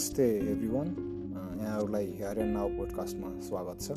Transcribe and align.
नमस्ते 0.00 0.24
every 0.50 0.68
one 0.68 0.86
यहाँहरूलाई 1.60 2.06
here 2.18 2.38
now 2.44 2.68
पोडकास्टमा 2.68 3.28
स्वागत 3.48 3.80
छ। 3.82 3.90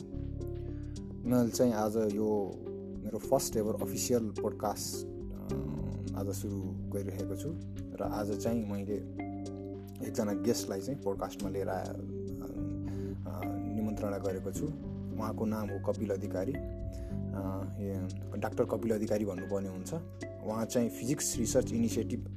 मैले 1.24 1.50
चाहिँ 1.50 1.74
आज 1.74 1.96
यो 2.16 2.28
मेरो 3.04 3.20
फर्स्ट 3.20 3.56
एभर 3.58 3.76
अफिसियल 3.82 4.24
पोडकास्ट 4.42 6.16
आज 6.20 6.30
सुरु 6.36 6.60
गरिरहेको 6.92 7.36
छु। 7.36 7.50
र 7.96 8.04
आज 8.04 8.32
चाहिँ 8.44 8.66
मैले 8.72 8.98
एकजना 10.04 10.34
गेस्टलाई 10.44 10.82
चाहिँ 10.82 11.00
पोडकास्टमा 11.04 11.50
लिएर 11.50 11.72
निमन्त्रणा 13.72 14.18
गरेको 14.28 14.52
छु। 14.52 14.66
उहाँको 14.66 15.46
नाम 15.46 15.70
हो 15.70 15.80
कपिल 15.88 16.10
अधिकारी। 16.20 16.54
डाक्टर 18.44 18.66
कपिल 18.76 18.92
अधिकारी 18.92 19.26
भन्नुपर्ने 19.26 19.70
हुन्छ। 19.70 19.94
उहाँ 20.44 20.66
चाहिँ 20.66 20.90
physics 21.00 21.38
research 21.38 21.72
initiative 21.72 22.28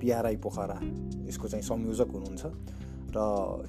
PRI 0.00 0.36
Pokhara 0.44 0.78
यसको 1.26 1.48
चाहिँ 1.48 1.64
संयोजक 1.64 2.08
हुनुहुन्छ 2.12 2.42
र 3.16 3.18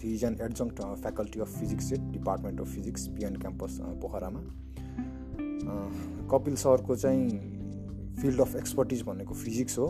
he 0.03 0.13
is 0.13 0.23
an 0.23 0.37
adjunct 0.41 0.81
faculty 1.01 1.39
of 1.39 1.59
physics 1.59 1.91
at 1.93 2.01
department 2.11 2.61
of 2.61 2.67
physics 2.75 3.07
PN 3.17 3.35
campus 3.37 3.77
पोखरामा। 4.01 4.41
कपिल 6.31 6.55
सरको 6.55 6.95
चाहिँ 6.95 7.27
फिल्ड 8.21 8.41
अफ 8.41 8.55
एक्सपर्टिज 8.55 9.01
भनेको 9.03 9.33
फिजिक्स 9.35 9.77
हो। 9.79 9.87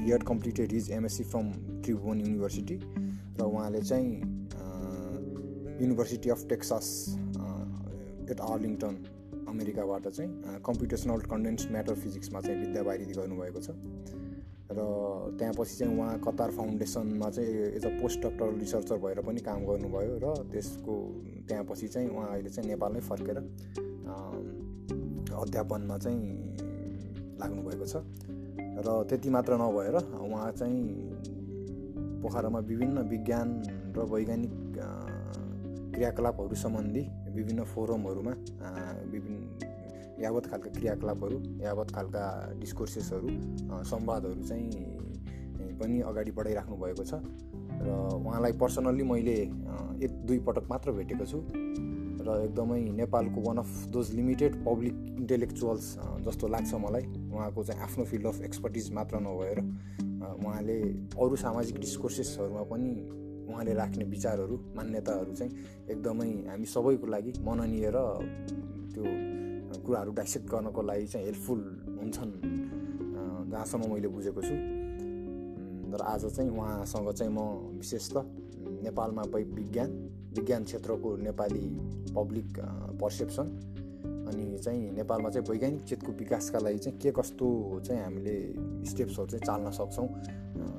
He 0.00 0.10
had 0.10 0.22
completed 0.24 0.72
his 0.72 0.90
MSc 0.90 1.24
from 1.24 1.50
Tribhuvan 1.82 2.20
university 2.20 2.76
र 2.76 3.42
उहाँले 3.44 3.80
चाहिँ 3.82 4.12
university 5.80 6.30
of 6.30 6.46
Texas 6.48 6.86
at 8.30 8.40
Arlington 8.40 8.94
अमेरिकाबाट 9.48 10.08
चाहिँ 10.08 10.60
कम्प्युटेसनल 10.66 11.20
कन्डेन्स 11.30 11.66
म्याटर 11.70 11.94
फिजिक्समा 11.94 12.40
चाहिँ 12.40 12.58
विद्यावारिधि 12.60 13.12
गर्नुभएको 13.12 13.60
छ। 13.60 13.70
र 14.72 15.36
त्यहाँपछि 15.38 15.74
चाहिँ 15.76 15.98
उहाँ 15.98 16.18
कतार 16.18 16.50
फाउन्डेसनमा 16.50 17.30
चाहिँ 17.30 17.48
as 17.76 17.84
a 17.86 17.88
post 18.00 18.20
doctoral 18.20 18.58
researcher 18.58 18.96
भएर 18.96 19.20
पनि 19.20 19.40
काम 19.40 19.60
गर्नुभयो 19.66 20.18
र 20.18 20.34
त्यसको 20.52 20.94
त्यहाँपछि 21.48 21.88
चाहिँ 21.88 22.08
उहाँ 22.08 22.28
अहिले 22.28 22.50
चाहिँ 22.50 22.68
नेपालमै 22.70 23.00
फर्केर 23.00 23.38
अध्यापनमा 25.32 25.98
चाहिँ 25.98 26.20
लाग्नुभएको 27.40 27.86
छ। 27.86 27.96
र 28.84 29.02
त्यति 29.08 29.30
मात्र 29.30 29.52
नभएर 29.60 29.96
उहाँ 29.96 30.50
चाहिँ 30.52 30.80
पोखरामा 32.22 32.58
विभिन्न 32.58 32.98
विज्ञान 33.08 33.48
र 33.96 34.06
वैज्ञानिक 34.12 34.54
क्रियाकलापहरू 35.94 36.54
सम्बन्धी 36.54 37.02
विभिन्न 37.34 37.64
फोरमहरूमा 37.64 38.32
विभिन्न 39.12 39.71
यावत 40.22 40.46
खालका 40.46 40.70
क्रियाकलापहरू 40.70 41.38
यावत 41.62 41.90
खालका 41.94 42.24
डिस्कोर्सेसहरू 42.60 43.28
संवादहरू 43.90 44.42
चाहिँ 44.42 44.70
पनि 45.80 46.00
अगाडि 46.00 46.30
बढाइराख्नु 46.30 46.76
भएको 46.76 47.04
छ। 47.04 47.14
र 47.82 47.88
उहाँलाई 48.14 48.52
पर्सनल्ली 48.60 49.04
मैले 49.04 49.34
एक 50.04 50.12
दुई 50.26 50.38
पटक 50.46 50.66
मात्र 50.70 50.92
भेटेको 50.92 51.26
छु। 51.26 51.38
र 52.22 52.28
एकदमै 52.44 52.80
नेपालको 52.94 53.40
one 53.42 53.58
of 53.58 53.70
those 53.90 54.14
limited 54.14 54.62
public 54.64 54.94
intellectuals 55.18 55.86
जस्तो 56.26 56.48
लाग्छ 56.48 56.74
मलाई। 56.74 57.04
उहाँको 57.32 57.64
चाहिँ 57.64 57.82
आफ्नो 57.82 58.04
फिल्ड 58.04 58.26
अफ 58.26 58.40
एक्सपर्टिज 58.42 58.92
मात्र 58.94 59.20
नभएर 59.26 59.58
उहाँले 60.22 60.78
अरू 61.18 61.36
सामाजिक 61.36 61.76
डिस्कोर्सेसहरूमा 61.80 62.62
पनि 62.70 62.92
उहाँले 63.50 63.74
राख्ने 63.74 64.04
विचारहरू 64.04 64.56
मान्यताहरू 64.76 65.34
चाहिँ 65.34 65.52
एकदमै 65.90 66.30
हामी 66.46 66.66
सबैको 66.66 67.06
लागि 67.06 67.32
मननीय 67.42 67.90
र 67.90 67.98
त्यो 68.94 69.04
कुराहरू 69.80 70.12
डाइसेक्ट 70.12 70.46
गर्नको 70.50 70.82
लागि 70.82 71.06
चाहिँ 71.06 71.26
हेल्पफुल 71.26 71.60
हुन्छन् 72.00 72.32
जहाँसम्म 73.50 73.92
मैले 73.92 74.08
बुझेको 74.08 74.42
छु। 74.42 74.54
र 75.92 76.02
आज 76.02 76.24
चाहिँ 76.36 76.50
उहाँसँग 76.50 77.12
चाहिँ 77.12 77.32
म 77.32 77.38
विशेष 77.78 78.10
त 78.12 78.24
नेपालमा 78.84 79.22
विज्ञान 79.32 79.90
विज्ञान 80.36 80.64
क्षेत्रको 80.64 81.16
नेपाली 81.16 81.66
पब्लिक 82.14 82.48
पर्सेप्सन 83.00 83.48
अनि 84.28 84.58
चाहिँ 84.58 84.90
नेपालमा 84.90 85.30
चाहिँ 85.30 85.46
वैज्ञानिक 85.50 85.82
चेतको 85.82 86.12
विकासका 86.12 86.58
लागि 86.58 86.78
चाहिँ 86.78 86.98
के 86.98 87.10
कस्तो 87.10 87.48
चाहिँ 87.86 88.02
हामीले 88.02 88.36
स्टेप्सहरू 88.90 89.26
चाहिँ 89.26 89.44
चाल्न 89.46 89.70
सक्छौँ 89.70 90.08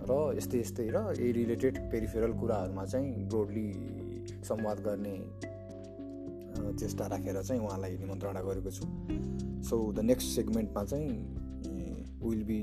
र 0.09 0.37
यस्तै 0.37 0.59
यस्तै 0.59 0.87
र 0.89 0.97
यही 1.19 1.31
रिलेटेड 1.31 1.77
पेरिफेरल 1.91 2.33
कुराहरूमा 2.39 2.85
चाहिँ 2.85 3.27
ब्रोडली 3.29 3.67
संवाद 4.43 4.79
गर्ने 4.79 5.15
चेष्टा 6.57 7.07
राखेर 7.07 7.41
चाहिँ 7.41 7.61
उहाँलाई 7.61 7.97
निमन्त्रणा 7.97 8.41
गरेको 8.41 8.71
छु। 8.71 8.85
सो 9.63 9.91
द 9.93 9.99
नेक्स्ट 9.99 10.35
सेगमेन्टमा 10.35 10.83
चाहिँ 10.83 11.09
will 12.23 12.43
be 12.43 12.59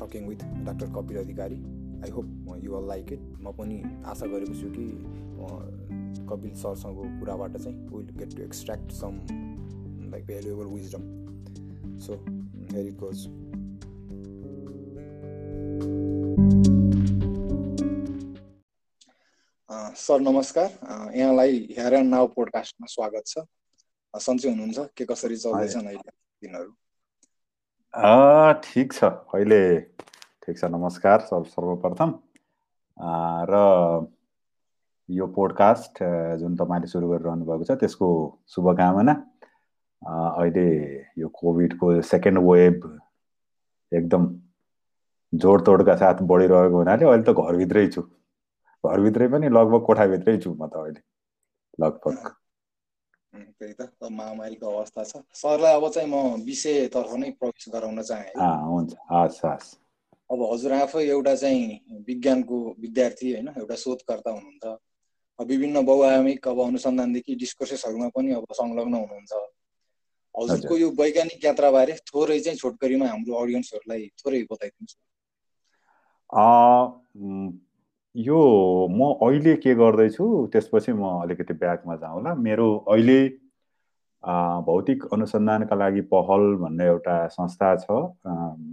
talking 0.00 0.28
with 0.28 0.44
doctor 0.64 0.86
Kapil 0.86 1.16
Adhikari 1.18 1.56
I 2.04 2.10
hope 2.10 2.26
you 2.64 2.72
all 2.72 2.88
like 2.88 3.12
it 3.12 3.20
म 3.40 3.52
पनि 3.52 3.82
आशा 4.06 4.26
गरेको 4.26 4.54
छु 4.54 4.70
कि 4.70 4.86
कपिल 6.30 6.54
सरसँगको 6.54 7.02
कुराबाट 7.20 7.56
चाहिँ 7.56 7.76
will 7.88 8.16
get 8.18 8.36
to 8.36 8.42
extract 8.42 8.92
some 8.92 9.20
like 10.12 10.26
valuable 10.26 10.74
wisdom 10.74 11.98
so 11.98 12.12
it 12.80 12.94
goes 13.00 13.26
sir 19.96 20.20
नमस्कार। 20.20 20.68
यहाँलाई 21.16 21.56
हेयर 21.76 21.94
एन्ड 21.94 22.10
नाउ 22.10 22.26
पोडकास्टमा 22.32 22.86
स्वागत 22.88 23.24
छ। 23.26 23.38
सन्चै 24.14 24.48
हुनुहुन्छ? 24.48 24.78
के 24.96 25.04
कसरी 25.04 25.36
चल्दैछन् 25.36 25.86
अहिले 25.86 26.10
दिनहरू? 26.42 26.70
ठिक 28.64 28.92
छ। 28.92 29.04
अहिले 29.04 29.60
ठिक 30.46 30.56
छ। 30.58 30.64
नमस्कार 30.72 31.18
सब 31.28 31.44
सर्वप्रथम। 31.52 32.10
र 33.52 33.54
यो 35.08 35.26
पोडकास्ट 35.36 36.02
जुन 36.40 36.56
तपाईँले 36.56 36.88
सुरु 36.88 37.08
गरिरहनु 37.12 37.44
भएको 37.44 37.64
छ 37.68 37.76
त्यसको 37.76 38.08
शुभकामना। 38.48 39.14
अहिले 40.02 40.68
यो 41.20 41.28
कोभिडको 41.28 42.00
सेकेन्ड 42.00 42.38
वेभ 42.48 42.80
एकदम 43.92 44.22
जोडतोडका 45.32 45.94
साथ 46.00 46.24
बढिरहेको 46.24 46.76
हुनाले 46.80 47.04
अहिले 47.04 47.24
त 47.28 47.36
घरभित्रै 47.36 47.86
छु। 47.92 48.08
घरभित्रै 48.84 49.28
पनि 49.28 49.48
लगभग 49.48 49.84
कोठाभित्रै 49.86 50.36
छु 50.38 50.50
म 50.54 50.66
त 50.66 50.74
अहिले 50.76 51.02
लगभग। 51.78 52.16
त्यही 53.32 53.72
त 53.72 53.82
महामारीको 54.10 54.66
अवस्था 54.68 55.04
छ। 55.04 55.22
सरलाई 55.34 55.74
अब 55.76 55.88
चाहिँ 55.88 56.08
म 56.08 56.44
विषयतर्फ 56.44 57.12
नै 57.16 57.30
प्रवेश 57.38 57.68
गराउन 57.72 58.02
चाहेँ 58.02 58.32
हुन्छ 58.66 58.92
हस् 59.10 59.40
हस्। 59.44 59.70
अब 60.30 60.42
हजुर 60.52 60.72
आफै 60.72 61.04
एउटा 61.08 61.34
चाहिँ 61.34 62.02
विज्ञानको 62.06 62.58
विद्यार्थी 62.78 63.32
होइन 63.32 63.48
एउटा 63.56 63.76
शोधकर्ता 63.76 64.30
हुनुहुन्छ। 64.30 64.78
विभिन्न 65.38 65.84
बहुआयामिक 65.86 66.48
अब 66.48 66.58
अनुसन्धानदेखि 66.60 67.34
डिस्कोसेसहरूमा 67.36 68.08
पनि 68.16 68.32
अब 68.34 68.46
संलग्न 68.52 68.94
हुनुहुन्छ। 68.94 69.32
हजुरको 70.34 70.76
यो 70.76 70.88
वैज्ञानिक 70.98 71.44
यात्राबारे 71.44 71.94
थोरै 72.08 72.38
चाहिँ 72.40 72.58
छोटकरीमा 72.58 73.06
हाम्रो 73.06 73.34
अडियन्सहरूलाई 73.36 74.06
थोरै 74.20 74.42
बताइदिनुहोस् 74.52 74.96
यो 78.14 78.38
म 78.90 79.12
अहिले 79.26 79.54
के 79.56 79.74
गर्दैछु 79.74 80.24
त्यसपछि 80.52 80.92
म 80.92 81.04
अलिकति 81.22 81.54
ब्याकमा 81.54 81.96
जाउँला। 81.96 82.34
मेरो 82.34 82.68
अहिले 82.88 83.20
भौतिक 84.66 85.04
अनुसन्धानका 85.12 85.76
लागि 85.76 86.00
पहल 86.12 86.54
भन्ने 86.60 86.86
एउटा 86.86 87.26
संस्था 87.28 87.74
छ। 87.76 87.86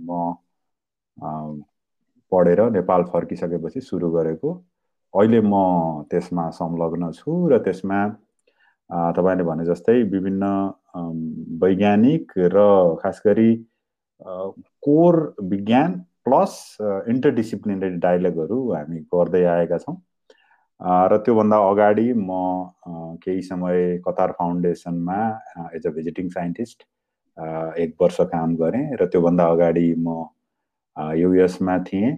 म 0.10 0.36
पढेर 2.32 2.62
नेपाल 2.72 3.04
फर्किसकेपछि 3.14 3.82
सुरु 3.82 4.10
गरेको। 4.12 4.54
अहिले 5.14 5.42
म 5.42 6.04
त्यसमा 6.12 6.50
संलग्न 6.60 7.12
छु 7.12 7.48
र 7.50 7.58
त्यसमा 7.64 8.08
तपाईँले 9.16 9.44
भने 9.44 9.66
जस्तै 9.66 10.02
विभिन्न 10.12 10.46
वैज्ञानिक 11.64 12.32
र 12.38 12.58
खास 13.02 13.22
गरी 13.26 13.52
कोर 14.86 15.16
विज्ञान 15.44 16.02
प्लस 16.30 16.78
इन्टरडिसिप्लिनरी 16.82 17.98
डायलगहरू 18.06 18.62
हामी 18.74 19.00
गर्दै 19.14 19.44
आएका 19.56 19.78
छौँ। 19.78 19.96
र 21.12 21.18
त्योभन्दा 21.26 21.58
अगाडि 21.70 22.08
म 22.16 22.36
केही 23.24 23.42
समय 23.42 23.98
कतार 24.08 24.32
फाउन्डेसनमा 24.40 25.18
एज 25.76 25.88
अ 25.88 25.92
भिजिटिङ 25.96 26.30
साइन्टिस्ट 26.30 26.84
एक 27.84 27.96
वर्ष 28.02 28.18
काम 28.34 28.56
गरेँ 28.56 28.86
र 29.02 29.06
त्योभन्दा 29.08 29.48
अगाडि 29.56 29.88
म 29.98 30.24
युएसमा 31.18 31.78
थिएँ। 31.90 32.16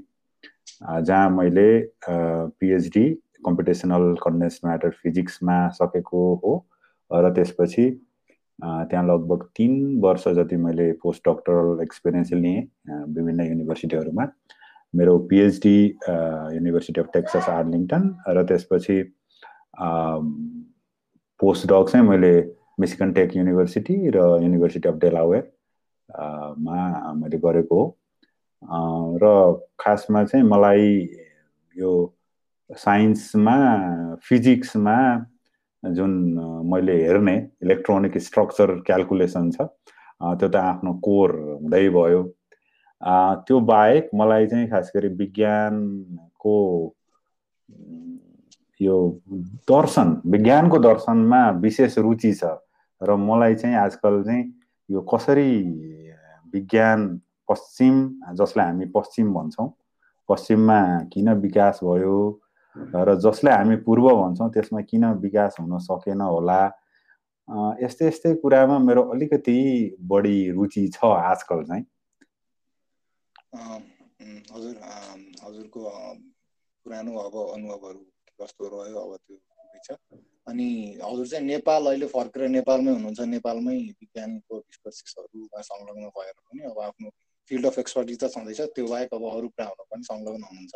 जहाँ 1.02 1.30
मैले 1.30 1.70
पिएचडी 2.10 3.06
कम्पिटिसनल 3.46 4.16
कन्डेन्स 4.24 4.60
म्याटर 4.66 4.90
फिजिक्समा 5.02 5.58
सकेको 5.80 6.24
हो। 6.44 6.54
र 7.12 7.34
त्यसपछि 7.36 7.86
त्यहाँ 8.62 9.06
लगभग 9.08 9.44
तिन 9.58 10.00
वर्ष 10.02 10.28
जति 10.38 10.56
मैले 10.58 10.92
पोस्ट 11.02 11.28
डक्टरल 11.28 11.82
एक्सपिरियन्स 11.84 12.32
लिएँ 12.34 12.62
विभिन्न 12.90 13.46
युनिभर्सिटीहरूमा। 13.46 14.28
मेरो 14.94 15.18
PhD 15.30 15.78
university 16.56 17.02
of 17.02 17.08
Texas 17.14 17.50
Arlington 17.50 18.04
र 18.30 18.44
त्यसपछि 18.48 19.02
पोस्ट 21.40 21.68
डक 21.68 21.90
चाहिँ 21.92 22.08
मैले 22.08 22.34
मिसिकन 22.80 23.12
टेक 23.14 23.36
युनिभर्सिटी 23.38 23.96
र 24.16 24.18
युनिभर्सिटी 24.44 24.90
अफ 24.90 24.96
डेलावेयर 25.02 25.44
मा 26.60 27.14
मैले 27.14 27.38
गरेको 27.38 27.82
हो। 27.82 27.98
र 29.24 29.26
खासमा 29.80 30.24
चाहिँ 30.24 30.46
मलाई 30.46 30.88
यो 31.76 31.92
साइन्समा 32.70 33.58
फिजिक्समा 34.28 34.98
जुन 35.84 36.12
मैले 36.72 36.96
हेर्ने 37.04 37.36
इलेक्ट्रोनिक 37.64 38.18
स्ट्रक्चर 38.18 38.80
क्यालकुलेसन 38.86 39.50
छ 39.52 39.62
त्यो 39.62 40.48
त 40.50 40.56
आफ्नो 40.56 40.94
कोर 41.06 41.32
हुँदै 41.62 41.88
भयो। 41.90 42.22
त्यो 43.48 43.60
बाहेक 43.66 44.10
मलाई 44.16 44.48
चाहिँ 44.48 44.68
खास 44.70 44.92
गरी 44.96 45.08
विज्ञानको 45.22 46.58
यो 48.82 48.98
दर्शन 49.72 50.22
विज्ञानको 50.26 50.80
दर्शनमा 50.80 51.42
विशेष 51.66 51.98
रुचि 51.98 52.34
छ 52.34 52.44
र 53.02 53.16
मलाई 53.18 53.56
चाहिँ 53.56 53.76
आजकल 53.76 54.22
चाहिँ 54.24 54.44
यो 54.90 55.02
कसरी 55.14 55.52
विज्ञान 56.54 57.08
पश्चिम 57.50 57.96
जसलाई 58.38 58.66
हामी 58.66 58.86
पश्चिम 58.96 59.34
भन्छौँ 59.34 59.70
पश्चिममा 60.30 60.80
किन 61.14 61.34
विकास 61.42 61.80
भयो 61.84 62.18
र 62.76 63.16
जसलाई 63.24 63.56
हामी 63.56 63.76
पूर्व 63.86 64.06
भन्छौँ 64.16 64.50
त्यसमा 64.52 64.82
किन 64.90 65.06
विकास 65.24 65.56
हुन 65.60 65.78
सकेन 65.80 66.22
होला? 66.22 66.62
यस्तै 67.82 68.08
यस्तै 68.08 68.34
कुरामा 68.42 68.78
मेरो 68.80 69.02
अलिकति 69.14 69.58
बढी 70.12 70.38
रुचि 70.58 70.88
छ 70.96 71.06
आजकल 71.06 71.64
चाहिँ। 71.70 71.86
हजुर 74.54 74.76
हजुरको 75.44 75.80
पुरानो 76.86 77.12
अब 77.20 77.36
अनुभवहरू 77.54 78.00
कस्तो 78.42 78.68
रह्यो 78.74 79.00
अब 79.00 79.16
त्यो 79.18 79.38
छ 79.86 79.98
अनि 80.48 80.68
हजुर 81.04 81.28
चाहिँ 81.28 81.46
नेपाल 81.46 81.86
अहिले 81.86 82.08
फर्केर 82.08 82.48
नेपालमै 82.50 82.92
हुनुहुन्छ। 82.92 83.20
नेपालमै 83.36 83.76
विज्ञानको 83.76 84.58
डिस्कसिसहरूमा 84.60 85.62
संलग्न 85.68 86.06
भएर 86.16 86.34
पनि 86.34 86.62
अब 86.72 86.80
आफ्नो 86.88 87.10
फिल्ड 87.52 87.66
अफ 87.66 87.80
एक्सपर्टिज 87.80 88.18
त 88.24 88.32
छँदैछ। 88.36 88.62
त्यो 88.76 88.88
बाहेक 88.88 89.14
अब 89.14 89.24
अरू 89.36 89.48
कुराहरू 89.54 89.84
पनि 89.92 90.04
संलग्न 90.04 90.44
हुनुहुन्छ। 90.44 90.74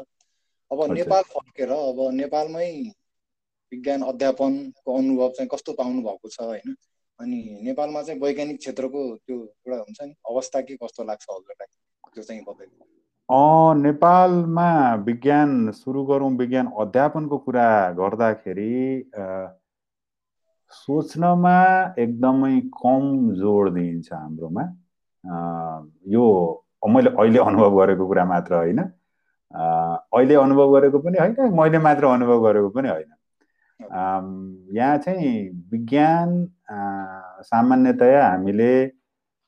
अब 0.71 0.79
नेपाल 0.91 1.23
फर्केर 1.33 1.71
अब 1.71 1.99
नेपालमै 2.13 2.69
विज्ञान 3.71 4.01
अध्यापनको 4.03 4.97
अनुभव 4.97 5.29
चाहिँ 5.37 5.49
कस्तो 5.53 5.73
पाउनु 5.73 6.01
भएको 6.01 6.29
छ 6.29 6.41
होइन? 6.41 6.75
अनि 7.19 7.37
नेपालमा 7.63 8.01
चाहिँ 8.01 8.19
वैज्ञानिक 8.21 8.57
क्षेत्रको 8.59 9.01
त्यो 9.17 9.37
एउटा 9.37 9.77
हुन्छ 9.77 9.99
नि 10.01 10.13
अवस्था 10.29 10.61
के 10.61 10.75
कस्तो 10.83 11.03
लाग्छ 11.03 11.25
हजुरलाई? 11.29 11.67
त्यो 12.13 12.23
चाहिँ 12.23 12.41
बताइदिनु। 12.47 13.81
नेपालमा 13.81 14.69
विज्ञान 15.05 15.71
सुरु 15.71 16.03
गरौँ 16.05 16.31
विज्ञान 16.37 16.67
अध्यापनको 16.79 17.37
कुरा 17.45 17.69
गर्दाखेरि 17.99 18.73
सोच्नमा 20.71 21.57
एकदमै 21.99 22.59
कम 22.75 23.03
जोड 23.39 23.73
दिइन्छ 23.73 24.13
हाम्रोमा। 24.13 24.63
यो 26.13 26.25
मैले 26.93 27.09
अहिले 27.09 27.39
अनुभव 27.39 27.81
गरेको 27.81 28.07
कुरा 28.07 28.25
मात्र 28.25 28.53
होइन। 28.55 28.79
अहिले 29.55 30.35
अनुभव 30.35 30.75
गरेको 30.75 30.99
पनि 30.99 31.17
होइन 31.19 31.53
मैले 31.59 31.79
मात्र 31.79 32.05
अनुभव 32.05 32.43
गरेको 32.47 32.69
पनि 32.69 32.89
होइन। 32.89 33.11
यहाँ 34.75 34.97
चाहिँ 34.97 35.31
विज्ञान 35.71 36.29
सामान्यतया 37.43 38.27
हामीले 38.27 38.73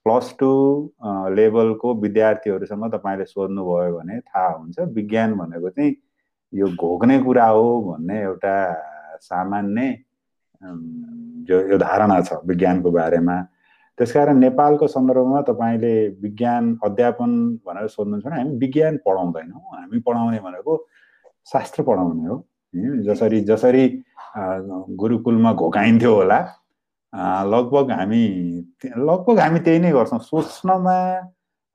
प्लस 0.06 0.36
टू 0.40 0.52
लेभलको 1.36 1.94
विद्यार्थीहरूसँग 2.02 2.84
तपाईँले 2.94 3.26
सोध्नुभयो 3.26 3.98
भने 3.98 4.20
थाहा 4.20 4.48
हुन्छ 4.50 4.80
विज्ञान 4.96 5.34
भनेको 5.38 5.70
चाहिँ 5.70 5.96
यो 6.54 6.68
घोक्ने 6.68 7.20
कुरा 7.24 7.46
हो 7.46 7.68
भन्ने 7.84 8.22
एउटा 8.22 8.56
सामान्य 9.22 9.98
जो 11.48 11.60
यो 11.72 11.78
धारणा 11.78 12.22
छ 12.22 12.40
विज्ञानको 12.46 12.92
बारेमा। 12.92 13.38
त्यसकारण 13.98 14.38
नेपालको 14.40 14.88
सन्दर्भमा 14.88 15.42
तपाईँले 15.50 15.94
विज्ञान 16.22 16.78
अध्यापन 16.86 17.32
भनेर 17.66 17.88
सोध्नुहुन्छ 17.88 18.26
भने 18.26 18.42
हामी 18.42 18.58
विज्ञान 18.64 18.98
पढाउँदैनौँ। 19.06 19.62
हामी 19.74 20.00
पढाउने 20.08 20.40
भनेको 20.40 20.74
शास्त्र 21.52 21.84
पढाउने 21.84 22.28
हो। 22.28 22.38
जसरी 23.08 23.40
जसरी 23.50 23.88
गुरुकुलमा 25.02 25.54
घोकाइन्थ्यो 25.54 26.14
होला 26.16 26.40
लगभग 27.54 27.92
हामी 27.92 28.24
लगभग 28.98 29.40
हामी 29.40 29.60
त्यही 29.66 29.80
नै 29.80 29.92
गर्छौँ। 29.92 30.20
सोच्नमा 30.30 30.98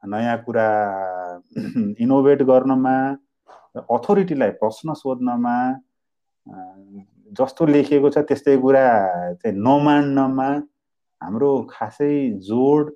नयाँ 0.03 0.37
कुरा 0.47 0.69
इनोभेट 2.05 2.43
गर्नमा 2.43 2.95
अथोरिटीलाई 3.97 4.51
प्रश्न 4.63 4.95
सोध्नमा 4.95 5.57
जस्तो 7.39 7.67
लेखिएको 7.67 8.11
छ 8.11 8.19
त्यस्तै 8.29 8.57
कुरा 8.63 8.85
चाहिँ 9.43 9.57
नमान्नमा 9.57 10.49
हाम्रो 11.23 11.51
खासै 11.71 12.15
जोड 12.49 12.91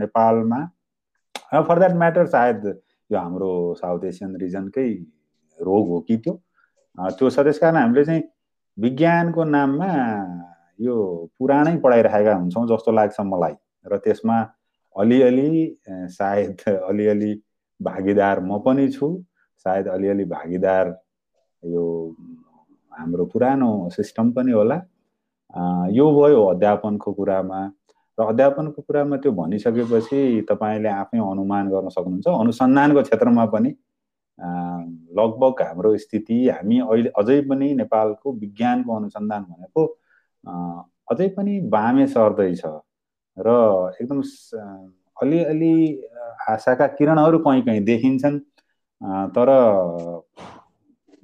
नेपालमा 0.00 0.60
फर 1.68 1.78
द्याट 1.78 1.94
म्याटर 2.02 2.26
सायद 2.34 2.66
यो 3.10 3.18
हाम्रो 3.18 3.50
साउथ 3.74 4.04
एसियन 4.06 4.36
रिजनकै 4.40 4.90
रोग 5.58 5.88
हो 5.88 6.00
कि 6.08 6.16
त्यो। 6.24 6.34
त्यो 6.98 7.30
छ 7.30 7.44
त्यस 7.44 7.58
कारण 7.58 7.76
हामीले 7.76 8.04
चाहिँ 8.04 8.22
विज्ञानको 8.78 9.44
नाममा 9.44 9.90
यो 10.80 10.94
पुरानै 11.38 11.76
पढाइराखेका 11.84 12.34
हुन्छौँ 12.34 12.66
जस्तो 12.68 12.92
लाग्छ 12.92 13.20
मलाई। 13.32 13.54
र 13.86 13.96
त्यसमा 14.04 14.38
अलिअलि 14.96 15.50
सायद 15.88 16.68
अलिअलि 16.68 17.32
भागीदार 17.80 18.40
म 18.40 18.58
पनि 18.64 18.88
छु 18.92 19.08
सायद 19.64 19.88
अलिअलि 19.88 20.24
भागीदार 20.24 20.94
यो 21.62 21.84
हाम्रो 22.92 23.24
पुरानो 23.32 23.70
सिस्टम 23.96 24.30
पनि 24.32 24.52
होला। 24.52 24.78
यो 25.94 26.06
भयो 26.20 26.44
अध्यापनको 26.46 27.12
कुरामा। 27.12 27.60
र 28.18 28.22
अध्यापनको 28.22 28.82
कुरामा 28.82 29.16
त्यो 29.16 29.32
भनिसकेपछि 29.32 30.46
तपाईँले 30.50 30.88
आफै 30.88 31.18
अनुमान 31.18 31.68
गर्न 31.70 31.88
सक्नुहुन्छ। 31.88 32.26
अनुसन्धानको 32.28 33.02
क्षेत्रमा 33.02 33.44
पनि 33.54 33.70
लगभग 35.18 35.62
हाम्रो 35.62 35.96
स्थिति 35.96 36.36
हामी 36.48 36.78
अहिले 36.80 37.10
अझै 37.18 37.40
पनि 37.50 37.66
नेपालको 37.74 38.32
विज्ञानको 38.32 38.90
अनुसन्धान 38.96 39.42
भनेको 39.50 39.82
अझै 41.10 41.28
पनि 41.36 41.60
बामे 41.74 42.06
सर्दैछ। 42.06 42.62
र 43.36 43.48
एकदम 44.00 44.20
अलिअलि 45.22 45.74
आशाका 46.48 46.86
किरणहरू 46.96 47.38
कहीँ 47.44 47.62
कहीँ 47.62 47.80
देखिन्छन् 47.84 48.38
तर 49.34 49.48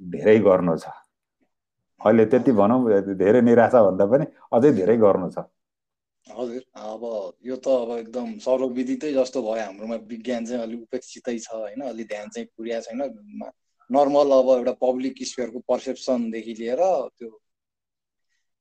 धेरै 0.01 0.37
गर्नु 0.39 0.77
छ। 0.77 0.85
अहिले 2.01 2.25
त्यति 2.31 2.51
भनौँ 2.51 2.79
धेरै 3.17 3.41
निराशा 3.41 3.83
भन्दा 3.83 4.05
पनि 4.05 4.25
अझै 4.53 4.71
धेरै 4.79 4.97
गर्नु 4.97 5.29
छ। 5.35 5.43
हजुर 6.27 6.63
अब 6.75 7.03
यो 7.45 7.55
त 7.55 7.67
अब 7.83 7.91
एकदम 7.97 8.27
सर्वविदितै 8.45 9.11
जस्तो 9.13 9.41
भयो 9.41 9.63
हाम्रोमा 9.63 9.95
विज्ञान 10.11 10.45
चाहिँ 10.45 10.61
अलिक 10.63 10.81
उपेक्षितै 10.81 11.37
छ 11.39 11.49
होइन 11.53 11.81
अलिक 11.87 12.07
ध्यान 12.07 12.29
चाहिँ 12.29 12.47
पुर्या 12.57 12.79
छैन। 12.85 13.01
नर्मल 13.89 14.31
अब 14.37 14.49
एउटा 14.57 14.73
पब्लिक 14.83 15.23
स्पेयरको 15.23 15.59
पर्सेप्सनदेखि 15.71 16.53
लिएर 16.59 16.81
त्यो 17.17 17.29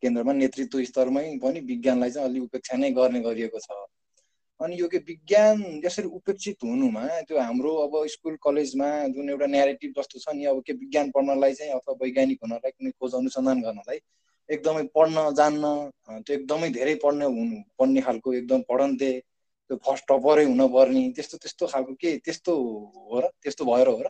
केन्द्रमा 0.02 0.32
नेतृत्व 0.32 0.84
स्तरमै 0.84 1.26
पनि 1.42 1.60
विज्ञानलाई 1.72 2.10
चाहिँ 2.10 2.28
अलिक 2.28 2.42
उपेक्षा 2.42 2.76
नै 2.78 2.90
गर्ने 2.98 3.20
गरिएको 3.26 3.58
छ। 3.58 3.68
अनि 4.60 4.76
यो 4.80 4.88
के 4.88 4.98
विज्ञान 5.08 5.62
यसरी 5.84 6.08
उपेक्षित 6.18 6.64
हुनुमा 6.64 7.06
त्यो 7.28 7.38
हाम्रो 7.38 7.72
अब 7.84 7.94
स्कुल 8.08 8.36
कलेजमा 8.42 8.86
जुन 9.14 9.30
एउटा 9.30 9.46
न्यारेटिभ 9.46 9.92
जस्तो 9.98 10.18
छ 10.18 10.34
नि 10.36 10.44
अब 10.52 10.62
के 10.66 10.72
विज्ञान 10.72 11.10
पढ्नलाई 11.16 11.54
चाहिँ 11.54 11.72
अथवा 11.72 11.94
वैज्ञानिक 12.02 12.38
हुनलाई 12.44 12.70
कुनै 12.70 12.90
खोज 12.90 13.14
अनुसन्धान 13.14 13.60
गर्नलाई 13.62 13.98
एकदमै 14.48 14.82
पढ्न 14.96 15.24
जान्न 15.36 15.64
त्यो 16.24 16.36
एकदमै 16.36 16.70
धेरै 16.78 16.94
पढ्ने 17.04 17.26
हुनु 17.36 17.60
पढ्ने 17.78 18.00
खालको 18.08 18.32
एकदम 18.40 18.60
पढन्ते 18.72 19.10
त्यो 19.20 19.76
फर्स्ट 19.86 20.04
टपरै 20.08 20.44
हुनपर्ने 20.44 21.04
त्यस्तो 21.16 21.36
त्यस्तो 21.44 21.66
खालको 21.74 21.94
के 22.00 22.16
त्यस्तो 22.24 22.56
हो 23.12 23.20
र 23.20 23.30
त्यस्तो 23.42 23.64
भएर 23.64 23.88
हो 23.88 24.00
र? 24.00 24.08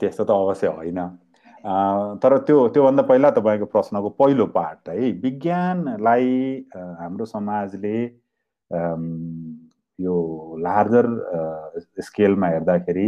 त्यस्तो 0.00 0.24
त 0.24 0.30
अवश्य 0.30 0.66
होइन। 0.80 1.00
तर 2.22 2.38
त्यो 2.46 2.68
त्योभन्दा 2.72 3.02
पहिला 3.08 3.30
तपाईँको 3.36 3.66
प्रश्नको 3.74 4.08
पहिलो 4.20 4.46
पार्ट 4.56 4.88
है 4.88 5.10
विज्ञानलाई 5.24 6.28
हाम्रो 7.00 7.24
समाजले 7.26 7.96
यो 8.70 10.14
लार्जर 10.62 11.06
स्केलमा 12.00 12.48
हेर्दाखेरि 12.48 13.06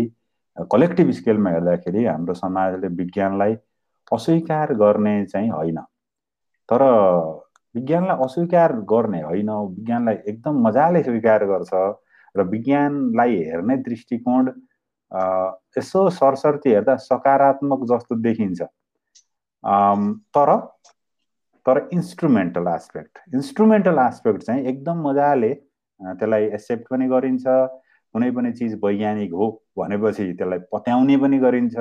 कलेक्टिभ 0.73 1.11
स्केलमा 1.13 1.51
हेर्दाखेरि 1.51 2.05
हाम्रो 2.05 2.35
समाजले 2.35 2.89
विज्ञानलाई 2.97 3.55
अस्वीकार 4.13 4.75
गर्ने 4.75 5.15
चाहिँ 5.27 5.51
होइन। 5.51 5.79
तर 6.69 6.83
विज्ञानलाई 7.75 8.25
अस्वीकार 8.25 8.73
गर्ने 8.93 9.21
होइन 9.23 9.51
विज्ञानलाई 9.51 10.17
एकदम 10.29 10.61
मजाले 10.67 11.03
स्वीकार 11.03 11.45
गर्छ 11.47 11.71
र 12.35 12.43
विज्ञानलाई 12.51 13.37
हेर्ने 13.45 13.77
दृष्टिकोण 13.83 14.49
यसो 15.79 16.09
सरसर्ती 16.11 16.71
हेर्दा 16.71 16.97
सकारात्मक 17.03 17.85
जस्तो 17.93 18.15
देखिन्छ। 18.23 18.63
तर 20.37 20.51
तर 21.67 21.89
इन्स्ट्रुमेन्टल 21.93 22.67
आस्पेक्ट 22.69 23.19
इन्स्ट्रुमेन्टल 23.35 23.99
आस्पेक्ट 23.99 24.43
चाहिँ 24.43 24.65
एकदम 24.73 25.09
मजाले 25.09 25.53
त्यसलाई 26.01 26.45
एक्सेप्ट 26.59 26.85
पनि 26.91 27.07
गरिन्छ 27.09 27.45
कुनै 27.47 28.31
पनि 28.31 28.53
चिज 28.59 28.75
वैज्ञानिक 28.85 29.33
हो 29.33 29.47
भनेपछि 29.79 30.33
त्यसलाई 30.33 30.59
पत्याउने 30.73 31.17
पनि 31.23 31.39
गरिन्छ। 31.39 31.77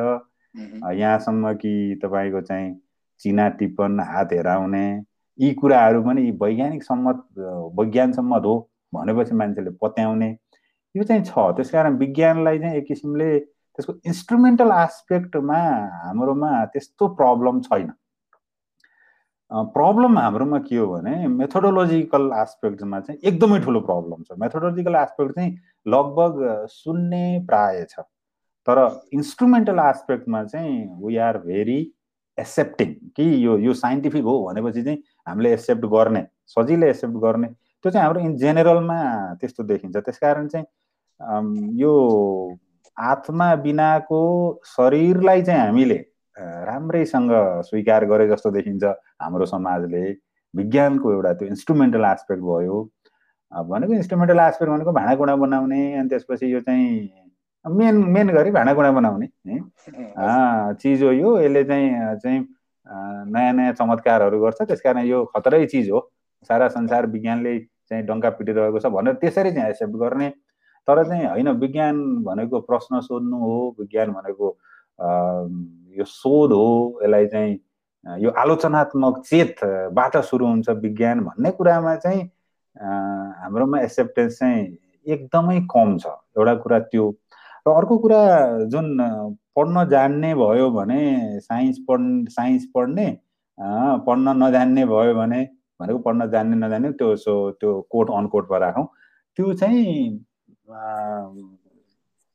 यहाँसम्म 0.99 1.53
कि 1.61 1.99
तपाईँको 2.03 2.41
चाहिँ 2.41 2.73
चिना 3.21 3.47
टिप्पण 3.59 3.99
हात 4.09 4.33
हेराउने 4.33 4.85
यी 5.39 5.53
कुराहरू 5.61 6.01
पनि 6.03 6.29
वैज्ञानिक 6.41 6.83
सम्मत 6.83 7.23
वैज्ञान 7.79 8.11
सम्मत 8.13 8.45
हो 8.45 8.55
भनेपछि 8.93 9.35
मान्छेले 9.35 9.71
पत्याउने। 9.81 10.29
यो 10.95 11.03
चाहिँ 11.03 11.23
छ। 11.23 11.51
त्यस 11.55 11.71
कारण 11.71 11.97
विज्ञानलाई 11.97 12.59
चाहिँ 12.59 12.77
एक 12.77 12.87
किसिमले 12.87 13.29
त्यसको 13.39 13.93
इन्स्ट्रुमेन्टल 14.05 14.71
आस्पेक्टमा 14.71 15.59
हाम्रोमा 16.03 16.51
त्यस्तो 16.73 17.07
प्रब्लम 17.21 17.61
छैन। 17.67 17.91
प्रब्लम 19.51 20.17
हाम्रोमा 20.19 20.59
के 20.59 20.75
हो 20.75 20.87
भने 20.87 21.27
मेथोडोलोजिकल 21.27 22.31
आस्पेक्टमा 22.33 22.99
चाहिँ 22.99 23.19
एकदमै 23.23 23.59
ठुलो 23.65 23.79
प्रब्लम 23.81 24.23
छ। 24.23 24.37
मेथोडोलोजिकल 24.39 24.95
आस्पेक्ट 24.95 25.35
चाहिँ 25.35 25.55
लगभग 25.87 26.65
शून्य 26.71 27.39
प्राय 27.47 27.85
छ। 27.89 27.99
तर 28.67 28.79
इन्स्ट्रुमेन्टल 29.13 29.79
आस्पेक्टमा 29.79 30.43
चाहिँ 30.43 30.77
वी 31.03 31.17
आर 31.17 31.37
भेरी 31.37 31.79
एक्सेप्टिङ 32.37 32.93
कि 33.15 33.45
यो 33.45 33.57
यो 33.57 33.73
साइन्टिफिक 33.73 34.23
हो 34.23 34.33
भनेपछि 34.47 34.83
चाहिँ 34.83 34.97
हामीले 35.27 35.53
एक्सेप्ट 35.53 35.85
गर्ने 35.93 36.25
सजिलै 36.47 36.89
एक्सेप्ट 36.89 37.15
गर्ने। 37.23 37.47
त्यो 37.47 37.91
चाहिँ 37.91 38.05
हाम्रो 38.05 38.21
इन 38.21 38.35
जेनेरलमा 38.37 38.99
त्यस्तो 39.41 39.63
देखिन्छ। 39.63 39.95
त्यस 39.97 40.17
कारण 40.17 40.47
चाहिँ 40.47 40.65
यो 41.79 41.93
आत्मा 42.97 43.55
बिनाको 43.63 44.21
शरीरलाई 44.65 45.41
चाहिँ 45.41 45.61
हामीले 45.61 46.05
राम्रैसँग 46.37 47.31
स्वीकार 47.65 48.05
गरे 48.05 48.27
जस्तो 48.27 48.51
देखिन्छ। 48.51 48.83
हाम्रो 49.21 49.45
समाजले 49.45 50.09
विज्ञानको 50.53 51.11
एउटा 51.13 51.33
त्यो 51.33 51.47
इन्स्ट्रुमेन्टल 51.47 52.05
आस्पेक्ट 52.05 52.41
भयो। 52.43 52.81
भनेको 53.51 53.93
इन्स्ट्रुमेन्टल 53.93 54.39
आस्पेक्ट 54.39 54.71
भनेको 54.71 54.91
भाँडाकुँडा 54.91 55.35
बनाउने 55.35 55.81
अनि 55.95 56.09
त्यसपछि 56.09 56.53
यो 56.53 56.59
चाहिँ 56.61 57.09
मेन 57.65 57.95
मेन 58.13 58.29
गरी 58.33 58.51
भाँडाकुँडा 58.51 58.91
बनाउने 58.91 59.27
है? 59.47 59.59
चिज 60.81 61.03
हो 61.03 61.11
यो। 61.11 61.39
यसले 61.39 61.63
चाहिँ 61.63 61.89
चाहिँ 62.23 62.39
नयाँ 63.33 63.53
नयाँ 63.53 63.73
चमत्कारहरू 63.73 64.39
गर्छ। 64.41 64.61
त्यस 64.61 64.81
कारण 64.81 65.05
यो 65.05 65.23
खतरै 65.35 65.65
चिज 65.65 65.89
हो। 65.91 65.99
सारा 66.49 66.67
संसार 66.67 67.05
विज्ञानले 67.09 67.57
चाहिँ 67.89 68.05
डङ्का 68.05 68.29
पिटिरहेको 68.37 68.79
छ 68.79 68.85
भनेर 68.93 69.13
त्यसरी 69.21 69.51
चाहिँ 69.51 69.69
एक्सेप्ट 69.69 69.95
गर्ने। 70.03 70.29
तर 70.87 71.03
चाहिँ 71.07 71.25
होइन 71.25 71.49
विज्ञान 71.59 71.95
भनेको 72.23 72.59
प्रश्न 72.69 72.99
सोध्नु 73.01 73.37
हो। 73.37 73.75
विज्ञान 73.79 74.11
भनेको 74.13 74.57
यो 75.97 76.05
शोध 76.05 76.51
हो 76.51 76.99
यसलाई 77.03 77.25
चाहिँ 77.27 77.53
यो 78.05 78.29
आलोचनात्मक 78.37 79.19
चेतबाट 79.25 80.17
सुरु 80.25 80.45
हुन्छ 80.45 80.69
विज्ञान 80.81 81.19
भन्ने 81.25 81.51
कुरामा 81.51 81.95
चाहिँ 81.95 82.21
हाम्रोमा 83.41 83.79
एक्सेप्टेन्स 83.81 84.39
चाहिँ 84.39 84.65
एकदमै 85.13 85.59
कम 85.71 85.97
छ। 85.97 86.05
एउटा 86.37 86.53
कुरा 86.63 86.79
त्यो। 86.91 87.05
र 87.65 87.71
अर्को 87.71 87.97
कुरा 87.97 88.21
जुन 88.69 88.87
पढ्न 89.55 89.87
जान्ने 89.89 90.33
भयो 90.35 90.69
भने 90.71 91.39
साइन्स 91.41 91.77
पढ 91.87 92.01
साइन्स 92.29 92.65
पढ्ने 92.75 93.07
पढ्न 94.07 94.35
नजान्ने 94.43 94.85
भयो 94.85 95.13
भने 95.15 95.41
भनेको 95.81 95.99
पढ्न 95.99 96.29
जान्ने 96.31 96.55
नजान्ने 96.65 96.91
त्यो 96.99 97.15
सो 97.15 97.33
त्यो 97.59 97.71
कोट 97.91 98.09
अनकोटमा 98.11 98.57
राखौँ। 98.57 98.85
त्यो 99.37 99.53
चाहिँ 99.53 100.19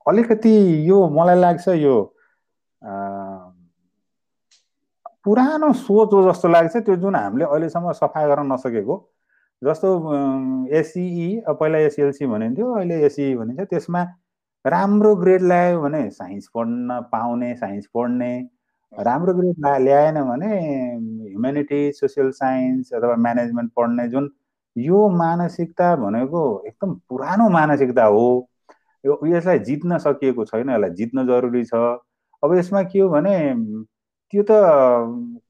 अलिकति 0.07 0.55
यो 0.89 0.99
मलाई 1.11 1.41
लाग्छ 1.41 1.69
यो 1.69 1.97
पुरानो 5.31 5.73
सोच 5.79 6.13
हो 6.13 6.21
जस्तो 6.29 6.49
लाग्छ 6.49 6.77
त्यो 6.77 6.95
जुन 6.99 7.15
हामीले 7.15 7.45
अहिलेसम्म 7.45 7.93
सफा 7.95 8.27
गर्न 8.27 8.53
नसकेको। 8.53 8.95
जस्तो 9.63 9.89
एसइई 10.75 11.29
पहिला 11.49 11.79
एसएलसी 11.87 12.27
भनिन्थ्यो 12.27 12.71
अहिले 12.75 12.97
एसइई 13.07 13.35
भनिन्छ। 13.37 13.61
त्यसमा 13.71 14.03
राम्रो 14.65 15.15
ग्रेड 15.17 15.43
ल्यायो 15.43 15.81
भने 15.83 16.01
साइन्स 16.11 16.49
पढ्न 16.55 17.01
पाउने 17.13 17.55
साइन्स 17.57 17.87
पढ्ने। 17.95 18.33
राम्रो 18.93 19.35
ग्रेड 19.35 19.67
ल्याएन 19.83 20.23
भने 20.25 20.49
ह्युमेनिटी 21.29 21.81
सोसियल 21.93 22.31
साइन्स 22.33 22.93
अथवा 22.95 23.15
म्यानेजमेन्ट 23.17 23.71
पढ्ने 23.77 24.09
जुन 24.09 24.31
यो 24.77 25.09
मानसिकता 25.17 25.95
भनेको 25.97 26.43
एकदम 26.67 26.95
पुरानो 27.09 27.49
मानसिकता 27.51 28.05
हो। 28.05 28.27
यसलाई 29.05 29.59
जित्न 29.71 29.99
सकिएको 29.99 30.45
छैन 30.45 30.71
यसलाई 30.71 30.91
जित्न 30.99 31.27
जरुरी 31.27 31.65
छ। 31.65 31.75
अब 32.43 32.55
यसमा 32.55 32.83
के 32.83 32.99
हो 32.99 33.09
भने 33.09 33.37
त्यो 34.33 34.43
त 34.49 34.51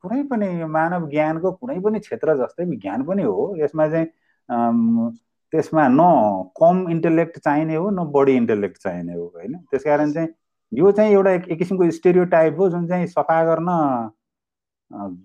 कुनै 0.02 0.22
पनि 0.28 0.48
मानव 0.76 1.08
ज्ञानको 1.10 1.52
कुनै 1.52 1.78
पनि 1.84 1.98
क्षेत्र 2.00 2.36
जस्तै 2.36 2.64
विज्ञान 2.66 3.02
पनि 3.04 3.22
हो। 3.22 3.42
यसमा 3.56 3.88
चाहिँ 3.88 4.06
त्यसमा 5.52 5.86
न 5.88 6.00
कम 6.60 6.88
इन्टेलेक्ट 6.90 7.38
चाहिने 7.38 7.74
हो 7.74 7.90
न 7.90 8.04
बढी 8.12 8.34
इन्टेलेक्ट 8.36 8.76
चाहिने 8.82 9.14
हो 9.14 9.24
होइन? 9.34 9.56
त्यस 9.70 9.84
कारण 9.84 10.12
चाहिँ 10.12 10.28
यो 10.72 10.92
चाहिँ 10.92 11.12
एउटा 11.12 11.30
एक 11.32 11.58
किसिमको 11.58 11.90
स्टेरियो 11.90 12.24
टाइप 12.34 12.58
हो 12.58 12.68
जुन 12.70 12.86
चाहिँ 12.88 13.06
सफा 13.06 13.38
गर्न 13.44 13.68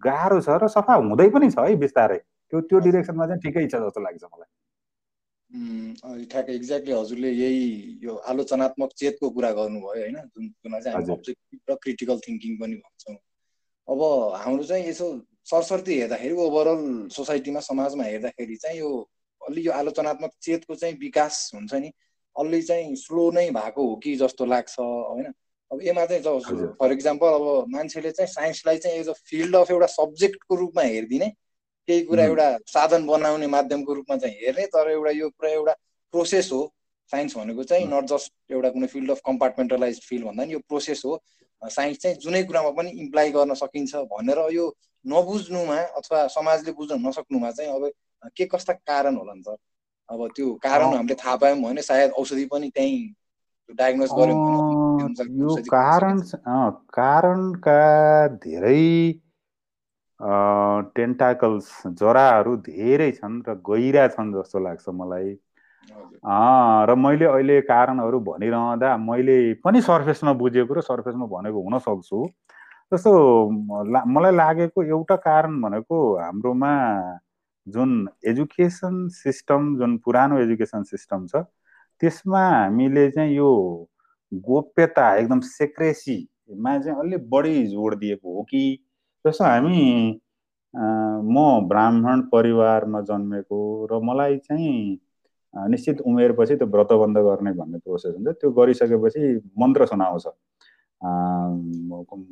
गाह्रो 0.05 0.39
छ 0.41 0.57
र 0.63 0.67
सफा 0.67 0.93
हुँदै 0.93 1.29
पनि 1.35 1.49
छ 1.51 1.59
है 1.59 1.75
बिस्तारै। 1.83 2.17
त्यो 2.17 2.61
त्यो 2.69 2.79
डिरेक्सनमा 2.87 3.25
चाहिँ 3.27 3.41
ठिकै 3.41 3.67
छ 3.67 3.75
जस्तो 3.85 4.01
लाग्छ 4.01 4.23
मलाई। 4.23 4.49
ठ्याक्कै 6.25 6.53
एक्ज्याक्टली 6.55 6.93
हजुरले 6.93 7.31
यही 7.31 7.63
यो 8.03 8.15
आलोचनात्मक 8.33 8.91
चेतको 8.97 9.29
कुरा 9.37 9.51
गर्नुभयो 9.59 10.01
होइन? 10.01 10.17
जुन 10.33 10.43
जुन 10.47 10.79
चाहिँ 10.79 10.95
हामी 10.97 11.13
अब्जेक्टिभ 11.13 11.59
र 11.69 11.75
क्रिटिकल 11.85 12.17
थिङ्किङ 12.27 12.59
पनि 12.61 12.75
भन्छौँ। 12.75 13.17
अब 13.87 14.01
हाम्रो 14.35 14.63
चाहिँ 14.63 14.87
यसो 14.87 15.07
सरसर्ती 15.49 15.99
हेर्दाखेरि 15.99 16.33
ओभरअल 16.33 17.07
सोसाइटीमा 17.15 17.59
समाजमा 17.59 18.03
हेर्दाखेरि 18.03 18.55
चाहिँ 18.55 18.79
यो 18.79 18.89
अलि 19.41 19.65
यो 19.67 19.71
आलोचनात्मक 19.71 20.31
चेतको 20.41 20.75
चाहिँ 20.75 20.95
विकास 20.99 21.51
हुन्छ 21.55 21.73
नि 21.73 21.91
अलि 22.35 22.61
चाहिँ 22.61 22.95
स्लो 22.95 23.29
नै 23.31 23.49
भएको 23.51 23.87
हो 23.87 23.95
कि 24.03 24.15
जस्तो 24.15 24.45
लाग्छ 24.45 24.75
होइन? 24.79 25.33
अब 25.71 25.79
यसमा 25.83 26.05
चाहिँ 26.05 26.73
फर 26.81 26.91
इक्जाम्पल 26.91 27.33
अब 27.33 27.65
मान्छेले 27.69 28.11
चाहिँ 28.11 28.31
साइन्सलाई 28.31 28.77
चाहिँ 28.77 28.99
एज 28.99 29.09
अ 29.09 29.13
फिल्ड 29.29 29.55
अफ 29.55 29.71
एउटा 29.71 29.85
सब्जेक्टको 29.93 30.55
रूपमा 30.55 30.83
हेरिदिने 30.83 31.29
केही 31.87 32.01
कुरा 32.05 32.23
एउटा 32.23 32.47
साधन 32.67 33.05
बनाउने 33.07 33.47
माध्यमको 33.47 33.93
रूपमा 33.93 34.17
चाहिँ 34.17 34.35
हेर्ने 34.35 34.65
तर 34.75 34.89
एउटा 34.91 35.11
यो 35.11 35.29
पुरा 35.29 35.51
एउटा 35.51 35.73
प्रोसेस 36.13 36.49
हो। 36.53 36.61
साइन्स 37.11 37.37
भनेको 37.37 37.63
चाहिँ 37.63 37.87
नट 37.87 38.05
जस्ट 38.09 38.51
एउटा 38.51 38.69
कुनै 38.69 38.87
फिल्ड 38.87 39.11
अफ 39.11 39.19
कम्पार्टमेन्टलाइज 39.25 40.01
फिल्ड 40.01 40.25
भन्दा 40.25 40.45
नि 40.45 40.53
यो 40.53 40.59
प्रोसेस 40.59 41.01
हो। 41.05 41.21
साइन्स 41.69 41.97
चाहिँ 41.97 42.17
जुनै 42.17 42.43
कुरामा 42.43 42.69
पनि 42.69 42.89
इम्प्लाइ 42.99 43.31
गर्न 43.31 43.53
सकिन्छ 43.53 43.95
भनेर 44.11 44.39
यो 44.53 44.65
नबुझ्नुमा 45.05 45.77
अथवा 45.99 46.25
समाजले 46.27 46.71
बुझ्न 46.71 46.99
नसक्नुमा 47.07 47.51
चाहिँ 47.51 47.71
अब 47.71 47.91
के 48.37 48.45
कस्ता 48.45 48.73
कारण 48.73 49.15
होला 49.15 49.33
नि 49.33 49.43
त 49.47 49.57
अब 50.09 50.27
त्यो 50.35 50.53
कारण 50.63 50.93
हामीले 50.93 51.15
थाहा 51.15 51.35
पायौँ 51.35 51.61
भने 51.61 51.81
सायद 51.81 52.11
औषधि 52.11 52.45
पनि 52.45 52.69
त्यहीँ 52.69 53.13
डायग्नोज 53.69 54.11
गर्यौँ 54.11 55.09
यो 55.39 55.55
कारण 55.69 56.21
कारणका 56.93 57.79
धेरै 58.27 58.81
टेन्टाकल्स 60.95 61.71
जराहरू 61.93 62.55
धेरै 62.67 63.11
छन् 63.11 63.41
र 63.47 63.55
गहिरा 63.69 64.07
छन् 64.07 64.33
जस्तो 64.33 64.59
लाग्छ 64.59 64.89
मलाई। 64.95 65.33
र 66.85 66.95
मैले 66.95 67.25
अहिले 67.25 67.61
कारणहरू 67.61 68.19
भनिरहँदा 68.19 68.97
मैले 68.97 69.53
पनि 69.53 69.81
सर्फेसमा 69.81 70.33
बुझेको 70.33 70.73
र 70.73 70.81
सर्फेसमा 70.81 71.25
भनेको 71.25 71.61
हुन 71.61 71.79
सक्छु 71.79 72.25
जस्तो 72.93 73.13
मलाई 74.07 74.35
लागेको 74.35 74.83
एउटा 74.83 75.15
कारण 75.15 75.61
भनेको 75.61 75.99
हाम्रोमा 76.17 76.71
जुन 77.67 78.09
एजुकेसन 78.25 79.07
सिस्टम 79.07 79.75
जुन 79.77 79.97
पुरानो 79.97 80.37
एजुकेसन 80.39 80.83
सिस्टम 80.83 81.25
छ 81.27 81.43
त्यसमा 82.01 82.39
हामीले 82.39 83.09
चाहिँ 83.11 83.35
यो 83.35 83.51
गोप्यता 84.31 85.15
एकदम 85.15 85.39
सेक्रेसीमा 85.39 86.77
चाहिँ 86.79 86.99
अलिक 86.99 87.29
बढी 87.29 87.65
जोड 87.67 87.95
दिएको 87.95 88.35
हो 88.35 88.43
कि 88.43 88.63
जस्तो 89.25 89.43
हामी 89.45 90.21
म 91.33 91.67
ब्राह्मण 91.67 92.21
परिवारमा 92.21 93.01
जन्मेको 93.01 93.59
र 93.91 93.99
मलाई 94.03 94.37
चाहिँ 94.37 94.99
निश्चित 95.55 96.01
उमेरपछि 96.01 96.55
त्यो 96.55 96.67
व्रतबन्ध 96.67 97.17
गर्ने 97.17 97.51
भन्ने 97.59 97.77
प्रोसेस 97.79 98.15
हुन्छ। 98.15 98.27
त्यो 98.39 98.51
गरिसकेपछि 98.51 99.21
मन्त्र 99.59 99.85
सुनाउँछ। 99.85 100.25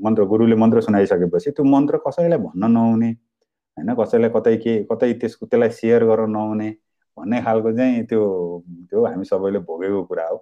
मन्त्र 0.06 0.24
गुरुले 0.32 0.56
मन्त्र 0.56 0.82
सुनाइसकेपछि 0.82 1.52
त्यो 1.52 1.66
मन्त्र 1.66 1.98
कसैलाई 2.08 2.40
भन्न 2.40 2.72
नहुने 2.72 3.10
होइन? 3.10 3.90
कसैलाई 3.96 4.30
कतै 4.36 4.56
के 4.64 4.74
कतै 4.92 5.12
त्यसको 5.22 5.46
त्यसलाई 5.46 5.70
सेयर 5.80 6.06
गर्न 6.06 6.32
नहुने 6.32 6.70
भन्ने 7.18 7.42
खालको 7.42 7.72
चाहिँ 7.78 8.04
त्यो 8.10 8.22
त्यो 8.90 9.06
हामी 9.06 9.26
सबैले 9.26 9.60
भोगेको 9.68 10.04
कुरा 10.04 10.28
हो। 10.28 10.38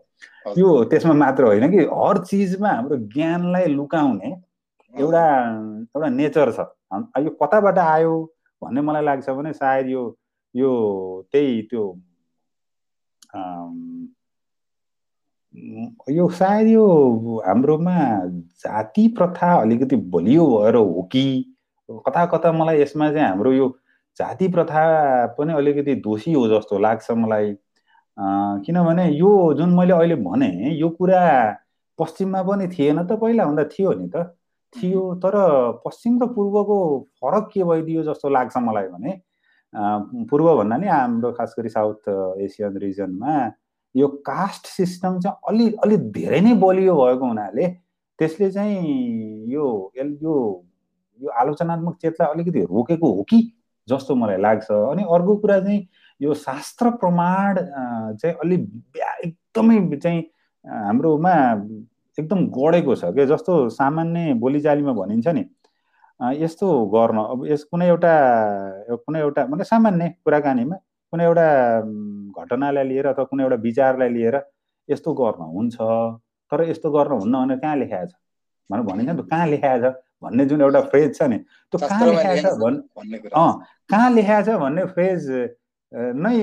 त्यो 0.55 0.83
त्यसमा 0.91 1.13
मात्र 1.13 1.43
होइन 1.43 1.65
कि 1.71 1.79
हर 1.91 2.17
चिजमा 2.25 2.69
हाम्रो 2.69 2.97
ज्ञानलाई 3.13 3.65
लुकाउने 3.77 4.29
एउटा 4.93 5.23
एउटा 5.95 6.09
नेचर 6.09 6.51
छ। 6.51 6.59
यो 7.19 7.29
कताबाट 7.41 7.77
आयो 7.77 8.13
भन्ने 8.61 8.81
मलाई 8.81 9.03
लाग्छ 9.03 9.29
भने 9.29 9.53
सायद 9.53 9.87
यो 9.89 10.03
यो 10.55 10.71
त्यही 11.31 11.61
त्यो 11.69 11.83
यो 16.11 16.27
सायद 16.29 16.67
यो 16.67 16.85
हाम्रोमा 17.47 17.95
जाति 18.63 19.07
प्रथा 19.17 19.53
अलिकति 19.61 19.95
बलियो 19.95 20.45
भएर 20.57 20.75
हो 20.75 21.01
कि? 21.11 21.55
कता 22.07 22.25
कता 22.25 22.51
मलाई 22.51 22.81
यसमा 22.81 23.11
चाहिँ 23.11 23.27
हाम्रो 23.27 23.51
यो 23.53 23.67
जाति 24.17 24.47
प्रथा 24.47 24.83
पनि 25.37 25.53
अलिकति 25.53 25.95
दोषी 25.95 26.33
हो 26.33 26.47
जस्तो 26.47 26.79
लाग्छ 26.79 27.11
मलाई। 27.11 27.55
किनभने 28.65 29.09
यो 29.17 29.53
जुन 29.53 29.73
मैले 29.77 29.93
अहिले 29.93 30.15
भने 30.15 30.75
यो 30.79 30.89
कुरा 30.89 31.21
पश्चिममा 31.99 32.43
पनि 32.43 32.67
थिएन 32.67 33.03
त 33.07 33.11
पहिला 33.21 33.45
भन्दा 33.45 33.63
थियो 33.73 33.93
नि 33.93 34.09
त। 34.15 34.15
थियो 34.75 35.03
तर 35.23 35.35
पश्चिम 35.85 36.21
र 36.23 36.27
पूर्वको 36.33 36.77
फरक 37.21 37.49
के 37.53 37.63
भइदियो 37.63 38.03
जस्तो 38.03 38.29
लाग्छ 38.29 38.57
मलाई 38.57 38.87
भने 38.87 39.11
पूर्व 39.75 40.55
भन्दा 40.57 40.77
नि 40.77 40.87
हाम्रो 40.87 41.31
खास 41.31 41.55
गरी 41.59 41.69
साउथ 41.69 42.09
एसियन 42.41 42.77
रिजनमा 42.77 43.35
यो 43.95 44.07
कास्ट 44.07 44.67
सिस्टम 44.67 45.19
चाहिँ 45.19 45.35
अलि 45.47 45.69
अलिक 45.83 46.11
धेरै 46.11 46.41
नै 46.41 46.53
बलियो 46.53 46.95
भएको 46.95 47.27
हुनाले 47.27 47.67
त्यसले 48.19 48.51
चाहिँ 48.51 49.45
यो 49.51 49.93
यो 49.97 50.03
यो 51.19 51.29
आलोचनात्मक 51.29 51.97
चेतलाई 52.01 52.33
अलिकति 52.33 52.61
रोकेको 52.61 53.13
हो 53.13 53.23
कि 53.23 53.39
जस्तो 53.87 54.15
मलाई 54.15 54.37
लाग्छ। 54.37 54.71
अनि 54.71 55.03
अर्को 55.03 55.35
कुरा 55.35 55.59
चाहिँ 55.59 55.87
यो 56.21 56.33
शास्त्र 56.33 56.89
प्रमाण 57.01 57.55
चाहिँ 58.21 58.35
अलिक 58.35 58.61
एकदमै 59.25 59.97
चाहिँ 59.97 60.21
हाम्रोमा 60.65 61.33
एकदम 62.17 62.45
गढेको 62.57 62.95
छ 62.95 63.05
क्या 63.15 63.25
जस्तो 63.25 63.69
सामान्य 63.69 64.33
बोलीचालीमा 64.33 64.93
भनिन्छ 64.93 65.27
नि 65.27 65.45
यस्तो 66.21 66.67
गर्न 66.93 67.17
अब 67.25 67.45
यस 67.47 67.63
कुनै 67.71 67.87
एउटा 67.87 68.13
कुनै 68.95 69.19
एउटा 69.19 69.45
मतलब 69.47 69.65
सामान्य 69.65 70.09
कुराकानीमा 70.25 70.75
कुनै 71.13 71.23
एउटा 71.25 71.45
घटनालाई 72.41 72.83
लिएर 72.89 73.05
अथवा 73.07 73.23
कुनै 73.31 73.43
एउटा 73.43 73.55
विचारलाई 73.63 74.09
लिएर 74.09 74.35
यस्तो 74.89 75.13
गर्न 75.13 75.41
हुन्छ 75.55 75.77
तर 76.51 76.63
यस्तो 76.69 76.91
गर्न 76.91 77.11
हुन्न 77.21 77.35
भनेर 77.43 77.57
कहाँ 77.59 77.75
लेखाएको 77.77 78.07
छ? 78.07 78.13
भनेर 78.69 78.83
भनिन्छ 78.85 79.09
नि 79.09 79.21
त 79.21 79.27
कहाँ 79.31 79.47
लेखाएको 79.47 79.89
छ 79.89 79.93
भन्ने 80.23 80.45
जुन 80.45 80.61
एउटा 80.61 80.81
फ्रेज 80.91 81.15
छ 81.17 81.23
नि 81.31 81.37
त्यो 81.73 81.79
कहाँ 81.87 82.07
लेखाएको 82.07 82.49
छ 82.49 82.59
भन् 82.61 82.77
अँ 83.33 83.51
कहाँ 83.89 84.09
लेखाएको 84.13 84.51
छ 84.51 84.59
भन्ने 84.61 84.85
फ्रेज 84.93 85.27
नै 86.25 86.35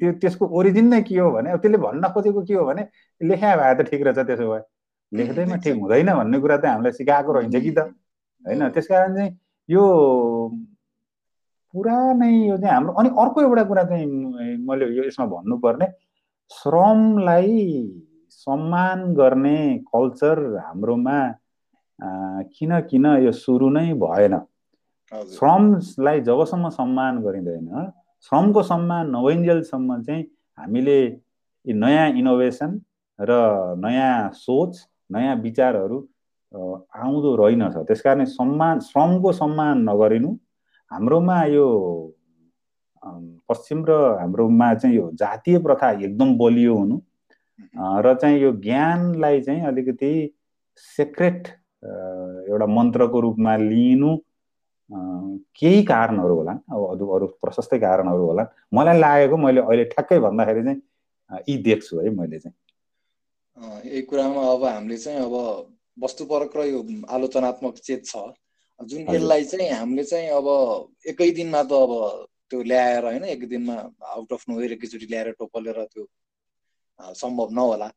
त्यो 0.00 0.12
त्यसको 0.20 0.46
ओरिजिन 0.58 0.86
नै 0.88 1.00
के 1.02 1.18
हो 1.18 1.30
भने 1.30 1.56
त्यसले 1.58 1.78
भन्न 1.86 2.08
खोजेको 2.14 2.42
के 2.46 2.54
हो 2.54 2.64
भने 2.66 2.86
लेखा 3.20 3.56
भए 3.56 3.74
त 3.74 3.88
ठिक 3.90 4.02
रहेछ 4.06 4.26
त्यसो 4.26 4.46
भए। 4.52 4.62
लेख्दैमा 5.12 5.56
ठिक 5.64 5.74
हुँदैन 5.82 6.12
भन्ने 6.14 6.40
कुरा 6.40 6.56
त 6.56 6.64
हामीलाई 6.66 6.92
सिकाएको 7.00 7.32
रहन्छ 7.32 7.56
कि 7.66 7.70
त? 7.78 7.90
होइन 8.46 8.68
त्यस 8.68 8.86
कारण 8.86 9.14
चाहिँ 9.14 9.38
यो 9.68 9.84
पुरा 11.74 12.12
नै 12.12 12.30
यो 12.46 12.56
चाहिँ 12.56 12.74
हाम्रो 12.74 12.92
अनि 12.92 13.08
अर्को 13.08 13.42
एउटा 13.42 13.64
कुरा 13.64 13.84
चाहिँ 13.84 14.06
मैले 14.66 14.86
यो 14.96 15.04
यसमा 15.04 15.26
भन्नुपर्ने 15.26 15.86
श्रमलाई 16.50 17.58
सम्मान 18.30 19.14
गर्ने 19.14 19.58
कल्चर 19.94 20.38
हाम्रोमा 20.66 21.18
किन 22.54 22.80
किन 22.80 23.06
यो 23.06 23.32
सुरु 23.32 23.70
नै 23.70 23.92
भएन? 23.94 24.38
श्रमलाई 25.12 26.20
जबसम्म 26.20 26.68
सम्मान 26.68 27.22
गरिँदैन 27.22 27.90
श्रमको 28.22 28.62
सम्मान 28.62 29.10
नभइन्जेलसम्म 29.16 30.02
चाहिँ 30.02 30.24
हामीले 30.58 30.98
नयाँ 31.66 32.08
इनोभेसन 32.10 32.80
र 33.18 33.30
नयाँ 33.78 34.30
सोच 34.34 34.86
नयाँ 35.12 35.36
विचारहरू 35.36 35.98
आउँदो 36.54 37.34
रहेनछ। 37.36 37.76
त्यस 37.86 38.00
कारण 38.02 38.24
सम्मान 38.24 38.80
श्रमको 38.80 39.32
सम्मान 39.32 39.88
नगरिनु 39.88 40.30
हाम्रोमा 40.90 41.42
यो 41.44 41.66
पश्चिम 43.48 43.84
र 43.88 43.92
हाम्रोमा 44.20 44.74
चाहिँ 44.74 44.96
यो 44.96 45.10
जातीय 45.20 45.58
प्रथा 45.64 45.90
एकदम 45.90 46.36
बलियो 46.38 46.74
हुनु। 46.76 46.96
र 48.04 48.14
चाहिँ 48.20 48.40
यो 48.40 48.50
ज्ञानलाई 48.64 49.40
चाहिँ 49.40 49.62
अलिकति 49.66 50.12
सेक्रेट 50.96 51.48
एउटा 52.50 52.66
मन्त्रको 52.66 53.20
रूपमा 53.20 53.56
लिनु 53.56 54.16
केही 55.56 55.82
कारणहरू 55.86 56.34
होला। 56.34 56.52
अब 56.52 56.80
अरू 56.90 57.06
अरू 57.14 57.26
प्रशस्तै 57.42 57.78
कारणहरू 57.78 58.24
होला। 58.26 58.44
मलाई 58.74 58.98
लागेको 59.00 59.36
मैले 59.36 59.60
अहिले 59.60 59.84
ठ्याक्कै 59.94 60.18
भन्दाखेरि 60.18 60.62
चाहिँ 60.64 60.80
यी 61.48 61.56
देख्छु 61.62 62.00
है 62.00 62.10
मैले 62.10 62.38
चाहिँ। 62.38 62.56
यही 63.86 64.02
कुरामा 64.02 64.42
अब 64.52 64.64
हामीले 64.64 64.96
चाहिँ 64.98 65.20
अब 65.20 65.34
वस्तुपरक 65.96 66.56
र 66.56 66.60
यो 66.66 66.80
आलोचनात्मक 67.08 67.74
चेत 67.78 68.02
छ। 68.06 68.16
जुन 68.80 69.00
यसलाई 69.14 69.44
चाहिँ 69.44 69.70
हामीले 69.70 70.04
चाहिँ 70.04 70.28
अब 70.32 70.46
एकै 71.12 71.30
दिनमा 71.36 71.62
त 71.62 71.72
अब 71.72 71.92
त्यो 72.50 72.62
ल्याएर 72.62 73.04
होइन 73.04 73.24
एक 73.24 73.48
दिनमा 73.48 73.74
आउट 74.16 74.32
अफ 74.32 74.42
नोवेर 74.48 74.72
एकैचोटि 74.72 75.06
ल्याएर 75.06 75.30
टोपलेर 75.38 75.78
त्यो 75.92 76.04
सम्भव 77.14 77.48
नहोला। 77.52 77.88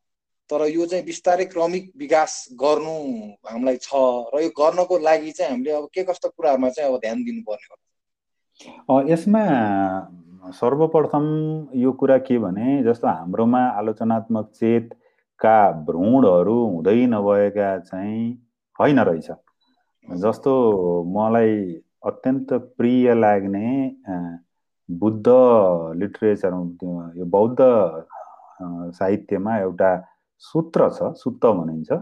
तर 0.50 0.60
यो 0.68 0.86
चाहिँ 0.86 1.04
बिस्तारै 1.04 1.44
क्रमिक 1.48 1.84
विकास 1.96 2.32
गर्नु 2.60 2.96
हामीलाई 3.48 3.76
छ 3.80 3.96
र 4.34 4.42
यो 4.44 4.50
गर्नको 4.52 4.98
लागि 5.00 5.30
चाहिँ 5.32 5.50
हामीले 5.50 5.72
अब 5.72 5.88
के 5.94 6.02
कस्तो 6.04 6.28
कुराहरूमा 6.36 6.68
चाहिँ 6.68 6.92
अब 6.92 7.00
ध्यान 7.00 7.24
दिनुपर्ने 7.24 9.12
यसमा 9.12 9.44
सर्वप्रथम 10.60 11.24
यो 11.80 11.92
कुरा 12.00 12.18
के 12.28 12.38
भने 12.38 12.82
जस्तो 12.84 13.08
हाम्रोमा 13.08 13.62
आलोचनात्मक 13.80 14.46
चेतका 15.34 15.84
भ्रूणहरू 15.84 16.54
हुँदै 16.66 17.06
नभएका 17.06 17.78
चाहिँ 17.80 18.32
होइन 18.78 18.98
रहेछ। 18.98 19.30
जस्तो 20.08 20.52
मलाई 21.06 21.82
अत्यन्त 22.06 22.52
प्रिय 22.78 23.14
लाग्ने 23.14 23.68
बुद्ध 24.88 25.26
लिटरेचर 25.98 26.52
यो 27.18 27.24
बौद्ध 27.26 27.58
साहित्यमा 28.94 29.56
एउटा 29.58 29.90
सूत्र 30.38 30.88
छ 30.90 31.12
सुत्त 31.18 31.46
भनिन्छ। 31.46 31.92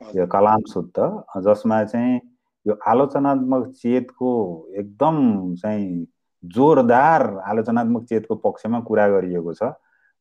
यो 0.00 0.26
कलाम 0.26 0.62
सुत्त 0.68 1.00
जसमा 1.44 1.82
चाहिँ 1.84 2.20
यो 2.66 2.74
आलोचनात्मक 2.88 3.68
चेतको 3.82 4.30
एकदम 4.78 5.54
चाहिँ 5.54 6.06
जोरदार 6.44 7.22
आलोचनात्मक 7.48 8.04
चेतको 8.04 8.34
पक्षमा 8.44 8.80
कुरा 8.80 9.08
गरिएको 9.08 9.52
छ। 9.54 9.72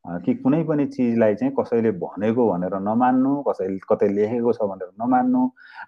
कि 0.06 0.34
कुनै 0.44 0.64
पनि 0.64 0.86
चिजलाई 0.94 1.36
चाहिँ 1.36 1.54
कसैले 1.60 1.92
भनेको 2.02 2.48
भनेर 2.52 2.76
नमान्नु 2.82 3.32
कसैले 3.48 3.80
कतै 3.90 4.08
लेखेको 4.18 4.54
छ 4.54 4.66
भनेर 4.72 4.90
नमान्नु 5.02 5.42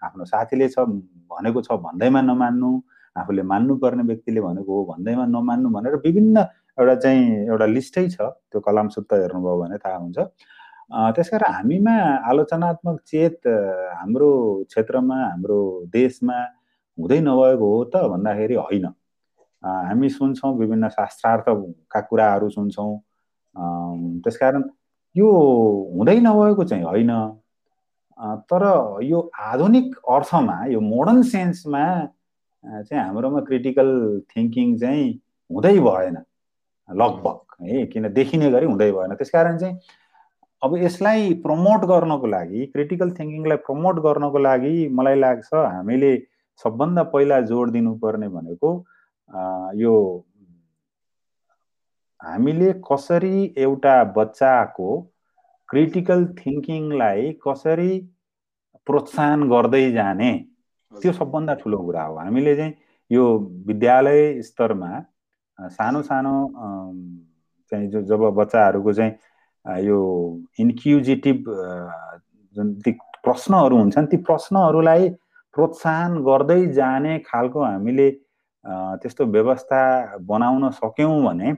आफ्नो 0.06 0.26
साथीले 0.32 0.68
छ 0.70 0.86
भनेको 1.34 1.62
छ 1.62 1.78
भन्दैमा 1.86 2.22
नमान्नु 2.22 2.70
आफूले 3.16 3.44
मान्नुपर्ने 3.52 4.04
व्यक्तिले 4.04 4.42
भनेको 4.42 4.72
हो 4.78 4.84
भन्दैमा 4.94 5.26
नमान्नु 5.36 5.70
भनेर 5.70 5.96
विभिन्न 6.06 6.38
एउटा 6.80 6.96
चाहिँ 6.96 7.24
एउटा 7.50 7.66
लिस्टै 7.66 8.08
छ 8.10 8.22
त्यो 8.22 8.60
कलाम 8.68 8.88
सुत्त 8.96 9.14
हेर्नुभयो 9.14 9.58
भने 9.62 9.78
थाहा 9.78 9.98
हुन्छ। 9.98 10.18
त्यस 11.16 11.30
कारण 11.30 11.54
हामीमा 11.54 11.96
आलोचनात्मक 12.30 13.00
चेत 13.10 13.48
हाम्रो 13.98 14.30
क्षेत्रमा 14.70 15.18
हाम्रो 15.26 15.60
देशमा 15.94 16.38
हुँदै 16.98 17.20
नभएको 17.28 17.66
हो 17.74 17.84
त 17.94 18.04
भन्दाखेरि 18.14 18.56
होइन। 18.56 18.86
हामी 19.64 20.10
सुन्छौँ 20.10 20.54
विभिन्न 20.58 20.90
शास्त्रार्थका 20.98 22.02
कुराहरू 22.10 22.50
सुन्छौँ। 22.50 22.94
त्यसकारण 23.56 24.64
यो 25.16 25.30
हुँदै 25.96 26.20
नभएको 26.20 26.64
चाहिँ 26.64 26.84
होइन। 26.84 27.12
तर 28.50 28.64
यो 29.04 29.20
आधुनिक 29.42 29.96
अर्थमा 30.10 30.58
यो 30.72 30.80
मोडर्न 30.82 31.22
सेन्समा 31.32 31.86
चाहिँ 32.64 33.04
हाम्रोमा 33.04 33.40
क्रिटिकल 33.48 33.90
थिङ्किङ 34.36 34.78
चाहिँ 34.80 35.10
हुँदै 35.50 35.80
भएन। 35.80 36.18
लगभग 36.90 37.68
है 37.68 37.86
किन 37.88 38.14
देखिने 38.14 38.52
गरी 38.52 38.66
हुँदै 38.66 38.92
भएन। 38.92 39.16
त्यसकारण 39.16 39.58
चाहिँ 39.58 39.78
अब 40.62 40.76
यसलाई 40.78 41.34
प्रमोट 41.44 41.86
गर्नको 41.86 42.28
लागि 42.28 42.66
क्रिटिकल 42.74 43.12
थिङ्किङलाई 43.12 43.58
प्रमोट 43.68 44.00
गर्नको 44.04 44.40
लागि 44.40 44.88
मलाई 44.90 45.16
लाग्छ 45.20 45.54
हामीले 45.54 46.12
सबभन्दा 46.66 47.04
पहिला 47.14 47.40
जोड 47.50 47.72
दिनुपर्ने 47.72 48.28
भनेको 48.28 48.70
यो 49.76 49.94
हामीले 52.24 52.72
कसरी 52.88 53.54
एउटा 53.58 53.96
बच्चाको 54.18 54.90
क्रिटिकल 55.70 56.26
थिङ्किङलाई 56.40 57.32
कसरी 57.48 57.92
प्रोत्साहन 58.88 59.50
गर्दै 59.50 59.84
जाने? 59.92 60.32
त्यो 60.94 61.12
सबभन्दा 61.12 61.54
ठुलो 61.62 61.78
कुरा 61.78 62.04
हो। 62.04 62.16
हामीले 62.18 62.56
चाहिँ 62.56 62.74
यो 63.12 63.24
विद्यालय 63.68 64.42
स्तरमा 64.42 64.92
सानो 65.60 66.02
सानो 66.02 66.36
चाहिँ 67.72 67.88
जो 67.90 68.02
जब 68.02 68.22
बच्चाहरूको 68.40 68.94
चाहिँ 68.94 69.84
यो 69.86 70.00
इन्क्युजिटिभ 70.60 71.44
जुन 72.56 72.74
ती 72.86 72.92
प्रश्नहरू 73.24 73.78
हुन्छन् 73.78 74.08
ती 74.08 74.18
प्रश्नहरूलाई 74.30 75.10
प्रोत्साहन 75.56 76.18
गर्दै 76.24 76.62
जाने 76.74 77.18
खालको 77.28 77.64
हामीले 77.64 78.10
त्यस्तो 79.02 79.26
व्यवस्था 79.26 79.84
बनाउन 80.32 80.70
सक्यौँ 80.72 81.22
भने 81.26 81.54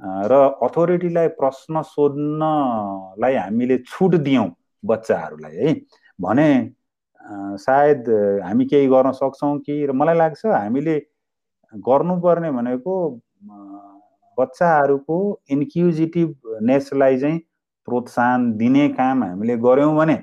र 0.00 0.32
अथोरिटीलाई 0.62 1.28
प्रश्न 1.38 1.82
सोध्नलाई 1.84 3.34
हामीले 3.34 3.78
छुट 3.78 4.14
दियौँ 4.16 4.48
बच्चाहरूलाई 4.84 5.56
है? 5.56 5.74
भने 6.18 6.48
सायद 7.58 8.08
हामी 8.44 8.64
केही 8.66 8.86
गर्न 8.88 9.12
सक्छौँ 9.12 9.58
कि? 9.58 9.86
र 9.86 9.92
मलाई 9.92 10.16
लाग्छ 10.16 10.46
हामीले 10.46 10.98
गर्नुपर्ने 11.74 12.50
भनेको 12.50 12.94
बच्चाहरूको 14.38 15.18
इन्क्युजिटिभनेसलाई 15.50 17.18
चाहिँ 17.20 17.38
प्रोत्साहन 17.88 18.52
दिने 18.58 18.88
काम 18.98 19.24
हामीले 19.24 19.56
गऱ्यौँ 19.58 19.94
भने 19.96 20.14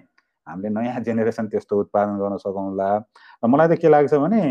हामीले 0.48 0.70
नयाँ 0.70 1.00
जेनेरेसन 1.04 1.48
त्यस्तो 1.48 1.80
उत्पादन 1.80 2.18
गर्न 2.20 2.38
सकौँला 2.38 2.90
र 3.44 3.48
मलाई 3.48 3.68
त 3.68 3.80
के 3.82 3.90
लाग्छ 3.90 4.14
भने 4.14 4.42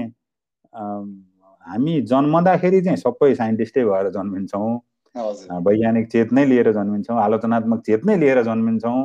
हामी 1.67 2.01
जन्मदाखेरि 2.11 2.81
चाहिँ 2.83 2.97
सबै 2.97 3.35
साइन्टिस्टै 3.35 3.85
भएर 3.85 4.11
जन्मिन्छौँ। 4.11 4.79
वैज्ञानिक 5.19 6.11
चेत 6.13 6.33
नै 6.33 6.45
लिएर 6.47 6.73
जन्मिन्छौँ 6.73 7.21
आलोचनात्मक 7.23 7.81
चेत 7.87 8.05
नै 8.07 8.17
लिएर 8.17 8.43
जन्मिन्छौँ। 8.43 8.99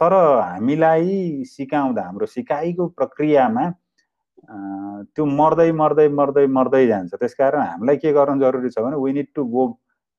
तर 0.00 0.12
हामीलाई 0.14 1.44
सिकाउँदा 1.46 2.02
हाम्रो 2.02 2.26
सिकाइको 2.26 2.86
प्रक्रियामा 2.98 3.64
त्यो 5.16 5.24
मर्दै 5.24 5.70
मर्दै 5.72 6.08
मर्दै 6.08 6.46
मर्दै 6.56 6.86
जान्छ। 6.86 7.14
त्यसकारण 7.14 7.60
हामीलाई 7.62 7.96
के 7.96 8.12
गर्नु 8.12 8.40
जरुरी 8.40 8.70
छ 8.70 8.78
भने 8.84 8.96
we 9.04 9.12
need 9.12 9.26
to 9.34 9.44
go 9.54 9.66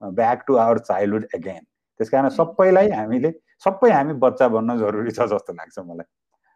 back 0.02 0.44
to 0.48 0.56
our 0.58 0.78
childhood 0.90 1.26
again 1.36 1.64
त्यस 2.00 2.10
कारण 2.10 2.30
सबैलाई 2.38 2.90
हामीले 2.92 3.32
सबै 3.64 3.92
हामी 3.92 4.14
बच्चा 4.24 4.48
बन्न 4.56 4.78
जरुरी 4.80 5.12
छ 5.12 5.28
जस्तो 5.34 5.54
लाग्छ 5.54 5.80
मलाई। 5.80 6.08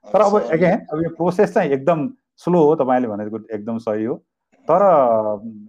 तर 0.06 0.22
अब 0.22 0.34
एगेन 0.54 0.78
अब 0.94 1.04
यो 1.04 1.10
प्रोसेस 1.18 1.54
चाहिँ 1.54 1.72
एकदम 1.72 2.08
स्लो 2.46 2.64
हो 2.64 2.76
तपाईँले 2.76 3.08
भनेको 3.08 3.40
एकदम 3.56 3.78
सही 3.86 4.06
हो। 4.06 4.16
तर 4.70 4.84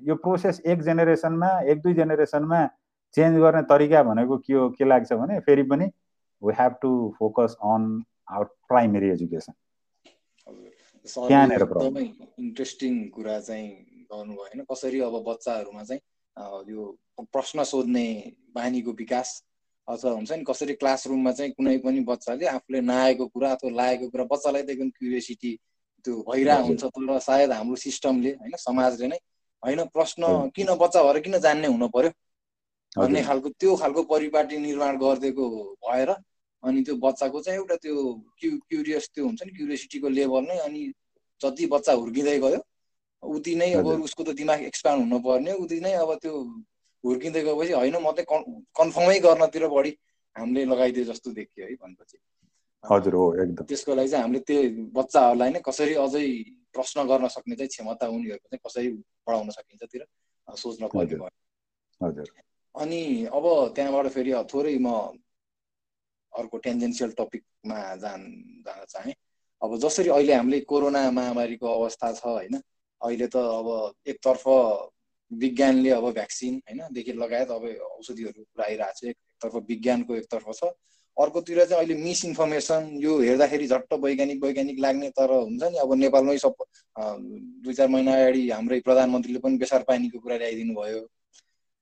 यो 0.08 0.14
प्रोसेस 0.24 0.60
एक 0.66 0.82
जेनेरेसनमा 0.82 1.50
एक 1.72 1.80
दुई 1.82 1.94
जेनेरेसनमा 1.94 2.60
चेन्ज 3.14 3.38
गर्ने 3.40 3.62
तरिका 3.70 4.02
भनेको 4.02 4.38
के 4.38 4.52
हो 4.52 4.68
के 4.70 4.84
लाग्छ 4.84 5.12
भने 5.12 5.38
फेरि 5.46 5.62
पनि 5.72 5.86
we 6.42 6.52
have 6.58 6.72
to 6.82 6.90
focus 7.18 7.56
on 7.62 7.82
our 8.28 8.44
primary 8.68 9.08
education 9.10 9.52
त्यहाँनिर 11.06 11.62
एकदमै 11.62 12.04
इन्ट्रेस्टिङ 12.38 12.94
कुरा 13.16 13.38
चाहिँ 13.40 13.68
गर्नुभयो 14.12 14.42
होइन। 14.42 14.64
कसरी 14.70 15.00
अब 15.00 15.14
बच्चाहरूमा 15.28 15.82
चाहिँ 15.84 16.00
यो 16.70 16.96
प्रश्न 17.32 17.64
सोध्ने 17.64 18.06
बानीको 18.54 18.92
विकास 18.98 19.28
अथवा 19.88 20.10
हुन्छ 20.12 20.32
नि। 20.32 20.44
कसरी 20.44 20.74
क्लासरुममा 20.82 21.32
चाहिँ 21.32 21.52
कुनै 21.52 21.76
पनि 21.84 22.00
बच्चाले 22.10 22.46
आफूले 22.46 22.80
नआएको 22.80 23.26
कुरा 23.26 23.50
अथवा 23.52 23.70
लागेको 23.76 24.10
कुरा 24.10 24.24
बच्चालाई 24.32 24.62
त 24.62 24.70
एकदम 24.70 24.90
क्युरियोसिटी 24.98 25.52
त्यो 26.06 26.14
भइरहेको 26.22 26.66
हुन्छ 26.66 26.84
तर 26.84 27.18
सायद 27.20 27.52
हाम्रो 27.52 27.76
सिस्टमले 27.76 28.30
होइन 28.42 28.56
समाजले 28.58 29.06
नै 29.08 29.18
होइन 29.62 29.84
प्रश्न 29.94 30.50
किन 30.56 30.74
बच्चा 30.76 31.02
भएर 31.02 31.20
किन 31.20 31.38
जान्ने 31.38 31.68
हुनु 31.68 31.88
पर्यो? 31.88 32.10
भन्ने 32.96 33.22
खालको 33.22 33.48
त्यो 33.60 33.76
खालको 33.76 34.02
परिपाटी 34.02 34.58
निर्माण 34.58 34.98
गरिदिएको 34.98 35.46
भएर 35.84 36.10
अनि 36.62 36.82
त्यो 36.82 36.94
बच्चाको 36.96 37.40
चाहिँ 37.40 37.58
एउटा 37.58 37.76
त्यो 37.76 37.94
क्यु 38.40 38.50
क्युरियस 38.68 39.10
त्यो 39.14 39.24
हुन्छ 39.26 39.42
नि 39.42 39.52
क्युरियोसिटीको 39.52 40.08
लेभल 40.08 40.46
नै 40.48 40.58
अनि 40.58 40.82
जति 41.40 41.66
बच्चा 41.66 41.92
हुर्किँदै 41.92 42.38
गयो 42.38 42.60
उति 43.22 43.54
नै 43.54 43.72
अब 43.72 43.86
उसको 43.86 44.24
त 44.24 44.36
दिमाग 44.36 44.62
एक्सपान्ड 44.62 45.02
हुनुपर्ने 45.02 45.52
उति 45.64 45.80
नै 45.80 45.92
अब 45.92 46.14
त्यो 46.14 46.32
हुर्किँदै 47.04 47.42
गएपछि 47.42 47.72
होइन 47.72 47.96
म 47.96 48.12
चाहिँ 48.12 48.54
कन्फर्मै 48.76 49.18
गर्नतिर 49.20 49.66
बढी 49.68 49.92
हामीले 50.36 50.64
लगाइदियो 50.64 51.04
जस्तो 51.04 51.30
देखियो 51.32 51.66
है 51.66 51.74
भनेपछि। 51.74 52.18
हजुर 52.84 53.14
हो 53.14 53.24
एकदम। 53.42 53.64
त्यसको 53.64 53.94
लागि 53.94 54.08
चाहिँ 54.08 54.22
हामीले 54.22 54.40
त्यो 54.40 54.60
बच्चाहरूलाई 54.92 55.50
नै 55.50 55.60
कसरी 55.60 55.94
अझै 56.04 56.26
प्रश्न 56.72 57.06
गर्न 57.06 57.28
सक्ने 57.28 57.56
चाहिँ 57.56 57.68
क्षमता 57.68 58.06
उनीहरूको 58.08 58.48
चाहिँ 58.48 58.62
कसरी 58.66 58.88
बढाउन 59.26 59.50
सकिन्छतिर 59.50 60.02
सोच्न 60.48 60.88
पर्ने 60.88 61.16
भयो। 61.16 61.28
हजुर। 62.00 62.28
अनि 62.74 63.00
अब 63.32 63.44
त्यहाँबाट 63.74 64.06
फेरि 64.08 64.32
थोरै 64.52 64.76
म 64.78 64.88
अर्को 66.32 66.56
टेन्जेन्सियल 66.58 67.10
टपिकमा 67.18 67.78
जान 67.96 68.20
जान 68.66 68.84
चाहेँ। 68.84 69.14
अब 69.62 69.76
जसरी 69.78 70.08
अहिले 70.08 70.34
हामीले 70.34 70.60
कोरोना 70.60 71.10
महामारीको 71.10 71.66
अवस्था 71.66 72.12
छ 72.12 72.24
होइन? 72.26 72.60
अहिले 73.00 73.26
त 73.26 73.36
अब 73.36 73.68
एकतर्फ 74.06 74.44
विज्ञानले 75.30 75.90
अब 75.90 76.10
भ्याक्सिन 76.12 76.54
होइनदेखि 76.68 77.12
लगायत 77.12 77.50
अब 77.50 77.64
औषधिहरू 77.98 78.42
पुरा 78.42 78.64
आइरहेको 78.64 79.00
छ 79.00 79.04
एकतर्फ 79.10 79.54
विज्ञानको 79.68 80.14
एकतर्फ 80.16 80.46
छ। 80.52 80.70
अर्कोतिर 81.18 81.64
चाहिँ 81.64 81.82
अहिले 81.82 81.94
मिसइन्फर्मेसन 82.02 82.88
यो 83.00 83.18
हेर्दाखेरि 83.20 83.66
झट्ट 83.66 83.92
वैज्ञानिक 84.04 84.42
वैज्ञानिक 84.44 84.78
लाग्ने 84.80 85.08
तर 85.10 85.30
हुन्छ 85.32 85.62
नि 85.62 85.78
अब 85.78 85.94
नेपालमै 85.94 86.36
सब 86.38 86.64
दुई 86.96 87.74
चार 87.74 87.88
महिना 87.88 88.14
अगाडि 88.14 88.48
हाम्रै 88.50 88.80
प्रधानमन्त्रीले 88.88 89.38
पनि 89.38 89.56
बेसार 89.58 89.82
पानीको 89.88 90.18
कुरा 90.18 90.36
ल्याइदिनु 90.36 90.74
भयो। 90.74 91.00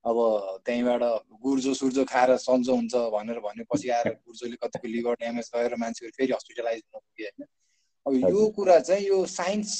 अब 0.05 0.17
त्यहीँबाट 0.65 1.03
गुर्जो 1.43 1.73
सुर्जो 1.73 2.03
खाएर 2.05 2.35
सन्चो 2.37 2.75
हुन्छ 2.75 2.95
भनेर 3.13 3.39
भनेपछि 3.39 3.89
आएर 3.89 4.09
गुर्जोले 4.25 4.55
कतिको 4.63 4.87
लिभर 4.87 5.13
ड्यामेज 5.19 5.51
गरेर 5.55 5.75
मान्छेहरू 5.83 6.15
फेरि 6.17 6.33
हस्पिटलाइज 6.33 6.81
हुन 6.85 6.99
पुग्यो 6.99 7.27
होइन। 7.27 7.47
अब 8.05 8.29
यो 8.31 8.49
कुरा 8.55 8.79
चाहिँ 8.79 9.07
यो 9.07 9.25
साइन्स 9.25 9.71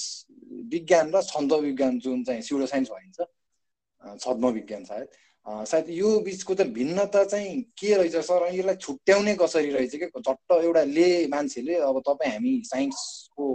विज्ञान 0.74 1.12
र 1.16 1.22
छन्द 1.22 1.54
विज्ञान 1.68 2.00
जुन 2.00 2.24
चाहिँ 2.24 2.42
सिउडो 2.42 2.66
साइन्स 2.66 2.90
भनिन्छ 2.92 4.24
छद्म 4.24 4.50
विज्ञान 4.58 4.84
सायद 4.84 5.08
सायद 5.46 5.90
यो 5.90 6.10
बिचको 6.26 6.54
त 6.56 6.62
भिन्नता 6.74 7.24
चाहिँ 7.24 7.62
के 7.78 7.94
रहेछ? 7.96 8.16
सर 8.16 8.48
यसलाई 8.54 8.76
छुट्याउने 8.82 9.36
कसरी 9.42 9.70
रहेछ 9.72 9.96
कि? 9.96 10.08
झट्ट 10.18 10.52
एउटा 10.52 10.84
ले 10.84 11.28
मान्छेले 11.34 11.76
अब 11.86 12.00
तपाईँ 12.08 12.32
हामी 12.32 12.54
साइन्सको 12.66 13.46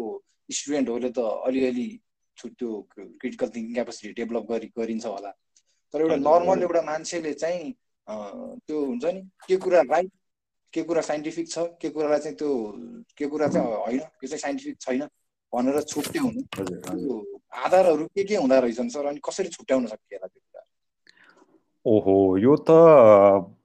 स्टुडेन्टहरूले 0.48 1.10
त 1.10 1.18
अलिअलि 1.46 1.88
त्यो 2.36 2.70
क्रिटिकल 2.94 3.48
थिङ्किङ 3.54 3.74
क्यापेसिटी 3.74 4.12
डेभलप 4.22 4.44
गरि 4.50 4.66
गरिन्छ 4.78 5.06
होला। 5.06 5.30
तर 5.94 6.00
एउटा 6.00 6.16
नर्मल 6.16 6.62
एउटा 6.62 6.82
मान्छेले 6.82 7.32
चाहिँ 7.42 7.72
त्यो 8.06 8.78
हुन्छ 8.84 9.04
नि 9.04 9.20
के 9.48 9.56
कुरा 9.64 9.80
राइट 9.90 10.10
के 10.72 10.82
कुरा 10.86 11.02
साइन्टिफिक 11.02 11.48
छ 11.50 11.58
के 11.82 11.88
कुरालाई 11.90 12.20
चाहिँ 12.20 12.36
त्यो 12.38 12.50
के 13.18 13.26
कुरा 13.26 13.48
चाहिँ 13.48 13.66
होइन 13.66 13.98
त्यो 13.98 14.28
चाहिँ 14.28 14.40
साइन्टिफिक 14.40 14.76
छैन 14.80 15.02
भनेर 15.52 15.80
छुट्याउनु 15.92 16.42
त्यो 16.54 17.18
आधारहरू 17.66 18.04
के 18.14 18.24
के 18.24 18.36
हुँदो 18.36 18.60
रहेछन् 18.60 18.88
सर? 18.94 19.06
अनि 19.10 19.20
कसरी 19.28 19.48
छुट्याउन 19.58 19.86
सकिएला 19.86 20.26
त्यो? 20.26 20.42
ओहो 21.86 22.14
यो 22.36 22.56
त 22.68 22.70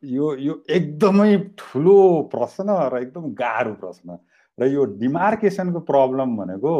यो 0.10 0.36
यो 0.38 0.54
एकदमै 0.70 1.32
ठुलो 1.58 1.96
प्रश्न 2.32 2.76
र 2.94 3.02
एकदम 3.02 3.34
गाह्रो 3.34 3.74
प्रश्न 3.74 4.18
र 4.58 4.68
यो 4.68 4.86
डिमार्केसनको 5.02 5.80
प्रब्लम 5.90 6.36
भनेको 6.38 6.76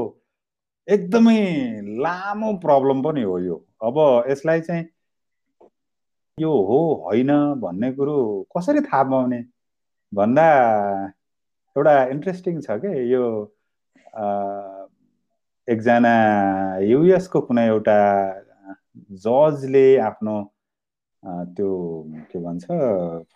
एकदमै 0.88 1.42
लामो 2.00 2.54
प्रब्लम 2.58 3.02
पनि 3.02 3.24
हो 3.24 3.40
यो 3.40 3.58
अब 3.84 4.00
यसलाई 4.30 4.62
चाहिँ 4.62 4.86
यो 6.38 6.54
हो 6.70 6.80
होइन 7.04 7.36
भन्ने 7.60 7.92
कुरो 7.92 8.18
कसरी 8.58 8.82
थाहा 8.82 9.04
पाउने 9.04 9.44
भन्दा 10.14 10.48
एउटा 11.76 12.04
इन्ट्रेस्टिङ 12.08 12.62
छ 12.62 12.80
कि 12.80 12.96
यो 13.14 13.28
एकजना 15.68 16.18
युएसको 16.86 17.42
कुनै 17.42 17.68
एउटा 17.68 18.02
जजले 19.24 19.88
आफ्नो 20.06 20.42
त्यो 21.26 21.70
के 22.32 22.40
भन्छ 22.40 22.66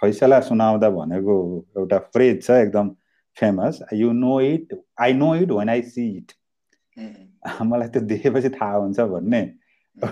फैसला 0.01 0.39
सुनाउँदा 0.47 0.89
भनेको 0.89 1.35
एउटा 1.77 1.97
फ्रेज 2.13 2.43
छ 2.43 2.51
एकदम 2.51 2.89
famous. 3.37 3.79
You 3.93 4.11
know 4.13 4.39
it 4.41 4.77
I 5.01 5.13
know 5.13 5.33
it 5.35 5.51
when 5.51 5.69
I 5.69 5.81
see 5.81 6.07
it 6.17 6.31
मलाई 7.63 7.87
त्यो 7.87 8.01
देखेपछि 8.11 8.49
थाहा 8.49 8.75
हुन्छ 8.75 8.99
भन्ने। 8.99 9.41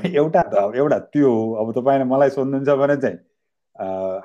एउटा 0.05 0.41
त 0.53 0.71
एउटा 0.75 0.99
त्यो 1.13 1.31
हो। 1.33 1.53
अब 1.61 1.71
तपाईँले 1.73 2.05
मलाई 2.05 2.29
सोध्नुहुन्छ 2.29 2.69
भने 2.79 2.95
चाहिँ 2.97 3.17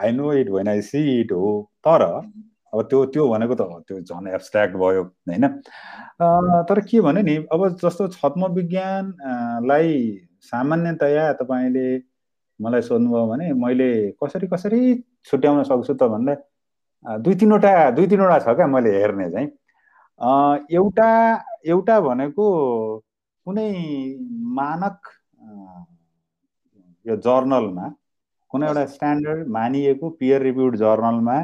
I 0.03 0.13
know 0.13 0.33
it 0.33 0.49
when 0.51 0.69
I 0.69 0.81
see 0.83 1.21
it 1.21 1.33
हो। 1.33 1.51
तर 1.87 2.03
अब 2.03 2.83
त्यो 2.91 3.05
त्यो 3.13 3.29
भनेको 3.29 3.55
त 3.55 3.63
त्यो 3.89 4.01
झन् 4.01 4.29
एब्सट्राक्ट 4.29 4.77
भयो 4.77 5.03
होइन? 5.03 5.47
तर 6.69 6.81
के 6.89 7.01
भने 7.01 7.23
नि 7.23 7.37
अब 7.53 7.69
जस्तो 7.83 8.09
छद्म 8.09 8.47
विज्ञानलाई 8.55 9.93
सामान्यतया 10.43 11.33
तपाईँले 11.43 11.87
मलाई 12.61 12.83
सोध्नुभयो 12.83 13.27
भने 13.27 13.53
मैले 13.65 13.91
कसरी 14.23 14.47
कसरी 14.47 14.81
छुट्याउन 15.31 15.63
सक्छु 15.71 15.95
त 15.95 16.09
भन्दा 16.13 16.35
दुई 17.25 17.35
तिनवटा 17.35 17.73
दुई 17.97 18.07
तिनवटा 18.07 18.39
छ 18.39 18.55
क्या 18.57 18.67
मैले 18.67 18.91
हेर्ने 18.99 19.31
चाहिँ। 19.31 19.49
एउटा 20.79 21.11
एउटा 21.67 22.01
भनेको 22.01 22.47
कुनै 23.47 23.71
मानक 24.59 25.09
यो 27.07 27.17
जर्नलमा 27.27 27.89
कुनै 28.51 28.67
एउटा 28.67 28.85
स्ट्यान्डर्ड 28.95 29.49
मानिएको 29.57 30.11
पियर 30.21 30.43
रिभ्युड 30.43 30.77
जर्नलमा 30.77 31.39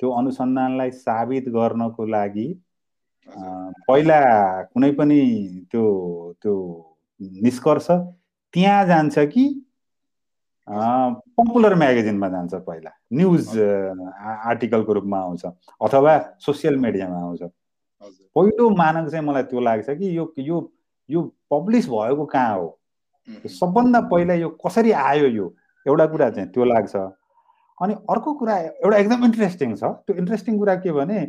त्यो 0.00 0.10
अनुसन्धानलाई 0.20 0.90
साबित 1.02 1.48
गर्नको 1.58 2.06
लागि 2.06 2.48
पहिला 3.88 4.20
कुनै 4.72 4.90
पनि 5.00 5.20
त्यो 5.72 5.86
त्यो 6.42 6.54
निष्कर्ष 7.46 7.90
त्यहाँ 8.54 8.84
जान्छ 8.86 9.18
कि 9.34 9.44
पपुलर 10.68 11.74
म्यागजिनमा 11.74 12.28
जान्छ 12.28 12.54
पहिला। 12.54 12.90
न्युज 13.12 13.58
आर्टिकलको 14.46 14.92
रूपमा 14.92 15.18
आउँछ 15.18 15.44
अथवा 15.80 16.18
सोसियल 16.46 16.76
मिडियामा 16.76 17.20
आउँछ। 17.20 17.42
पहिलो 18.36 18.68
मानक 18.76 19.10
चाहिँ 19.10 19.24
मलाई 19.26 19.42
त्यो 19.48 19.60
लाग्छ 19.60 19.90
कि 19.90 20.16
यो 20.16 20.32
यो 20.38 20.58
यो 21.08 21.22
पब्लिस 21.50 21.88
भएको 21.88 22.24
कहाँ 22.26 22.56
हो? 22.58 22.68
सबभन्दा 23.48 24.00
पहिला 24.12 24.34
यो 24.34 24.48
कसरी 24.66 24.92
आयो 24.92 25.26
यो? 25.26 25.46
एउटा 25.86 26.06
कुरा 26.06 26.30
चाहिँ 26.30 26.48
त्यो 26.52 26.64
लाग्छ 26.64 26.96
अनि 27.80 27.94
अर्को 28.10 28.32
कुरा 28.34 28.56
एउटा 28.58 28.96
एकदम 28.96 29.24
इन्ट्रेस्टिङ 29.24 29.74
छ। 29.76 29.84
त्यो 30.04 30.16
इन्ट्रेस्टिङ 30.16 30.58
कुरा 30.58 30.74
के 30.84 30.92
भने 30.92 31.20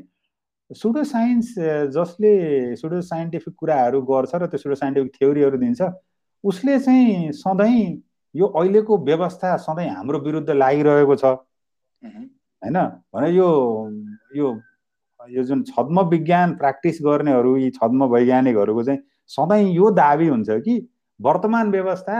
सुडो 0.72 1.04
साइन्स 1.04 1.54
जसले 1.96 2.76
सुडो 2.76 3.02
साइन्टिफिक 3.02 3.54
कुराहरू 3.58 4.02
गर्छ 4.02 4.36
र 4.36 4.48
त्यो 4.48 4.58
सुडो 4.58 4.76
साइन्टिफिक 4.76 5.12
थ्योरीहरू 5.16 5.58
दिन्छ 5.58 5.82
उसले 6.44 6.80
चाहिँ 6.80 7.32
सधैँ 7.34 8.02
यो 8.36 8.46
अहिलेको 8.48 8.98
व्यवस्था 8.98 9.56
सधैँ 9.58 9.90
हाम्रो 9.90 10.20
विरुद्ध 10.20 10.50
लागिरहेको 10.50 11.16
छ। 11.16 11.26
होइन? 11.26 12.78
भने 13.14 13.30
यो 13.32 13.48
यो 14.36 14.48
यो 15.30 15.44
जुन 15.44 15.64
छद्म 15.64 16.02
विज्ञान 16.10 16.56
प्र्याक्टिस 16.56 17.00
गर्नेहरू 17.02 17.56
यी 17.58 17.70
छद्म 17.72 18.04
वैज्ञानिकहरूको 18.06 18.84
चाहिँ 18.84 19.00
सधैँ 19.28 19.64
यो 19.74 19.92
दाबी 19.92 20.28
हुन्छ 20.28 20.50
कि 20.50 20.76
वर्तमान 21.20 21.72
व्यवस्था 21.72 22.16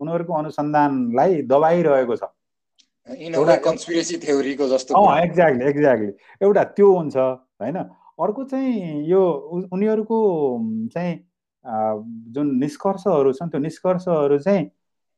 उनीहरूको 0.00 0.32
अनुसन्धानलाई 0.32 1.42
दबाइरहेको 1.42 2.16
छ। 2.16 2.22
एक्ज्याक्टली 5.22 5.64
एक्ज्याक्टली 5.68 6.12
एउटा 6.42 6.64
त्यो 6.64 6.92
हुन्छ 6.96 7.16
होइन? 7.16 7.76
अर्को 8.22 8.44
चाहिँ 8.44 9.06
यो 9.08 9.22
उनीहरूको 9.72 10.18
चाहिँ 10.94 11.12
जुन 12.34 12.46
निष्कर्षहरू 12.60 13.32
छन् 13.32 13.50
त्यो 13.50 13.60
निष्कर्षहरू 13.60 14.38
चाहिँ 14.38 14.62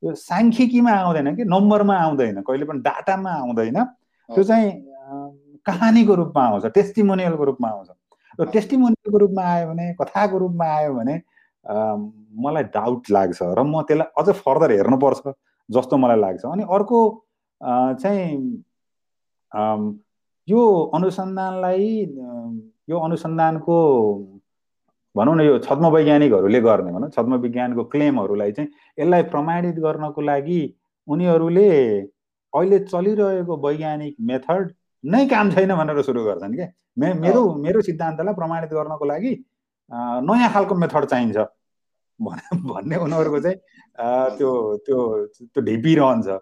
यो 0.04 0.14
साङ्ख्यिकीमा 0.14 0.92
आउँदैन 0.92 1.34
कि 1.36 1.44
नम्बरमा 1.44 1.96
आउँदैन 1.96 2.42
कहिले 2.46 2.64
पनि 2.68 2.80
डाटामा 2.84 3.30
आउँदैन। 3.42 3.78
त्यो 4.28 4.42
चाहिँ 4.44 4.70
कहानीको 5.66 6.14
रूपमा 6.14 6.42
आउँछ 6.44 6.64
टेस्टिमोनियलको 6.74 7.44
रूपमा 7.44 7.68
आउँछ। 7.68 7.88
र 8.40 8.44
टेस्टिमोनियलको 8.52 9.18
रूपमा 9.18 9.42
आयो 9.42 9.66
भने 9.68 9.86
कथाको 10.00 10.38
रूपमा 10.38 10.66
आयो 10.76 10.92
भने 10.94 11.14
मलाई 12.44 12.64
डाउट 12.76 13.10
लाग्छ 13.10 13.40
र 13.42 13.62
म 13.62 13.82
त्यसलाई 13.88 14.08
अझ 14.18 14.28
फर्दर 14.44 14.70
हेर्नुपर्छ 14.76 15.22
जस्तो 15.68 15.96
मलाई 15.96 16.18
लाग्छ। 16.20 16.44
अनि 16.44 16.64
अर्को 16.68 16.98
चाहिँ 18.02 18.28
यो 20.48 20.62
अनुसन्धानलाई 20.94 21.88
यो 22.90 22.96
अनुसन्धानको 23.00 23.76
भनौँ 25.14 25.34
न 25.36 25.40
यो 25.40 25.58
छद्म 25.58 25.86
वैज्ञानिकहरूले 25.86 26.60
गर्ने 26.60 26.92
भनौँ 26.92 27.10
छद्म 27.10 27.34
विज्ञानको 27.36 27.84
क्लेमहरूलाई 27.84 28.52
चाहिँ 28.52 28.70
यसलाई 28.98 29.22
प्रमाणित 29.34 29.76
गर्नको 29.78 30.20
लागि 30.20 30.60
उनीहरूले 31.08 31.68
अहिले 32.52 32.78
चलिरहेको 32.84 33.56
वैज्ञानिक 33.66 34.16
मेथड 34.20 34.72
नै 35.04 35.26
काम 35.26 35.50
छैन 35.50 35.74
भनेर 35.76 36.02
सुरु 36.02 36.24
गर्छन् 36.24 36.54
क्या 36.54 36.68
मे 36.98 37.12
मेरो 37.14 37.42
मेरो 37.56 37.82
सिद्धान्तलाई 37.82 38.34
प्रमाणित 38.34 38.70
गर्नको 38.70 39.04
लागि 39.04 39.32
नयाँ 40.28 40.52
खालको 40.52 40.74
मेथड 40.74 41.04
चाहिन्छ 41.04 41.46
भन्ने 42.70 42.96
उनीहरूको 42.96 43.40
चाहिँ 43.40 43.58
त्यो 44.38 44.50
त्यो 44.86 45.00
त्यो 45.26 45.62
ढिपिरहन्छ 45.62 46.38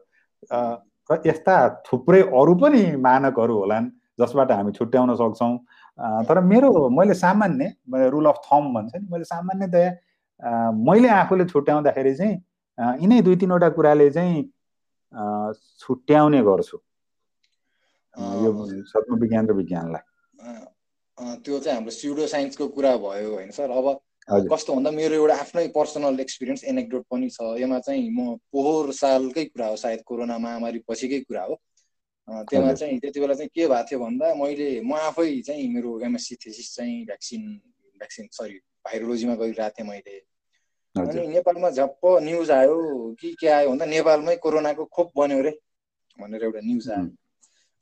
र 1.11 1.21
यस्ता 1.27 1.57
थुप्रै 1.87 2.21
अरू 2.41 2.55
पनि 2.55 2.83
मानकहरू 2.97 3.55
होलान् 3.59 3.89
जसबाट 4.21 4.51
हामी 4.53 4.73
छुट्याउन 4.73 5.15
सक्छौँ। 5.15 5.53
तर 5.99 6.41
मेरो 6.45 6.89
मैले 6.91 7.15
सामान्य 7.15 8.09
रुल 8.11 8.27
अफ 8.27 8.41
थम 8.47 8.73
भन्छ 8.75 8.93
नि 8.95 9.07
मैले 9.13 9.25
सामान्यतया 9.25 9.91
मैले 10.89 11.09
आफूले 11.09 11.45
छुट्याउँदाखेरि 11.53 12.15
चाहिँ 12.15 12.35
यिनै 13.03 13.21
दुई 13.23 13.37
तिनवटा 13.37 13.69
कुराले 13.77 14.11
चाहिँ 14.11 14.43
छुट्याउने 15.81 16.43
गर्छु। 16.43 16.79
यो 18.43 18.51
सत्म 18.89 19.19
विज्ञान 19.21 19.47
र 19.49 19.53
विज्ञानलाई। 19.53 20.03
त्यो 21.45 21.59
चाहिँ 21.59 21.77
हाम्रो 21.77 21.91
सिउडो 21.91 22.27
साइन्सको 22.27 22.69
कुरा 22.69 22.97
भयो 22.97 23.35
होइन 23.35 23.51
सर। 23.51 23.71
अब 23.71 23.87
कस्तो 24.53 24.75
भन्दा 24.75 24.91
मेरो 24.91 25.15
एउटा 25.15 25.35
आफ्नै 25.35 25.67
पर्सनल 25.77 26.21
एक्सपिरियन्स 26.21 26.65
एनेक्डोट 26.65 27.05
पनि 27.11 27.29
छ। 27.29 27.39
यसमा 27.61 27.79
चाहिँ 27.79 28.11
म 28.11 28.37
पोहोर 28.53 28.93
सालकै 28.95 29.45
कुरा 29.45 29.67
हो 29.67 29.77
सायद 29.77 30.01
कोरोना 30.07 30.39
महामारी 30.39 30.79
पछिकै 30.89 31.21
कुरा 31.29 31.45
हो। 31.45 31.55
त्यसमा 32.29 32.73
चाहिँ 32.73 32.99
त्यति 33.01 33.21
बेला 33.21 33.35
चाहिँ 33.35 33.51
के 33.55 33.67
भएको 33.67 33.87
थियो 33.91 33.99
भन्दा 34.01 34.35
मैले 34.35 34.69
म 34.81 34.95
आफै 35.09 35.41
चाहिँ 35.47 35.69
मेरो 35.75 35.91
एमएससी 36.07 36.35
थेसिस 36.45 36.75
चाहिँ 36.75 37.05
भ्याक्सिन 37.07 37.43
भ्याक्सिन 37.99 38.29
सरी 38.33 38.59
भाइरोलोजीमा 38.87 39.35
गरिरहेको 39.43 39.75
थिएँ 39.79 39.89
मैले। 39.89 40.17
अनि 40.95 41.27
नेपालमा 41.27 41.71
झप्प 41.71 42.03
न्युज 42.23 42.51
आयो 42.51 42.77
कि 43.21 43.35
के 43.41 43.49
आयो 43.49 43.69
भन्दा 43.71 43.85
नेपालमै 43.87 44.37
कोरोनाको 44.45 44.85
खोप 44.85 45.13
बन्यो 45.17 45.39
अरे 45.39 45.53
भनेर 46.19 46.43
एउटा 46.45 46.61
न्युज 46.63 46.91
आयो। 46.91 47.07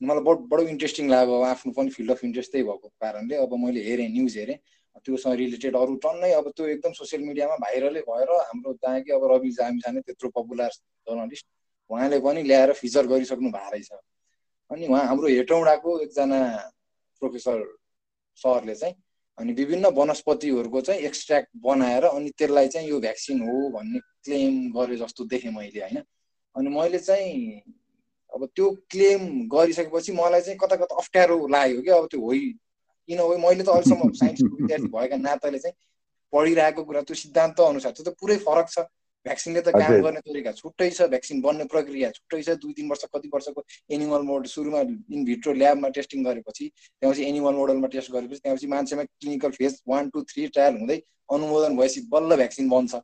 मलाई 0.00 0.22
बड 0.24 0.38
बडो 0.50 0.62
इन्ट्रेस्टिङ 0.72 1.08
लाग्यो 1.10 1.40
आफ्नो 1.52 1.72
पनि 1.76 1.90
फिल्ड 1.96 2.10
अफ 2.10 2.24
इन्ट्रेस्ट 2.24 2.50
त्यही 2.52 2.64
भएको 2.64 2.88
कारणले 3.00 3.36
अब 3.36 3.54
मैले 3.64 3.80
हेरेँ 3.88 4.08
न्युज 4.08 4.36
हेरेँ। 4.38 4.58
त्योसँग 5.04 5.34
रिलेटेड 5.36 5.76
अरू 5.76 5.94
टन्नै 6.04 6.30
अब 6.32 6.48
त्यो 6.56 6.66
एकदम 6.66 6.92
सोसियल 6.92 7.22
मिडियामा 7.24 7.56
भाइरलै 7.56 8.00
भएर 8.08 8.30
हाम्रो 8.30 8.72
जहाँ 8.82 9.00
कि 9.00 9.12
अब 9.12 9.24
रवि 9.32 9.50
जामी 9.58 9.78
जाने 9.84 10.00
त्यत्रो 10.00 10.28
पपुलर 10.36 10.72
जर्नलिस्ट 11.08 11.46
उहाँले 11.90 12.18
पनि 12.20 12.42
ल्याएर 12.42 12.72
फिचर 12.80 13.06
गरिसक्नु 13.06 13.50
भएको 13.50 13.70
रहेछ। 13.70 13.90
अनि 14.70 14.86
उहाँ 14.86 15.04
हाम्रो 15.06 15.28
हेटौँडाको 15.28 15.98
एकजना 16.00 16.40
प्रोफेसर 17.22 17.64
सरले 18.38 18.74
चाहिँ 18.74 18.94
अनि 19.38 19.52
विभिन्न 19.52 19.86
वनस्पतिहरूको 19.86 20.80
चाहिँ 20.80 21.00
एक्सट्र्याक्ट 21.00 21.48
बनाएर 21.56 22.04
अनि 22.04 22.30
त्यसलाई 22.30 22.68
चाहिँ 22.68 22.88
यो 22.88 23.00
भ्याक्सिन 23.00 23.40
हो 23.40 23.68
भन्ने 23.70 23.98
क्लेम 24.24 24.72
गरे 24.72 24.96
जस्तो 24.96 25.24
देखेँ 25.24 25.50
मैले 25.50 25.80
होइन? 25.80 26.02
अनि 26.56 26.68
मैले 26.68 26.98
चाहिँ 26.98 27.62
अब 28.34 28.46
त्यो 28.56 28.70
क्लेम 28.90 29.48
गरिसकेपछि 29.48 30.12
मलाई 30.12 30.40
चाहिँ 30.40 30.58
कता 30.58 30.76
कता 30.76 30.94
अप्ठ्यारो 30.96 31.46
लाग्यो 31.46 31.82
क्या 31.82 31.96
अब 31.96 32.06
त्यो 32.06 32.20
होइ 32.20 32.40
किन 33.08 33.18
हो 33.18 33.36
मैले 33.38 33.62
त 33.64 33.68
अहिलेसम्म 33.68 34.12
साइन्सको 34.12 34.56
विद्यार्थी 34.56 34.88
भएका 34.88 35.16
नाताले 35.16 35.58
चाहिँ 35.58 35.76
पढिरहेको 36.32 36.84
कुरा 36.84 37.00
त्यो 37.02 37.14
सिद्धान्त 37.16 37.60
अनुसार 37.60 37.92
त्यो 37.92 38.04
त 38.06 38.14
पुरै 38.20 38.36
फरक 38.46 38.68
छ। 38.70 38.86
भ्याक्सिनले 39.26 39.60
त 39.60 39.72
काम 39.76 40.00
गर्ने 40.02 40.20
तरिका 40.26 40.52
छुट्टै 40.58 40.88
छ 40.90 41.08
भ्याक्सिन 41.12 41.40
बन्ने 41.42 41.64
प्रक्रिया 41.72 42.10
छुट्टै 42.18 42.42
छ 42.42 42.56
दुई 42.62 42.72
तिन 42.78 42.88
वर्ष 42.90 43.04
कति 43.14 43.30
वर्षको 43.34 43.64
एनिमल 43.96 44.22
मोडल 44.30 44.48
सुरुमा 44.52 44.80
इनभिट्रो 45.16 45.52
ल्याबमा 45.60 45.88
टेस्टिङ 45.96 46.24
गरेपछि 46.24 46.68
त्यहाँपछि 46.76 47.24
एनिमल 47.28 47.54
मोडलमा 47.60 47.88
टेस्ट 47.94 48.12
गरेपछि 48.12 48.40
त्यहाँपछि 48.40 48.66
मान्छेमा 48.74 49.04
clinical 49.04 49.50
phase 49.58 49.80
one 49.88 50.08
two 50.14 50.22
three 50.32 50.46
trial 50.56 50.78
हुँदै 50.80 50.98
अनुमोदन 51.36 51.76
भएपछि 51.76 52.00
बल्ल 52.12 52.36
भ्याक्सिन 52.36 52.68
बन्छ। 52.68 52.94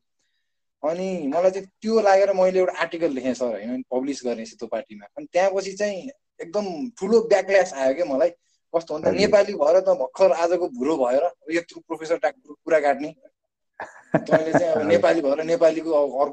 अनि 0.83 1.07
मलाई 1.35 1.51
चाहिँ 1.51 1.67
त्यो 1.83 2.01
लागेर 2.01 2.33
मैले 2.41 2.59
एउटा 2.59 2.73
आर्टिकल 2.81 3.13
लेखेँ 3.13 3.35
सर 3.35 3.53
होइन 3.53 3.83
पब्लिस 3.93 4.25
गर्ने 4.25 4.45
त्यो 4.57 4.67
पार्टीमा। 4.75 5.07
अनि 5.17 5.27
त्यहाँपछि 5.33 5.73
चाहिँ 5.73 6.11
एकदम 6.41 6.67
ठुलो 6.99 7.21
ब्याकल्यास 7.29 7.73
आयो 7.75 7.95
क्या 7.95 8.05
मलाई। 8.07 8.31
कस्तो 8.75 8.95
भन्दा 8.95 9.11
नेपाली 9.13 9.55
भएर 9.55 9.81
त 9.81 9.89
भर्खर 10.01 10.33
आजको 10.43 10.69
भुरो 10.79 10.97
भएर 10.97 11.25
यत्रो 11.57 11.81
प्रोफेसर 11.89 12.19
कुरा 12.25 12.81
काट्ने। 12.81 13.15
तैँले 14.17 14.53
चाहिँ 14.53 14.73
अब 14.73 14.87
नेपाली 14.93 15.21
भएर 15.21 15.45
नेपालीको 15.45 15.93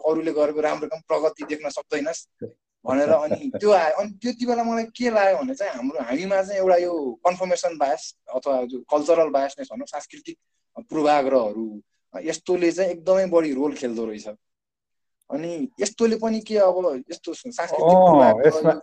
अरूले 0.09 0.31
गरेको 0.31 0.61
राम्रो 0.61 0.87
काम 0.87 1.01
प्रगति 1.07 1.43
देख्न 1.49 1.69
सक्दैनस् 1.69 2.27
भनेर 2.85 3.09
अनि 3.09 3.51
त्यो 3.59 3.71
आयो 3.71 3.95
अनि 3.95 4.11
त्यति 4.21 4.45
बेला 4.45 4.63
मलाई 4.63 4.83
के 4.83 5.09
लाग्यो 5.09 5.37
भने 5.37 5.55
चाहिँ 5.55 5.73
हाम्रो 5.73 6.03
हामीमा 6.03 6.41
चाहिँ 6.41 6.59
एउटा 6.59 6.75
यो 6.75 6.93
कन्फर्मेसन 7.25 7.77
बायस 7.77 8.13
अथवा 8.35 8.61
जो 8.65 8.79
कल्चरल 8.91 9.29
बायसनेस 9.29 9.69
भनौँ 9.73 9.87
सांस्कृतिक 9.87 10.37
पूर्वाग्रहहरू 10.89 11.67
यस्तोले 12.13 12.71
चाहिँ 12.71 12.91
एकदमै 12.91 13.25
बढी 13.25 13.53
रोल 13.53 13.73
खेल्दो 13.73 14.05
रहेछ। 14.05 14.27
अनि 15.29 15.51
यस्तोले 15.81 16.15
पनि 16.15 16.39
के 16.39 16.57
अब 16.57 17.03
यस्तो 17.11 17.31
यसमा 17.31 18.73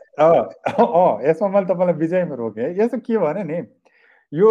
यसमा 1.28 1.48
मैले 1.48 1.66
तपाईँलाई 1.66 1.94
विजयमा 1.94 2.34
रोकेँ। 2.34 2.74
यस्तो 2.80 2.98
के 2.98 3.18
भने 3.18 3.44
नि 3.44 3.58
यो 4.32 4.50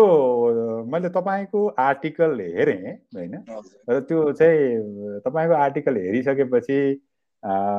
मैले 0.92 1.10
तपाईँको 1.10 1.68
आर्टिकल 1.80 2.40
हेरेँ 2.40 2.94
होइन? 3.16 3.36
र 3.90 4.00
त्यो 4.00 4.32
चाहिँ 4.32 5.20
तपाईँको 5.26 5.54
आर्टिकल 5.54 5.98
हेरिसकेपछि 5.98 6.80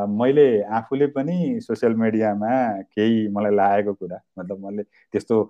मैले 0.09 0.47
आफूले 0.63 1.07
पनि 1.07 1.61
सोसियल 1.61 1.95
मिडियामा 1.95 2.51
केही 2.97 3.29
मलाई 3.29 3.55
लागेको 3.55 3.93
कुरा 3.95 4.21
मतलब 4.39 4.65
मैले 4.65 4.83
त्यस्तो 4.83 5.43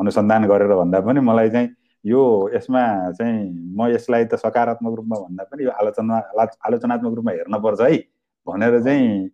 अनुसन्धान 0.00 0.46
गरेर 0.46 0.74
भन्दा 0.74 1.00
पनि 1.00 1.20
मलाई 1.20 1.50
चाहिँ 1.50 1.68
यो 2.04 2.20
यसमा 2.54 2.84
चाहिँ 3.10 3.48
म 3.76 3.88
यसलाई 3.88 4.24
त 4.24 4.34
सकारात्मक 4.34 4.94
रूपमा 4.96 5.16
भन्दा 5.18 5.44
पनि 5.44 5.64
यो 5.64 5.70
आलोचना 5.70 6.16
आलोचनात्मक 6.66 7.14
रूपमा 7.14 7.32
हेर्नुपर्छ 7.32 7.80
है 7.80 7.96
भनेर 8.46 8.80
चाहिँ 8.84 9.30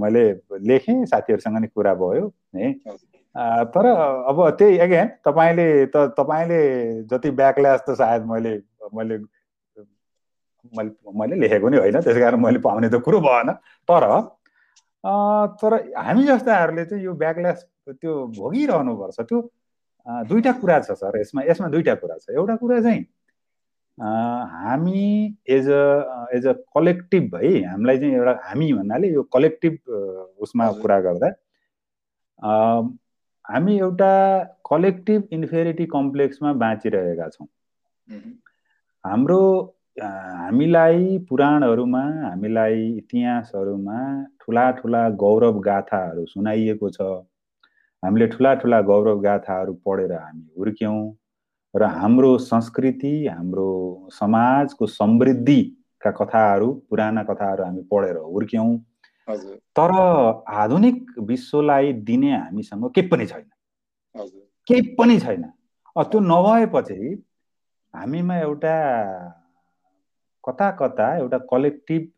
मैले 0.00 0.24
लेखेँ 0.60 1.04
साथीहरूसँग 1.06 1.58
नि 1.60 1.66
कुरा 1.66 1.94
भयो 1.94 2.32
है। 2.56 2.72
तर 3.34 3.86
अब 4.28 4.48
त्यही 4.58 4.78
एगेन 4.84 5.08
तपाईँले 5.24 5.68
त 5.94 5.96
तपाईँले 6.18 6.60
जति 7.10 7.30
ब्याकल्यास 7.40 7.80
त 7.88 7.94
सायद 8.00 8.24
मैले 8.32 8.52
मैले 8.94 9.18
मैले 10.76 10.90
मैले 11.18 11.36
लेखेको 11.40 11.68
नि 11.68 11.76
होइन 11.76 12.00
त्यस 12.00 12.18
कारण 12.18 12.40
मैले 12.40 12.58
पाउने 12.66 12.88
त 12.88 13.00
कुरो 13.04 13.20
भएन। 13.20 13.52
तर 13.88 14.04
तर 15.62 15.74
हामी 15.96 16.24
जस्ताहरूले 16.24 16.84
चाहिँ 16.84 17.04
यो 17.04 17.12
ब्याकल्यास 17.24 17.64
त्यो 17.88 18.12
भोगिरहनुपर्छ। 18.36 19.20
त्यो 19.20 19.40
दुईवटा 20.28 20.52
कुरा 20.60 20.78
छ 20.80 20.92
सर। 21.00 21.20
यसमा 21.20 21.42
यसमा 21.48 21.68
दुईवटा 21.68 21.94
कुरा 22.04 22.16
छ। 22.18 22.30
एउटा 22.36 22.56
कुरा 22.56 22.80
चाहिँ 22.82 23.02
हामी 23.98 25.36
as 25.48 25.68
a 25.70 25.82
as 26.36 26.46
a 26.46 26.52
collective 26.76 27.34
है 27.36 27.52
हामीलाई 27.64 27.98
चाहिँ 27.98 28.14
एउटा 28.14 28.38
हामी 28.44 28.72
भन्नाले 28.72 29.08
यो 29.12 29.22
कलेक्टिभ 29.32 29.78
उसमा 30.42 30.70
कुरा 30.82 31.00
गर्दा 31.00 31.28
हामी 33.44 33.76
एउटा 33.78 34.12
कलेक्टिभ 34.70 35.28
इन्फेरिटी 35.32 35.86
कम्प्लेक्समा 35.92 36.52
बाँचिरहेका 36.62 37.28
छौँ। 37.28 37.46
हाम्रो 39.04 39.40
हामीलाई 40.00 41.18
पुराणहरूमा 41.28 42.02
हामीलाई 42.22 42.86
इतिहासहरूमा 42.98 43.98
ठुला 44.40 44.70
ठुला 44.78 45.08
गौरव 45.22 45.58
गाथाहरू 45.60 46.24
सुनाइएको 46.26 46.90
छ। 46.90 47.08
हामीले 48.02 48.26
ठुला 48.26 48.54
ठुला 48.62 48.80
गौरव 48.82 49.20
गाथाहरू 49.20 49.74
पढेर 49.86 50.12
हामी 50.12 50.46
हुर्क्यौँ 50.58 51.02
र 51.74 51.82
हाम्रो 51.98 52.30
संस्कृति 52.38 53.12
हाम्रो 53.26 53.68
समाजको 54.12 54.86
समृद्धिका 54.86 56.10
कथाहरू 56.20 56.72
पुराना 56.90 57.22
कथाहरू 57.24 57.64
हामी 57.64 57.82
पढेर 57.92 58.16
हुर्क्यौँ। 58.16 58.70
तर 59.28 59.90
आधुनिक 60.48 61.18
विश्वलाई 61.18 61.92
दिने 62.08 62.32
हामीसँग 62.32 62.90
केही 62.94 63.08
पनि 63.08 63.26
छैन। 63.26 63.50
केही 64.68 64.94
पनि 64.98 65.18
छैन। 65.20 65.42
त्यो 65.96 66.20
नभएपछि 66.20 67.22
हामीमा 67.94 68.36
एउटा 68.38 68.74
कता 70.44 70.70
कता 70.80 71.06
एउटा 71.16 71.38
कलेक्टिभ 71.50 72.10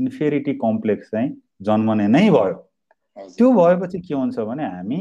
इन्फेरिटी 0.00 0.52
कम्प्लेक्स 0.54 1.10
चाहिँ 1.10 1.30
जन्मने 1.62 2.06
नै 2.08 2.30
भयो। 2.30 2.54
त्यो 3.36 3.52
भएपछि 3.52 3.98
के 4.00 4.14
हुन्छ 4.14 4.38
भने 4.38 4.64
हामी 4.66 5.00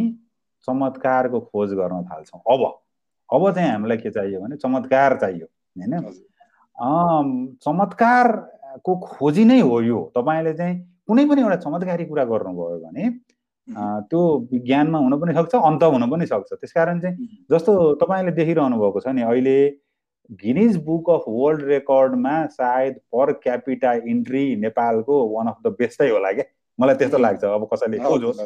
चमत्कारको 0.67 1.39
खोज 1.39 1.73
गर्न 1.73 2.03
थाल्छौँ। 2.05 2.41
अब 2.53 2.61
अब 3.29 3.51
चाहिँ 3.55 3.69
हामीलाई 3.71 3.97
के 3.97 4.09
चाहियो 4.11 4.41
भने 4.41 4.55
चमत्कार 4.57 5.17
चाहियो 5.19 5.47
होइन? 5.77 5.93
चमत्कारको 7.63 8.95
खोजी 8.99 9.45
नै 9.45 9.59
हो 9.61 9.81
यो। 9.81 9.99
तपाईँले 10.15 10.53
चाहिँ 10.53 10.75
कुनै 11.07 11.23
पनि 11.29 11.41
एउटा 11.41 11.57
चमत्कारी 11.65 12.05
कुरा 12.05 12.23
गर्नुभयो 12.31 12.77
भने 12.85 13.03
त्यो 14.11 14.21
विज्ञानमा 14.51 14.99
हुन 14.99 15.13
पनि 15.21 15.33
सक्छ 15.33 15.53
अन्त 15.69 15.83
हुन 15.93 16.03
पनि 16.11 16.25
सक्छ। 16.25 16.49
त्यस 16.53 16.71
कारण 16.71 16.99
चाहिँ 17.01 17.15
जस्तो 17.51 17.71
तपाईँले 18.03 18.31
देखिरहनु 18.39 18.75
भएको 18.79 18.99
छ 18.99 19.07
नि 19.15 19.21
अहिले 19.21 19.57
गिनिज 20.43 20.77
बुक 20.83 21.09
अफ 21.09 21.23
वर्ल्ड 21.27 21.61
रेकर्डमा 21.71 22.35
सायद 22.53 22.93
पर 23.15 23.31
क्यापिटा 23.43 23.91
इन्ट्री 24.13 24.43
नेपालको 24.63 25.15
वान 25.35 25.47
अफ 25.47 25.57
द 25.65 25.67
बेस्टै 25.79 26.09
होला 26.09 26.31
क्या। 26.37 26.45
मलाई 26.79 26.95
त्यस्तो 26.95 27.17
लाग्छ। 27.17 27.43
अब 27.43 27.63
कसैले 27.73 27.97
खोजोस् 27.99 28.39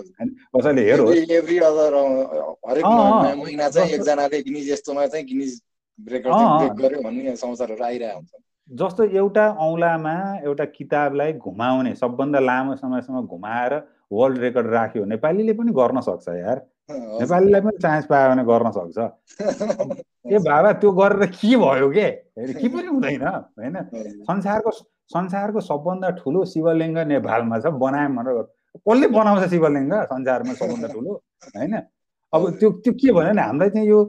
कसैले 0.55 0.81
हेरोस्। 0.89 1.11
जस्तो 8.71 9.03
एउटा 9.03 9.47
औँलामा 9.59 10.13
एउटा 10.43 10.65
किताबलाई 10.65 11.33
घुमाउने 11.33 11.93
सबभन्दा 11.95 12.39
लामो 12.39 12.75
समयसम्म 12.75 13.21
घुमाएर 13.21 13.73
वर्ल्ड 14.11 14.37
रेकर्ड 14.37 14.67
राख्यो 14.67 15.05
नेपालीले 15.05 15.53
पनि 15.53 15.71
गर्न 15.71 16.01
सक्छ 16.01 16.27
यार। 16.27 16.61
नेपालीलाई 16.91 17.61
पनि 17.61 17.77
चान्स 17.77 18.05
पायो 18.05 18.29
भने 18.29 18.43
गर्न 18.43 18.71
सक्छ। 18.71 18.97
ए 20.25 20.37
बाबा 20.47 20.71
त्यो 20.73 20.91
गरेर 20.91 21.25
के 21.25 21.55
भयो 21.57 21.89
के? 21.89 22.09
के 22.53 22.67
पनि 22.67 22.87
हुँदैन 22.87 23.25
होइन? 23.27 23.75
संसारको 24.29 24.71
संसारको 25.11 25.61
सबभन्दा 25.61 26.09
ठुलो 26.19 26.45
शिवलिङ्ग 26.45 26.97
नेपालमा 27.11 27.59
छ 27.59 27.75
बनायौँ 27.75 28.15
भनेर 28.15 28.41
कसले 28.77 29.07
बनाउँछ 29.07 29.49
शिवलिङ्ग 29.49 29.93
संसारमा 30.13 30.53
सबभन्दा 30.53 30.87
ठुलो 30.87 31.21
होइन? 31.55 31.75
अब 32.33 32.49
त्यो 32.59 32.71
त्यो 32.71 32.93
के 32.93 33.11
भन्यो 33.11 33.29
भने 33.29 33.41
हामीलाई 33.41 33.69
चाहिँ 33.69 33.87
यो 33.87 33.99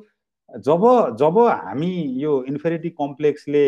जब 0.51 0.83
जब 1.19 1.39
हामी 1.39 1.93
यो 2.23 2.43
इन्फेरिटी 2.45 2.91
कम्प्लेक्सले 2.91 3.67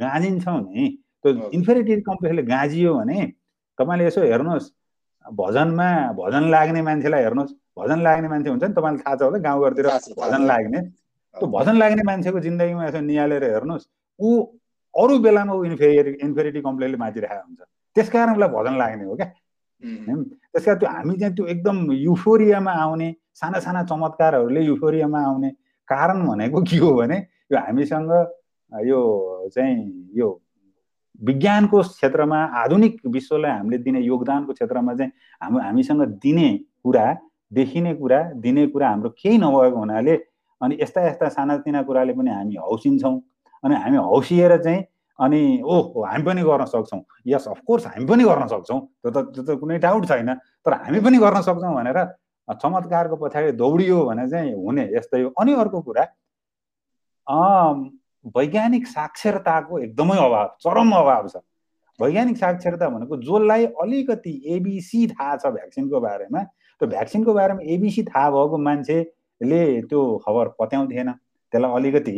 गाँजिन्छौँ 0.00 0.60
नि 0.62 0.88
त्यो 1.24 1.50
इन्फेरिटी 1.50 2.00
कम्प्लेक्सले 2.02 2.42
गाँजियो 2.44 2.94
भने 2.94 3.20
तपाईँले 3.78 4.06
यसो 4.06 4.22
हेर्नुहोस् 4.22 4.70
भजनमा 5.24 5.88
भजन 6.14 6.50
लाग्ने 6.50 6.82
मान्छेलाई 6.82 7.22
हेर्नुहोस् 7.22 7.54
भजन 7.78 8.02
लाग्ने 8.02 8.28
मान्छे 8.28 8.50
हुन्छ 8.50 8.64
नि 8.64 8.72
तपाईँलाई 8.72 8.98
थाहा 9.00 9.16
छ 9.16 9.22
होला 9.22 9.38
गाउँघरतिर 9.40 9.86
भजन 10.18 10.46
लाग्ने 10.46 10.80
त्यो 11.34 11.46
भजन 11.50 11.76
लाग्ने 11.76 12.02
मान्छेको 12.02 12.40
जिन्दगीमा 12.40 12.86
यसो 12.86 13.00
निहालेर 13.02 13.44
हेर्नुहोस् 13.46 13.86
ऊ 14.20 14.30
अरू 14.94 15.18
बेलामा 15.20 15.54
ऊ 15.54 15.64
इन्फेरि 15.64 16.16
इन्फेरिटी 16.22 16.60
कम्प्लेनले 16.60 16.96
माथिरहेको 16.96 17.42
हुन्छ 17.42 17.60
त्यस 17.96 18.08
कारण 18.10 18.32
उसलाई 18.32 18.48
भजन 18.50 18.78
लाग्ने 18.78 19.04
हो 19.04 19.16
क्या 19.16 19.30
त्यस 19.82 20.64
कारण 20.64 20.78
त्यो 20.78 20.88
हामी 20.88 21.16
चाहिँ 21.16 21.34
त्यो 21.34 21.46
एकदम 21.46 21.80
युफोरियामा 21.94 22.72
आउने 22.78 23.14
साना 23.34 23.60
साना 23.60 23.82
चमत्कारहरूले 23.84 24.60
युफोरियामा 24.62 25.20
आउने 25.24 25.50
कारण 25.88 26.26
भनेको 26.26 26.62
के 26.62 26.76
हो 26.76 26.92
भने 26.94 27.18
यो 27.52 27.58
हामीसँग 27.58 28.12
यो 28.82 29.48
चाहिँ 29.54 30.10
यो 30.16 30.28
विज्ञानको 31.22 31.80
क्षेत्रमा 31.82 32.38
आधुनिक 32.62 33.00
विश्वलाई 33.06 33.50
हामीले 33.50 33.78
दिने 33.78 34.00
योगदानको 34.00 34.52
क्षेत्रमा 34.52 34.94
चाहिँ 34.94 35.12
हाम्रो 35.42 35.62
हामीसँग 35.64 36.02
दिने 36.22 36.48
कुरा 36.82 37.06
देखिने 37.52 37.94
कुरा 37.94 38.22
दिने 38.42 38.66
कुरा 38.66 38.88
हाम्रो 38.88 39.10
केही 39.10 39.38
नभएको 39.38 39.78
हुनाले 39.78 40.14
अनि 40.60 40.78
यस्ता 40.80 41.06
यस्ता 41.06 41.28
सानातिना 41.28 41.82
कुराले 41.82 42.12
पनि 42.12 42.30
हामी 42.30 42.54
हौसिन्छौँ। 42.56 43.20
अनि 43.64 43.74
हामी 43.74 43.96
हौसिएर 43.96 44.56
चाहिँ 44.62 44.82
अनि 45.18 45.40
ओहो 45.62 46.04
हामी 46.04 46.24
पनि 46.24 46.42
गर्न 46.42 46.64
सक्छौँ। 46.64 47.00
यस 47.26 47.46
अफकोर्स 47.48 47.86
हामी 47.86 48.06
पनि 48.06 48.24
गर्न 48.24 48.46
सक्छौँ। 48.48 48.80
त्यो 48.80 49.10
त 49.10 49.16
त्यो 49.34 49.42
त 49.44 49.58
कुनै 49.60 49.78
डाउट 49.78 50.06
छैन। 50.08 50.34
तर 50.66 50.72
हामी 50.82 51.00
पनि 51.00 51.18
गर्न 51.18 51.40
सक्छौँ 51.46 51.74
भनेर 51.74 51.98
चमत्कारको 52.48 53.16
पछाडि 53.16 53.52
दौडियो 53.52 54.04
भने 54.04 54.28
चाहिँ 54.30 54.52
हुने 54.54 54.90
यस्तै 54.96 55.22
हो। 55.22 55.28
अनि 55.40 55.52
अर्को 55.54 55.80
कुरा 55.80 56.04
वैज्ञानिक 58.36 58.86
साक्षरताको 58.86 59.78
एकदमै 59.78 60.16
अभाव 60.16 60.48
चरम 60.60 60.92
अभाव 60.92 61.28
छ। 61.28 61.36
वैज्ञानिक 61.98 62.36
साक्षरता 62.36 62.88
भनेको 62.88 63.16
जसलाई 63.22 63.66
अलिकति 63.82 64.32
एबिसी 64.54 65.06
थाहा 65.08 65.36
छ 65.36 65.46
भ्याक्सिनको 65.56 66.00
बारेमा 66.00 66.42
त्यो 66.42 66.88
भ्याक्सिनको 66.88 67.34
बारेमा 67.34 67.60
एबिसी 67.74 68.02
थाहा 68.04 68.30
भएको 68.30 68.58
मान्छेले 68.58 69.60
त्यो 69.90 70.00
खबर 70.26 70.48
पत्याउँथेन। 70.60 71.10
त्यसलाई 71.52 71.72
अलिकति 71.74 72.16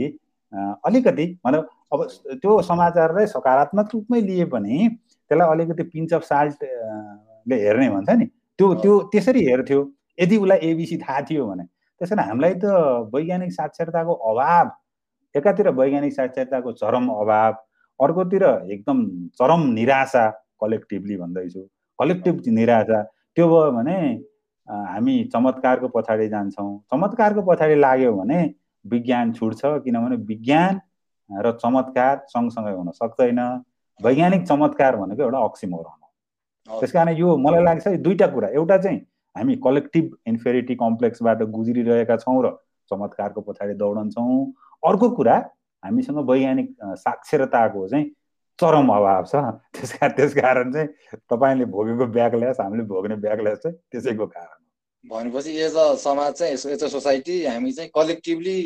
अलिकति 0.87 1.27
मतलब 1.47 1.69
अब 1.93 2.03
त्यो 2.43 2.61
समाचारलाई 2.63 3.27
सकारात्मक 3.27 3.89
रूपमै 3.95 4.21
लिए 4.21 4.45
पनि 4.55 4.89
त्यसलाई 5.31 5.49
अलिकति 5.55 5.83
पिन्च 5.93 6.15
अफ 6.15 6.23
साल्टले 6.23 7.57
हेर्ने 7.65 7.89
भन्छ 7.91 8.11
नि। 8.11 8.27
त्यो 8.59 8.75
त्यो 8.83 8.99
त्यसरी 9.13 9.45
हेर्थ्यो। 9.47 9.81
यदि 10.21 10.37
उसलाई 10.37 10.59
एबिसी 10.71 10.97
थाहा 10.99 11.21
थियो 11.31 11.47
भने। 11.47 11.65
त्यसरी 12.01 12.23
हामीलाई 12.23 12.55
त 12.55 12.65
वैज्ञानिक 13.15 13.53
साक्षरताको 13.53 14.13
अभाव 14.31 14.71
एकातिर 15.37 15.69
वैज्ञानिक 15.79 16.13
साक्षरताको 16.13 16.73
चरम 16.73 17.09
अभाव 17.11 17.53
अर्कोतिर 18.01 18.45
एकदम 18.73 19.05
चरम 19.39 19.67
निराशा 19.73 20.29
कलेक्टिभली 20.61 21.17
भन्दैछु। 21.17 21.63
कलेक्टिभ 21.99 22.43
निराशा 22.55 23.03
त्यो 23.03 23.47
भयो 23.49 23.71
भने 23.73 23.99
हामी 24.69 25.15
चमत्कारको 25.33 25.89
पछाडि 25.89 26.29
जान्छौँ। 26.29 26.71
चमत्कारको 26.93 27.43
पछाडि 27.43 27.75
लाग्यो 27.77 28.13
भने 28.13 28.39
विज्ञान 28.85 29.33
छुट्छ 29.33 29.61
किनभने 29.85 30.17
विज्ञान 30.27 30.81
र 31.31 31.53
चमत्कार 31.63 32.25
सँगसँगै 32.29 32.73
हुन 32.73 32.91
सक्दैन। 32.95 33.41
वैज्ञानिक 34.01 34.43
चमत्कार 34.47 34.97
भनेको 34.97 35.23
एउटा 35.23 35.39
अक्सिमोरन 35.45 35.99
हो। 36.69 36.81
त्यस 36.81 36.93
कारण 36.93 37.17
यो 37.17 37.37
मलाई 37.37 37.63
लाग्छ 37.65 37.89
दुईवटा 37.89 38.27
कुरा। 38.35 38.49
एउटा 38.51 38.77
चाहिँ 38.79 38.99
हामी 39.37 39.57
कलेक्टिभ 39.65 40.17
इन्फेरिटी 40.27 40.75
कम्प्लेक्सबाट 40.77 41.43
गुज्रिरहेका 41.57 42.17
छौँ 42.17 42.43
र 42.45 42.51
चमत्कारको 42.91 43.41
पछाडि 43.41 43.75
दौडन्छौँ। 43.75 44.45
अर्को 44.83 45.11
कुरा 45.17 45.37
हामीसँग 45.83 46.19
वैज्ञानिक 46.31 46.69
साक्षरताको 47.05 47.89
चाहिँ 47.89 48.11
चरम 48.59 48.89
अभाव 48.89 49.25
छ। 49.25 49.35
त्यस 49.77 49.93
कारण 49.93 50.13
त्यस 50.17 50.35
कारण 50.35 50.73
चाहिँ 50.73 50.89
तपाईँले 51.31 51.65
भोगेको 51.73 52.07
ब्याकल्यास 52.13 52.61
हामीले 52.61 52.85
भोग्ने 52.93 53.17
ब्याकल्यास 53.25 53.59
चाहिँ 53.63 53.77
त्यसैको 53.93 54.27
कारण 54.27 54.59
भनेपछि 55.05 55.51
एज 55.63 55.77
अ 55.77 55.95
समाज 56.03 56.33
चाहिँ 56.33 56.53
एज 56.53 56.83
अ 56.85 56.89
सोसाइटी 56.89 57.45
हामी 57.47 57.73
चाहिँ 57.73 57.91
कलेक्टिभली 57.95 58.59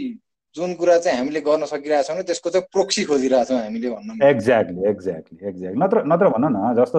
जुन 0.57 0.75
कुरा 0.75 0.97
चाहिँ 0.99 1.19
हामीले 1.19 1.41
गर्न 1.41 1.65
सकिरहेको 1.67 2.15
छौँ 2.15 2.23
त्यसको 2.23 2.51
चाहिँ 2.51 2.67
प्रोक्सी 2.73 3.05
खोजिरहेछौँ 3.05 3.59
हामीले 3.59 3.91
भन्नु 3.91 4.27
एक्ज्याक्टली 4.27 4.89
एक्ज्याक्टली 4.91 5.49
एक्ज्याक्टली 5.49 5.81
नत्र 5.83 6.03
नत्र 6.13 6.29
भनौँ 6.29 6.51
न 6.51 6.75
जस्तो 6.79 6.99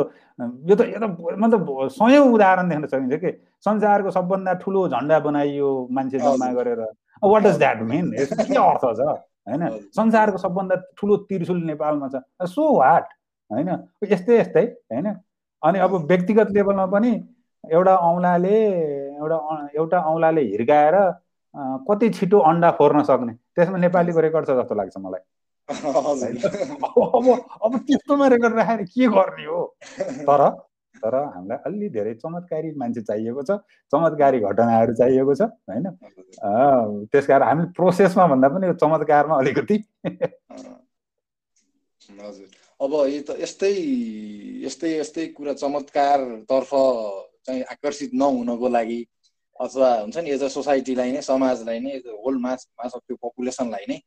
यो 0.69 0.75
त 0.75 0.81
यो 0.87 0.99
त 0.99 1.09
मतलब 1.43 1.89
सयौँ 1.95 2.27
उदाहरण 2.33 2.69
देख्न 2.69 2.87
सकिन्छ 2.87 3.19
कि 3.23 3.31
संसारको 3.65 4.11
सबभन्दा 4.11 4.53
ठुलो 4.63 4.87
झन्डा 4.87 5.19
बनाइयो 5.27 5.69
मान्छे 5.91 6.19
जम्मा 6.19 6.51
गरेर। 6.53 6.81
वाट 7.23 7.43
डज 7.43 7.57
द्याट 7.57 7.81
मिन 7.85 8.11
के 8.11 8.57
अर्थ 8.59 8.85
छ 8.93 9.09
होइन 9.47 9.67
संसारको 9.91 10.37
सबभन्दा 10.37 10.75
ठुलो 10.97 11.17
त्रिशुल 11.25 11.63
नेपालमा 11.63 12.09
छ 12.09 12.47
सो 12.49 12.69
वाट 12.77 13.13
होइन 13.51 13.69
यस्तै 14.11 14.39
यस्तै 14.39 14.65
होइन 14.91 15.13
अनि 15.63 15.79
अब 15.79 15.95
व्यक्तिगत 16.05 16.51
लेभलमा 16.51 16.85
पनि 16.87 17.11
एउटा 17.63 17.95
औँलाले 18.03 18.55
एउटा 19.17 19.37
एउटा 19.75 19.99
औँलाले 20.05 20.41
हिर्काएर 20.45 20.95
कति 21.85 22.09
छिटो 22.11 22.39
अन्डा 22.45 22.71
फोर्न 22.71 23.03
सक्ने 23.03 23.33
त्यसमा 23.55 23.77
नेपालीको 23.79 24.19
रेकर्ड 24.19 24.47
छ 24.47 24.57
जस्तो 24.61 24.75
लाग्छ 24.75 24.97
मलाई 24.97 25.21
अब 25.69 27.27
अब 27.61 27.77
त्यस्तोमा 27.79 28.27
रेकर्ड 28.27 28.55
राखेर 28.55 28.83
के 28.85 29.07
गर्ने 29.09 29.45
हो 29.45 29.63
तर 30.21 30.43
तर 31.03 31.15
हामीलाई 31.35 31.57
अलि 31.65 31.89
धेरै 31.89 32.13
चमत्कारी 32.23 32.71
मान्छे 32.77 33.01
चाहिएको 33.01 33.43
छ 33.43 33.57
चमत्कारी 33.93 34.39
घटनाहरू 34.39 34.93
चाहिएको 34.93 35.35
छ 35.35 35.41
होइन? 35.69 35.85
त्यस 37.11 37.25
कारण 37.27 37.47
हामी 37.47 37.65
प्रोसेसमा 37.77 38.27
भन्दा 38.27 38.47
पनि 38.55 38.67
यो 38.67 38.73
चमत्कारमा 38.83 39.35
अलिकति। 39.37 39.77
हजुर। 42.21 42.47
अब 42.79 42.93
यो 43.13 43.21
त 43.27 43.29
यस्तै 43.39 43.73
यस्तै 44.65 44.91
यस्तै 44.99 45.25
कुरा 45.37 45.53
चमत्कारतर्फ 45.53 46.71
चाहिँ 47.45 47.63
आकर्षित 47.73 48.11
नहुनको 48.13 48.67
लागि 48.69 49.01
अथवा 49.59 49.89
हुन्छ 50.01 50.17
नि 50.17 50.29
एज 50.29 50.43
अ 50.43 50.47
सोसाइटीलाई 50.47 51.11
नै 51.11 51.21
समाजलाई 51.21 51.79
नै 51.79 51.93
होल 52.23 52.37
मास 52.41 52.67
मास 52.79 52.91
अफ 52.95 53.01
त्यो 53.07 53.15
पपुलेसनलाई 53.21 53.85
नै 53.89 53.97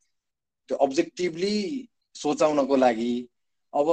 त्यो 0.68 0.76
अब्जेक्टिभली 0.86 1.54
सोचाउनको 2.14 2.76
लागि 2.76 3.12
अब 3.74 3.88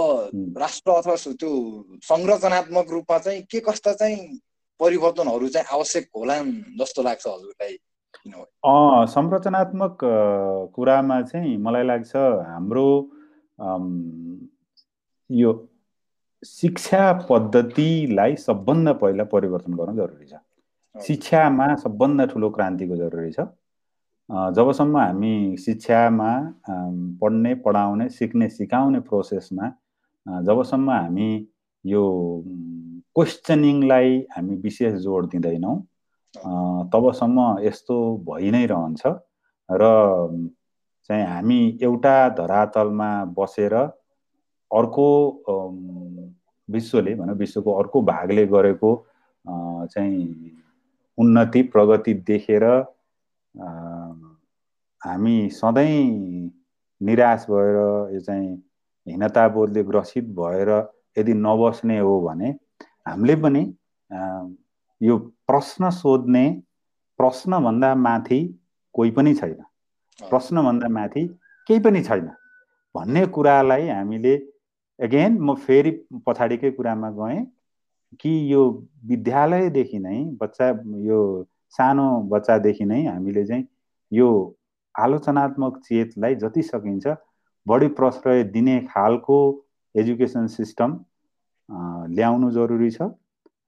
राष्ट्र 0.58 0.92
अथवा 0.92 1.16
त्यो 1.42 1.52
संरचनात्मक 2.04 2.92
रूपमा 2.92 3.18
चाहिँ 3.18 3.42
के 3.52 3.60
कस्ता 3.60 3.94
चाहिँ 3.94 4.40
परिवर्तनहरू 4.80 5.48
चाहिँ 5.48 5.68
आवश्यक 5.74 6.06
होला 6.16 6.36
जस्तो 6.80 7.02
लाग्छ 7.04 7.28
हजुरलाई 7.28 7.78
संरचनात्मक 9.14 9.98
कुरामा 10.76 11.22
चाहिँ 11.22 11.58
मलाई 11.58 11.84
लाग्छ 11.86 12.16
हाम्रो 12.16 12.88
यो 15.30 15.52
शिक्षा 16.44 17.02
पद्धतिलाई 17.30 18.36
सबभन्दा 18.46 18.94
पहिला 19.02 19.24
परिवर्तन 19.34 19.74
गर्न 19.74 19.96
जरुरी 19.96 20.26
छ। 20.26 20.34
शिक्षामा 20.96 21.68
सबभन्दा 21.84 22.26
ठुलो 22.26 22.50
क्रान्तिको 22.50 22.96
जरुरी 22.96 23.32
छ। 23.32 23.40
जबसम्म 24.30 24.98
हामी 24.98 25.58
शिक्षामा 25.58 26.32
पढ्ने 27.22 27.54
पढाउने 27.56 28.10
सिक्ने 28.10 28.48
सिकाउने 28.50 29.00
प्रोसेसमा 29.00 29.72
जबसम्म 30.46 30.92
हामी 30.92 31.30
यो 31.86 32.04
क्वेसनिङलाई 33.16 34.20
हामी 34.32 34.56
विशेष 34.58 34.94
जोड 35.02 35.30
दिँदैनौँ 35.30 35.76
तबसम्म 36.94 37.48
यस्तो 37.64 37.98
भइ 38.30 38.52
नै 38.52 38.66
रहन्छ 38.66 39.08
र 39.70 39.90
चाहिँ 41.10 41.26
हामी 41.26 41.60
एउटा 41.84 42.16
धरातलमा 42.38 43.12
बसेर 43.38 43.74
अर्को 43.74 45.08
विश्वले 46.70 47.16
भनौँ 47.16 47.36
विश्वको 47.36 47.74
अर्को 47.74 48.02
भागले 48.04 48.46
गरेको 48.48 48.96
चाहिँ 49.46 50.52
उन्नति 51.18 51.62
प्रगति 51.74 52.14
देखेर 52.28 52.64
हामी 55.04 55.50
सधैँ 55.54 56.52
निराश 57.02 57.46
भएर 57.50 57.76
यो 58.14 58.20
चाहिँ 58.22 58.50
हीनताबोधले 59.08 59.84
ग्रसित 59.84 60.26
भएर 60.40 60.70
यदि 61.18 61.34
नबस्ने 61.34 61.98
हो 62.00 62.20
भने 62.22 62.50
हामीले 63.08 63.36
पनि 63.36 63.64
यो 65.02 65.18
प्रश्न 65.48 65.90
सोध्ने 65.90 66.46
प्रश्नभन्दा 67.20 67.94
माथि 67.96 68.40
कोही 68.96 69.12
पनि 69.12 69.34
छैन। 69.36 69.60
प्रश्नभन्दा 70.20 70.88
माथि 70.90 71.26
केही 71.68 71.80
पनि 71.80 72.02
छैन। 72.04 72.30
भन्ने 72.96 73.26
कुरालाई 73.36 73.88
हामीले 73.88 74.34
एगेन 75.00 75.38
म 75.42 75.56
फेरि 75.66 75.92
पछाडिकै 76.28 76.72
कुरामा 76.72 77.10
गएँ 77.20 77.46
कि 78.22 78.32
यो 78.54 78.62
विद्यालयदेखि 79.06 80.00
नै 80.00 80.18
बच्चा 80.42 80.70
यो 81.10 81.20
सानो 81.78 82.08
बच्चादेखि 82.32 82.86
नै 82.86 83.06
हामीले 83.06 83.46
चाहिँ 83.46 83.66
यो 84.12 84.30
आलोचनात्मक 84.96 85.78
चेतलाई 85.86 86.36
जति 86.36 86.62
सकिन्छ 86.64 87.16
बढी 87.68 87.88
प्रश्रय 87.98 88.44
दिने 88.54 88.80
खालको 88.90 89.38
एजुकेसन 89.96 90.48
सिस्टम 90.48 91.00
ल्याउनु 92.16 92.52
जरुरी 92.52 92.90
छ। 92.92 93.10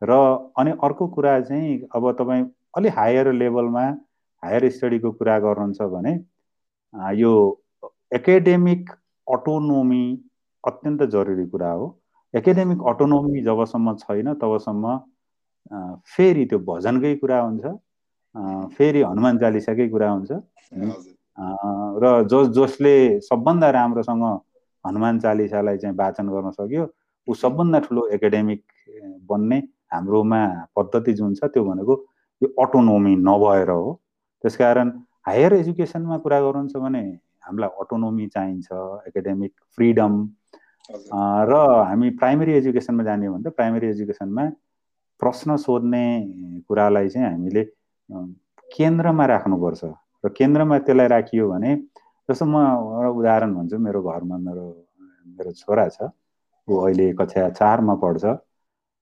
र 0.02 0.12
अनि 0.60 0.72
अर्को 0.84 1.08
कुरा 1.08 1.40
चाहिँ 1.42 1.88
अब 1.96 2.12
तपाईँ 2.20 2.46
अलि 2.78 2.90
हायर 2.98 3.32
लेभलमा 3.34 3.84
हायर 4.44 4.70
स्टडीको 4.70 5.12
कुरा 5.12 5.38
गर्नुहुन्छ 5.40 5.82
भने 5.94 6.14
यो 7.20 7.32
एकाडेमिक 8.14 8.90
अटोनोमी 9.28 10.04
अत्यन्त 10.64 11.04
जरुरी 11.14 11.46
कुरा 11.48 11.72
हो। 11.72 11.88
एकाडेमिक 12.34 12.84
अटोनोमी 12.90 13.42
जबसम्म 13.44 13.96
छैन 14.04 14.34
तबसम्म 14.44 14.98
फेरि 16.16 16.46
त्यो 16.46 16.60
भजनकै 16.68 17.16
कुरा 17.24 17.40
हुन्छ 17.42 17.66
फेरि 18.76 19.02
हनुमान 19.04 19.38
चालिसाकै 19.40 19.88
कुरा 19.90 20.10
हुन्छ। 20.12 20.32
र 21.38 22.28
जस 22.32 22.48
जसले 22.58 22.96
सबभन्दा 23.22 23.70
राम्रोसँग 23.72 24.24
हनुमान 24.86 25.20
चालिसालाई 25.20 25.78
चाहिँ 25.78 25.96
वाचन 25.98 26.28
गर्न 26.30 26.52
सक्यो। 26.52 26.88
ऊ 27.28 27.34
सबभन्दा 27.34 27.80
ठुलो 27.80 28.08
एकाडेमिक 28.16 28.62
बन्ने 29.30 29.58
हाम्रोमा 29.94 30.42
पद्धति 30.76 31.14
जुन 31.14 31.34
छ 31.36 31.46
त्यो 31.54 31.64
भनेको 31.64 31.94
यो 32.42 32.48
अटोनोमी 32.64 33.16
नभएर 33.16 33.70
हो। 33.70 34.00
त्यसकारण 34.44 34.90
हायर 35.28 35.54
एजुकेसनमा 35.54 36.18
कुरा 36.20 36.40
गर्नुहुन्छ 36.42 36.76
भने 36.84 37.04
हामीलाई 37.48 37.70
अटोनोमी 37.82 38.28
चाहिन्छ 38.28 38.68
एकाडेमिक 39.08 39.52
फ्रिडम। 39.76 40.14
र 41.50 41.54
हामी 41.88 42.10
प्राइमेरी 42.20 42.54
एजुकेसनमा 42.54 43.04
जाने 43.04 43.30
भने 43.30 43.44
त 43.50 43.56
प्राइमेरी 43.56 43.88
एजुकेसनमा 43.88 44.46
प्रश्न 45.22 45.56
सोध्ने 45.58 46.06
कुरालाई 46.68 47.10
चाहिँ 47.10 47.28
हामीले 47.30 47.64
केन्द्रमा 48.76 49.26
राख्नुपर्छ। 49.26 49.84
र 50.24 50.30
केन्द्रमा 50.38 50.78
त्यसलाई 50.80 51.08
राखियो 51.08 51.50
भने 51.50 51.76
जस्तो 52.30 52.46
म 52.46 52.56
एउटा 52.56 53.10
उदाहरण 53.20 53.54
भन्छु 53.56 53.78
मेरो 53.80 54.02
घरमा 54.04 54.38
मेरो 54.48 54.66
मेरो 55.38 55.52
छोरा 55.62 55.88
छ 55.90 56.10
ऊ 56.68 56.80
अहिले 56.86 57.12
कक्षा 57.20 57.50
चारमा 57.60 57.96
पढ्छ 58.04 58.26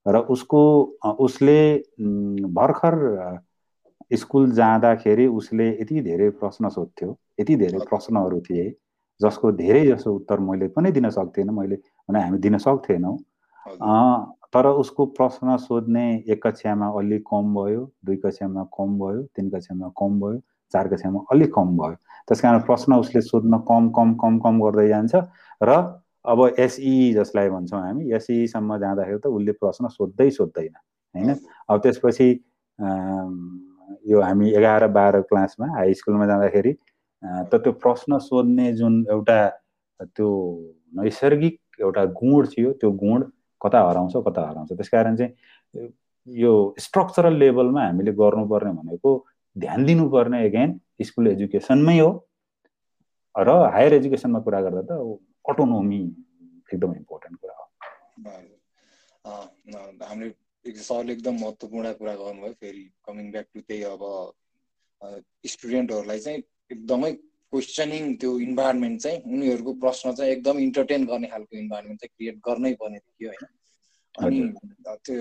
र 0.05 0.17
उसको 0.35 0.61
उसले 1.19 1.59
भर्खर 2.57 2.95
स्कुल 4.13 4.51
जाँदाखेरि 4.51 5.25
उसले 5.39 5.67
यति 5.71 6.01
धेरै 6.01 6.29
प्रश्न 6.39 6.69
सोध्थ्यो 6.69 7.09
यति 7.39 7.55
धेरै 7.55 7.79
प्रश्नहरू 7.89 8.39
थिए 8.41 8.65
जसको 9.21 9.51
धेरै 9.51 9.85
जसो 9.85 10.13
उत्तर 10.15 10.39
मैले 10.39 10.67
पनि 10.67 10.91
दिन 10.91 11.09
सक्थेन 11.09 11.49
मैले 11.53 11.75
भने 12.09 12.21
हामी 12.21 12.37
दिन 12.39 12.57
सक्थेनौँ। 12.57 13.17
तर 14.53 14.67
उसको 14.67 15.05
प्रश्न 15.17 15.57
सोध्ने 15.57 16.03
एक 16.27 16.41
कक्षामा 16.47 16.87
अलिक 16.99 17.23
कम 17.31 17.53
भयो 17.55 17.83
दुई 18.05 18.17
कक्षामा 18.25 18.63
कम 18.77 18.97
भयो 18.99 19.21
तिन 19.35 19.49
कक्षामा 19.49 19.89
कम 19.99 20.19
भयो 20.19 20.39
चार 20.73 20.87
कक्षामा 20.87 21.19
अलिक 21.31 21.53
कम 21.55 21.77
भयो। 21.77 21.95
त्यस 22.27 22.41
कारण 22.41 22.59
प्रश्न 22.67 22.93
उसले 22.99 23.21
सोध्न 23.21 23.57
कम 23.69 23.89
कम 23.97 24.13
कम 24.21 24.39
कम 24.39 24.61
गर्दै 24.61 24.87
जान्छ 24.87 25.15
र 25.63 25.71
अब 26.25 26.39
एसई 26.59 27.13
जसलाई 27.13 27.49
भन्छौँ 27.49 27.81
हामी 27.81 28.11
एसईसम्म 28.15 28.77
जाँदाखेरि 28.77 29.19
त 29.19 29.27
उसले 29.27 29.51
प्रश्न 29.57 29.87
सोध्दै 29.89 30.29
सोध्दैन 30.31 30.73
होइन? 31.15 31.29
अब 31.69 31.79
त्यसपछि 31.83 32.29
यो 34.11 34.21
हामी 34.21 34.51
एघार 34.57 34.87
बाह्र 34.87 35.21
क्लासमा 35.29 35.67
हाई 35.75 35.93
स्कुलमा 35.93 36.25
जाँदाखेरि 36.25 36.73
त 37.49 37.55
त्यो 37.63 37.71
प्रश्न 37.81 38.17
सोध्ने 38.21 38.71
जुन 38.73 39.05
एउटा 39.09 39.39
त्यो 40.01 40.29
नैसर्गिक 41.01 41.81
एउटा 41.81 42.03
गुण 42.21 42.45
थियो 42.53 42.71
त्यो 42.81 42.91
गुण 43.01 43.23
कता 43.61 43.79
हराउँछ 43.89 44.13
कता 44.27 44.41
हराउँछ? 44.49 44.71
त्यस 44.73 44.89
कारण 44.89 45.15
चाहिँ 45.15 45.89
यो 46.27 46.53
स्ट्रक्चरल 46.79 47.37
लेभलमा 47.37 47.85
हामीले 47.85 48.11
गर्नुपर्ने 48.13 48.71
भनेको 48.71 49.17
ध्यान 49.55 49.85
दिनुपर्ने 49.85 50.45
एगेन 50.45 50.79
स्कुल 51.03 51.27
एजुकेसनमै 51.27 51.97
हो। 51.99 52.11
र 53.35 53.49
हायर 53.73 53.93
एजुकेसनमा 53.93 54.39
कुरा 54.45 54.61
गर्दा 54.61 54.81
त 54.89 54.91
अटोनोमी 55.49 56.01
एकदम 56.73 56.91
इम्पोर्टेन्ट 56.95 57.35
कुरा 57.41 57.55
हो। 57.59 57.65
हामीले 60.07 60.29
सरले 60.83 61.11
एकदम 61.13 61.35
महत्त्वपूर्ण 61.41 61.91
कुरा 61.99 62.13
गर्नुभयो 62.15 62.53
फेरि 62.61 62.83
कमिङ 63.05 63.31
ब्याक 63.31 63.47
टु 63.53 63.59
त्यही 63.61 63.83
अब 63.91 64.03
स्टुडेन्टहरूलाई 65.53 66.19
चाहिँ 66.19 66.39
एकदमै 66.71 67.11
क्वेसनिङ 67.53 68.03
त्यो 68.21 68.31
इन्भाइरोमेन्ट 68.39 69.01
चाहिँ 69.01 69.19
उनीहरूको 69.33 69.71
प्रश्न 69.83 70.13
चाहिँ 70.15 70.31
एकदम 70.31 70.57
इन्टरटेन 70.59 71.05
गर्ने 71.05 71.27
खालको 71.27 71.57
इन्भाइरोमेन्ट 71.57 71.99
चाहिँ 72.01 72.13
क्रिएट 72.17 72.37
गर्नै 72.47 72.73
पर्ने 72.81 72.99
थियो 72.99 73.29
होइन? 73.29 73.45
अनि 74.15 74.39
त्यो 75.05 75.17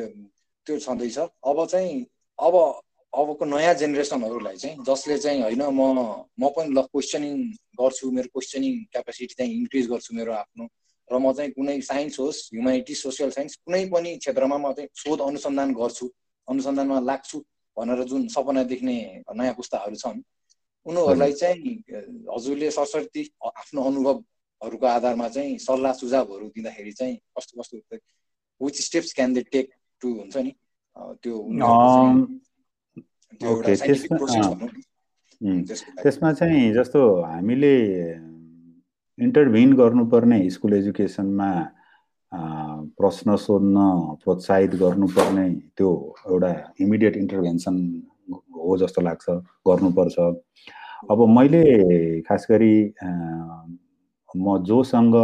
त्यो 0.66 0.78
छँदैछ। 0.78 1.18
अब 1.18 1.64
चाहिँ 1.66 2.06
अब 2.38 2.54
अबको 3.12 3.44
नयाँ 3.44 3.74
जेनेरेसनहरूलाई 3.74 4.56
चाहिँ 4.56 4.76
जसले 4.86 5.18
चाहिँ 5.18 5.42
होइन 5.42 5.62
म 5.70 5.82
म 6.38 6.48
पनि 6.48 6.70
ल 6.70 6.82
क्वेसनिङ 6.86 7.34
गर्छु 7.74 8.10
मेरो 8.10 8.28
क्वेसनिङ 8.28 8.72
क्यापेसिटी 8.92 9.34
चाहिँ 9.34 9.52
इन्क्रिज 9.54 9.88
गर्छु 9.90 10.14
मेरो 10.14 10.32
आफ्नो 10.34 10.64
र 11.10 11.18
म 11.18 11.32
चाहिँ 11.32 11.50
कुनै 11.50 11.80
साइन्स 11.82 12.18
होस् 12.20 12.40
ह्युमेनिटी 12.52 12.94
सोसियल 12.94 13.30
साइन्स 13.30 13.56
कुनै 13.56 13.84
पनि 13.86 14.16
क्षेत्रमा 14.16 14.58
म 14.58 14.72
चाहिँ 14.72 14.88
शोध 14.94 15.20
अनुसन्धान 15.20 15.74
गर्छु 15.74 16.06
अनुसन्धानमा 16.48 17.00
लाग्छु 17.00 17.38
भनेर 17.76 18.04
जुन 18.04 18.28
सपना 18.28 18.62
देख्ने 18.64 18.96
नयाँ 19.32 19.54
पुस्ताहरू 19.54 19.96
छन् 19.96 20.22
उनीहरूलाई 20.86 21.32
चाहिँ 21.32 21.74
हजुरले 22.30 22.70
सरस्वती 22.70 23.22
आफ्नो 23.44 23.82
अनुभवहरूको 23.82 24.86
आधारमा 24.86 25.28
चाहिँ 25.28 25.58
सल्लाह 25.58 25.92
सुझावहरू 25.94 26.46
दिँदाखेरि 26.48 26.92
चाहिँ 26.92 27.16
कस्तो 27.38 27.60
कस्तो 27.60 27.98
which 28.60 28.80
steps 28.80 29.12
can 29.14 29.34
they 29.34 29.42
take 29.50 29.70
to 30.02 30.08
हुन्छ 30.14 30.36
नि? 30.36 30.52
त्यो 31.22 31.36
त्यसमा 36.02 36.32
चाहिँ 36.32 36.72
जस्तो 36.74 37.00
हामीले 37.22 37.74
इन्टरभिन 39.18 39.72
गर्नुपर्ने 39.76 40.38
स्कुल 40.50 40.72
एजुकेसनमा 40.74 41.50
प्रश्न 42.98 43.36
सोध्न 43.36 43.76
प्रोत्साहित 44.24 44.74
गर्नुपर्ने 44.82 45.48
त्यो 45.76 45.90
एउटा 46.30 46.52
इमिडिएट 46.80 47.16
इन्टरभेन्सन 47.16 47.76
हो 48.30 48.76
जस्तो 48.78 49.00
लाग्छ 49.02 49.26
गर्नुपर्छ। 49.68 50.18
अब 51.10 51.18
मैले 51.28 51.64
खास 52.22 52.46
गरी 52.50 52.76
म 54.36 54.58
जोसँग 54.62 55.14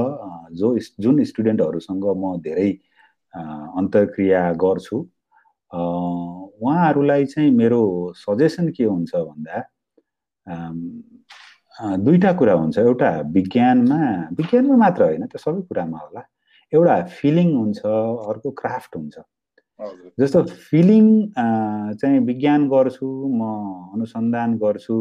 जो 0.58 0.76
जुन 1.00 1.24
स्टुडेन्टहरूसँग 1.24 2.04
म 2.16 2.36
धेरै 2.42 2.70
अन्तर्क्रिया 3.78 4.40
गर्छु 4.62 4.98
उहाँहरूलाई 6.60 7.24
चाहिँ 7.32 7.50
मेरो 7.60 7.80
सजेसन 8.16 8.68
के 8.76 8.84
हुन्छ 8.84 9.12
भन्दा 9.14 9.62
दुईवटा 12.04 12.32
कुरा 12.32 12.54
हुन्छ। 12.54 12.78
एउटा 12.78 13.10
विज्ञानमा 13.32 14.00
विज्ञानमा 14.38 14.76
मात्र 14.84 15.02
होइन 15.04 15.26
त्यो 15.26 15.38
सबै 15.38 15.60
कुरामा 15.68 15.98
होला। 15.98 16.22
एउटा 16.72 16.94
फिलिङ 17.18 17.48
हुन्छ 17.56 17.80
अर्को 18.30 18.50
क्राफ्ट 18.60 18.96
हुन्छ। 18.96 19.16
जस्तो 20.20 20.42
फिलिङ 20.70 21.06
चाहिँ 22.00 22.18
विज्ञान 22.26 22.68
गर्छु 22.68 23.08
म 23.38 23.40
अनुसन्धान 23.94 24.56
गर्छु 24.64 24.96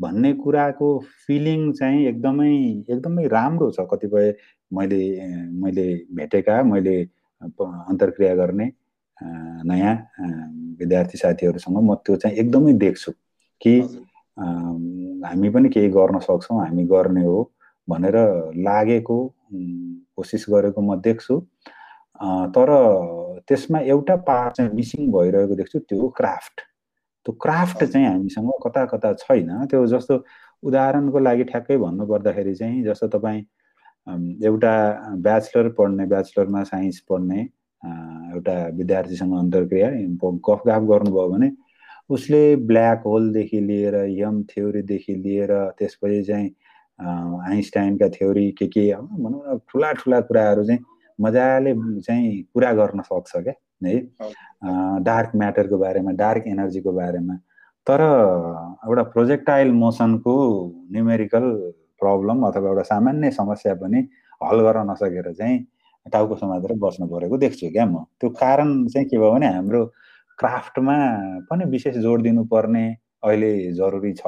भन्ने 0.00 0.32
कुराको 0.40 0.88
फिलिङ 1.26 1.72
चाहिँ 1.72 2.06
एकदमै 2.08 2.52
एकदमै 2.88 3.26
राम्रो 3.36 3.70
छ। 3.76 3.86
कतिपय 3.92 4.34
मैले 4.72 5.02
मैले 5.62 5.86
भेटेका 6.16 6.62
मैले 6.72 6.96
अन्तर्क्रिया 7.42 8.34
गर्ने 8.34 8.66
नयाँ 9.68 9.94
विद्यार्थी 10.80 11.18
साथीहरूसँग 11.18 11.78
म 11.78 11.94
त्यो 12.06 12.16
चाहिँ 12.16 12.36
एकदमै 12.36 12.72
देख्छु 12.84 13.12
कि 13.60 13.74
हामी 15.26 15.48
पनि 15.50 15.68
केही 15.74 15.88
गर्न 15.88 16.18
सक्छौँ 16.20 16.60
हामी 16.60 16.84
गर्ने 16.92 17.24
हो 17.24 17.38
भनेर 17.88 18.16
लागेको 18.66 19.18
कोसिस 20.16 20.44
गरेको 20.50 20.80
म 20.80 21.00
देख्छु। 21.00 21.40
तर 22.56 22.68
त्यसमा 23.48 23.78
एउटा 23.92 24.16
पार्ट 24.28 24.56
चाहिँ 24.56 24.70
मिसिङ 24.74 25.10
भइरहेको 25.12 25.54
देख्छु 25.54 25.78
त्यो 25.88 26.08
क्राफ्ट। 26.16 26.60
त्यो 27.26 27.32
क्राफ्ट 27.42 27.84
चाहिँ 27.84 28.06
हामीसँग 28.06 28.50
कता 28.64 28.84
कता 28.92 29.12
छैन। 29.22 29.66
त्यो 29.70 29.86
जस्तो 29.86 30.14
उदाहरणको 30.62 31.18
लागि 31.18 31.44
ठ्याक्कै 31.44 31.76
भन्नुपर्दाखेरि 31.76 32.54
चाहिँ 32.54 32.82
जस्तो 32.84 33.08
तपाईँ 33.18 33.42
एउटा 34.44 34.74
ब्याचलर 35.26 35.68
पढ्ने 35.78 36.06
ब्याचलरमा 36.06 36.62
साइन्स 36.64 37.00
पढ्ने 37.08 37.44
एउटा 38.34 38.56
विद्यार्थीसँग 38.76 39.34
अन्तर्क्रिया 39.38 39.90
गफ 40.48 40.62
गाफ 40.66 40.82
गर्नुभयो 40.90 41.28
भने 41.28 41.50
उसले 42.14 42.40
ब्ल्याक 42.70 43.02
होलदेखि 43.06 43.60
लिएर 43.60 43.94
यम 44.18 44.42
थ्योरीदेखि 44.50 45.14
लिएर 45.14 45.52
त्यसपछि 45.78 46.22
चाहिँ 46.24 46.50
आइन्स्टाइनका 47.50 48.08
थ्योरी 48.08 48.50
के 48.58 48.66
के 48.66 48.92
भनौँ 48.94 49.42
न 49.54 49.58
ठुला 49.68 49.92
ठुला 49.92 50.20
कुराहरू 50.28 50.64
चाहिँ 50.64 50.84
मजाले 51.18 51.74
चाहिँ 52.00 52.42
कुरा 52.54 52.72
गर्न 52.72 53.00
सक्छ 53.02 53.36
क्या 53.36 53.54
है? 53.86 54.00
डार्क 55.04 55.30
म्याटरको 55.36 55.78
बारेमा 55.78 56.12
डार्क 56.22 56.44
एनर्जीको 56.46 56.92
बारेमा। 56.92 57.34
तर 57.86 58.00
एउटा 58.86 59.02
प्रोजेक्टाइल 59.14 59.72
मोसनको 59.72 60.34
न्युमेरिकल 60.92 61.44
प्रब्लम 62.00 62.46
अथवा 62.46 62.68
एउटा 62.68 62.82
सामान्य 62.82 63.30
समस्या 63.30 63.74
पनि 63.82 64.08
हल 64.42 64.60
गर्न 64.66 64.90
नसकेर 64.90 65.32
चाहिँ 65.32 65.58
टाउको 66.12 66.36
समातेर 66.36 66.72
बस्नु 66.78 67.06
परेको 67.08 67.36
देख्छु 67.38 67.70
क्या 67.72 67.86
म। 67.86 68.04
त्यो 68.20 68.30
कारण 68.30 68.86
चाहिँ 68.88 69.08
के 69.08 69.18
भयो 69.18 69.30
भने 69.32 69.46
हाम्रो 69.54 69.84
क्राफ्टमा 70.38 70.96
पनि 71.50 71.64
विशेष 71.70 71.96
जोड 72.04 72.22
दिनुपर्ने 72.22 72.86
अहिले 73.24 73.72
जरुरी 73.72 74.12
छ। 74.12 74.26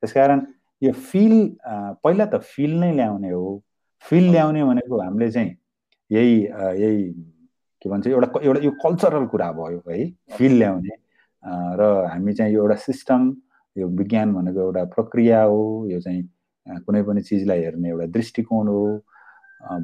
त्यसकारण 0.00 0.40
यो 0.82 0.92
फिल 0.92 1.34
पहिला 2.04 2.24
त 2.26 2.40
फिल 2.42 2.78
नै 2.80 2.92
ल्याउने 2.96 3.30
हो। 3.30 3.62
फिल 4.04 4.30
ल्याउने 4.30 4.64
भनेको 4.64 5.00
हामीले 5.00 5.30
चाहिँ 5.30 5.56
यही 6.10 6.36
यही 6.82 7.02
के 7.82 7.88
भन्छ 7.90 8.06
एउटा 8.06 8.40
एउटा 8.44 8.60
यो 8.64 8.70
कल्चरल 8.84 9.26
कुरा 9.32 9.50
भयो 9.52 9.82
है 9.88 10.04
फिल 10.36 10.52
ल्याउने। 10.58 10.94
र 11.78 11.82
हामी 12.12 12.32
चाहिँ 12.34 12.54
यो 12.54 12.62
एउटा 12.62 12.76
सिस्टम 12.84 13.34
यो 13.76 13.88
विज्ञान 13.88 14.32
भनेको 14.34 14.60
एउटा 14.60 14.84
प्रक्रिया 14.94 15.42
हो। 15.42 15.86
यो 15.90 16.00
चाहिँ 16.00 16.22
कुनै 16.86 17.02
पनि 17.02 17.20
चिजलाई 17.22 17.60
हेर्ने 17.64 17.88
एउटा 17.88 18.06
दृष्टिकोण 18.12 18.68
हो। 18.68 18.84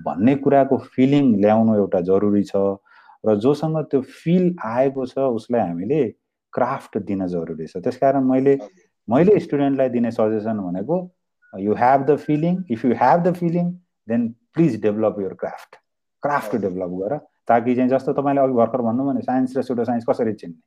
भन्ने 0.05 0.35
कुराको 0.45 0.77
फिलिङ 0.95 1.35
ल्याउनु 1.41 1.75
एउटा 1.77 2.01
जरुरी 2.11 2.43
छ 2.43 2.57
र 3.27 3.37
जोसँग 3.39 3.77
त्यो 3.91 4.01
फिल 4.23 4.55
आएको 4.65 5.07
छ 5.07 5.19
उसलाई 5.39 5.61
हामीले 5.61 6.03
क्राफ्ट 6.53 6.99
दिन 7.09 7.27
जरुरी 7.27 7.67
छ। 7.67 7.83
त्यसकारण 7.83 8.25
मैले 8.25 8.59
मैले 9.09 9.39
स्टुडेन्टलाई 9.41 9.89
दिने 9.89 10.11
सजेसन 10.11 10.59
भनेको 10.61 10.97
you 11.55 11.75
have 11.75 12.05
the 12.11 12.17
feeling 12.27 12.63
if 12.71 12.85
you 12.85 12.93
have 13.03 13.23
the 13.23 13.35
feeling 13.35 13.71
then 14.09 14.29
please 14.55 14.81
develop 14.83 15.21
your 15.21 15.35
craft 15.41 15.77
craft 16.23 16.57
develop 16.57 16.91
गर 17.03 17.17
ताकि 17.49 17.75
चाहिँ 17.75 17.91
जस्तो 17.91 18.13
तपाईँले 18.13 18.41
अघि 18.41 18.55
भर्खर 18.55 18.83
भन्नु 18.89 19.05
भने 19.07 19.21
साइन्स 19.23 19.57
र 19.57 19.63
सुडो 19.63 19.85
साइन्स 19.85 20.05
कसरी 20.09 20.33
चिन्ने? 20.33 20.61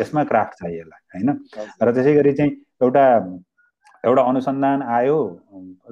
यसमा 0.00 0.24
क्राफ्ट 0.24 0.58
चाहियो 0.60 0.80
यसलाई 0.80 1.02
होइन? 1.14 1.30
र 1.82 1.92
त्यसै 1.94 2.14
गरी 2.14 2.32
चाहिँ 2.32 2.52
एउटा 2.82 3.04
एउटा 4.04 4.22
अनुसन्धान 4.32 4.82
आयो 4.96 5.18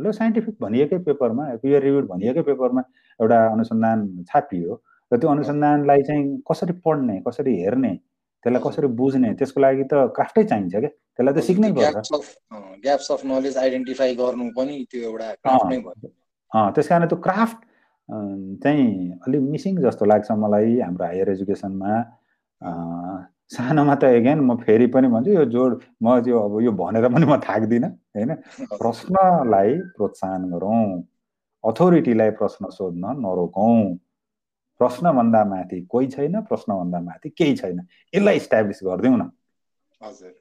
ल 0.01 0.11
साइन्टिफिक 0.19 0.55
भनिएकै 0.61 0.99
पेपरमा 1.07 1.45
पियर 1.63 1.83
रिभ्युड 1.83 2.07
भनिएकै 2.09 2.43
पेपरमा 2.43 2.83
एउटा 3.21 3.39
अनुसन्धान 3.47 3.99
छापियो 4.29 4.83
र 5.13 5.19
त्यो 5.19 5.31
अनुसन्धानलाई 5.31 6.03
चाहिँ 6.09 6.25
कसरी 6.51 6.73
पढ्ने 6.85 7.17
कसरी 7.27 7.55
हेर्ने 7.63 7.95
त्यसलाई 8.45 8.63
कसरी 8.65 8.89
बुझ्ने 8.99 9.33
त्यसको 9.35 9.61
लागि 9.61 9.85
त 9.85 9.95
क्राफ्टै 10.17 10.43
चाहिन्छ 10.51 10.75
क्या। 10.75 10.91
त्यसलाई 10.91 11.35
त 11.35 11.45
सिक्नै 11.47 11.71
पर्छ। 11.77 12.09
ग्याप्स 12.85 13.11
अफ 13.13 13.25
नलेज 13.27 13.57
आइडेन्टिफाई 13.59 14.15
गर्नु 14.21 14.45
पनि 14.57 14.77
त्यो 14.91 15.01
एउटा 15.09 15.29
त्यस 16.75 16.89
कारण 16.89 17.07
त्यो 17.09 17.19
क्राफ्ट 17.27 17.59
चाहिँ 18.63 18.87
अलिक 19.27 19.43
मिसिङ 19.55 19.73
जस्तो 19.83 20.05
लाग्छ 20.13 20.31
मलाई 20.45 20.79
हाम्रो 20.81 21.05
हायर 21.05 21.29
एजुकेसनमा। 21.31 21.93
सानोमा 23.51 23.95
त 23.95 24.05
एगेन 24.05 24.41
म 24.41 24.57
फेरि 24.57 24.87
पनि 24.87 25.09
भन्छु 25.09 25.31
यो 25.33 25.45
जोड 25.45 25.81
म 26.03 26.21
त्यो 26.21 26.39
अब 26.39 26.61
यो 26.63 26.73
भनेर 26.73 27.09
पनि 27.09 27.27
म 27.27 27.37
थाक्दिनँ 27.41 27.91
होइन? 28.17 28.35
प्रश्नलाई 28.77 29.71
प्रोत्साहन 29.97 30.43
गरौँ 30.53 30.83
अथोरिटीलाई 31.65 32.31
प्रश्न 32.41 32.71
सोध्न 32.71 33.05
नरोकौँ। 33.25 33.97
प्रश्नभन्दा 34.81 35.45
माथि 35.45 35.81
कोही 35.91 36.07
छैन 36.07 36.41
प्रश्नभन्दा 36.45 37.01
माथि 37.01 37.29
केही 37.31 37.55
छैन। 37.57 37.79
यसलाई 38.15 38.37
इस्टाब्लिस 38.37 38.81
गरिदिउँ 38.85 39.17
न। 39.19 39.31
हजुर। 40.03 40.35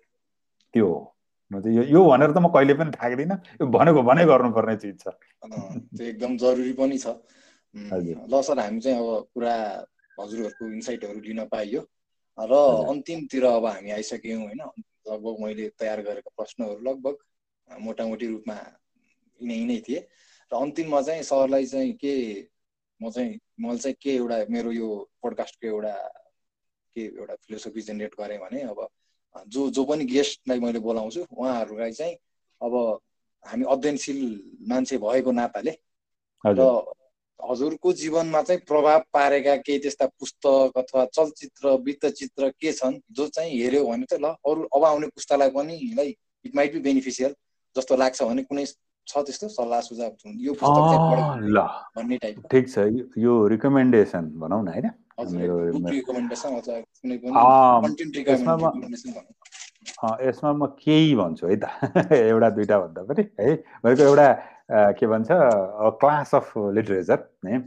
त्यो 0.74 0.88
हो। 0.88 1.00
म 1.52 1.62
चाहिँ 1.62 1.78
यो 1.78 1.84
यो 1.84 2.02
भनेर 2.06 2.32
त 2.32 2.38
म 2.38 2.48
कहिले 2.54 2.74
पनि 2.76 2.92
थाक्दिनँ। 2.92 3.38
यो 3.62 3.66
भनेको 3.66 4.02
भने 4.04 4.26
गर्नुपर्ने 4.26 4.76
चिज 4.78 5.00
छ। 5.00 5.08
त्यो 5.08 6.06
एकदम 6.06 6.38
जरुरी 6.38 6.74
पनि 6.74 6.98
छ। 6.98 7.18
ल 8.30 8.42
सर 8.44 8.60
हामी 8.60 8.80
चाहिँ 8.80 9.00
अब 9.00 9.32
पुरा 9.34 9.54
हजुरहरूको 10.20 10.64
इन्साइटहरू 10.76 11.20
लिन 11.20 11.46
पाइयो। 11.48 11.82
र 12.38 12.54
अन्तिमतिर 12.90 13.46
अब 13.46 13.66
हामी 13.66 13.92
आइसक्यौँ 13.92 14.42
होइन। 14.42 14.62
लगभग 15.08 15.44
मैले 15.44 15.68
तयार 15.80 16.02
गरेको 16.02 16.30
प्रश्नहरू 16.38 16.80
लगभग 16.84 17.16
मोटामोटी 17.70 18.28
रूपमा 18.28 18.56
यिनै 19.40 19.56
यिनै 19.56 19.80
थिए। 19.88 20.00
र 20.52 20.56
अन्तिममा 20.56 21.02
चाहिँ 21.02 21.24
सरलाई 21.24 21.66
चाहिँ 21.66 21.94
के 21.94 22.14
म 23.02 23.10
चाहिँ 23.12 23.40
मैले 23.60 23.78
चाहिँ 23.78 23.96
के 24.02 24.16
एउटा 24.16 24.38
मेरो 24.50 24.72
यो 24.72 24.88
पोडकास्टको 25.22 25.68
एउटा 25.68 25.94
के 26.96 27.02
एउटा 27.06 27.36
फिलोसफी 27.36 27.82
जेनेरेट 27.82 28.14
गरेँ 28.20 28.38
भने 28.40 28.62
अब 28.62 28.88
जो 29.48 29.70
जो 29.70 29.84
पनि 29.86 30.06
गेस्टलाई 30.06 30.60
मैले 30.60 30.80
बोलाउँछु 30.80 31.26
उहाँहरूलाई 31.32 31.92
चाहिँ 31.92 32.16
अब 32.62 32.74
हामी 33.46 33.66
अध्ययनशील 33.66 34.22
मान्छे 34.70 34.98
भएको 34.98 35.32
नाताले 35.32 35.72
र 36.44 36.62
हजुरको 37.40 37.94
जीवनमा 37.94 38.42
चाहिँ 38.42 38.62
प्रभाव 38.68 39.00
पारेका 39.14 39.56
केही 39.56 39.80
त्यस्ता 39.80 40.06
पुस्तक 40.06 40.78
अथवा 40.78 41.06
चलचित्र 41.06 41.70
वृत्तचित्र 41.70 42.50
के 42.50 42.72
छन् 42.72 43.00
जो 43.12 43.28
चाहिँ 43.28 43.62
हेऱ्यो 43.62 43.86
भने 43.86 44.06
चाहिँ 44.06 44.24
ल 44.24 44.28
अरू 44.28 44.64
अब 44.76 44.84
आउने 44.84 45.08
पुस्तालाई 45.08 45.50
पनि 45.50 45.94
like 45.98 46.18
it 46.46 46.56
might 46.56 46.74
be 46.74 46.80
beneficial 46.80 47.36
जस्तो 47.78 47.96
लाग्छ 47.96 48.24
भने 48.24 48.44
कुनै 48.44 48.66
छ 49.08 49.18
त्यस्तो 49.18 49.48
सल्लाह 49.48 49.82
सुझाव 49.82 50.12
यो 50.38 50.54
पुस्तक 50.54 51.40
ल। 51.40 51.62
भन्ने 51.98 52.18
टाइप 52.18 52.48
ठिक 52.52 52.70
छ। 52.70 52.78
यो 53.18 53.48
रिकमेन्डेसन 53.48 54.26
भनौँ 54.40 54.64
न 54.64 54.68
होइन? 54.68 54.92
यसमा 60.28 60.52
म 60.54 60.66
केही 60.66 61.16
भन्छु 61.16 61.48
है 61.48 61.56
त। 61.56 61.66
एउटा 62.12 62.50
दुइटा 62.50 62.80
भन्दा 62.80 63.04
पनि 63.04 63.24
है? 63.40 63.56
भनेको 63.84 64.04
एउटा 64.04 64.28
के 64.70 65.08
भन्छ 65.08 65.28
क्लास 65.32 66.36
अफ 66.36 66.54
लिटरेचर 66.58 67.20
है? 67.48 67.60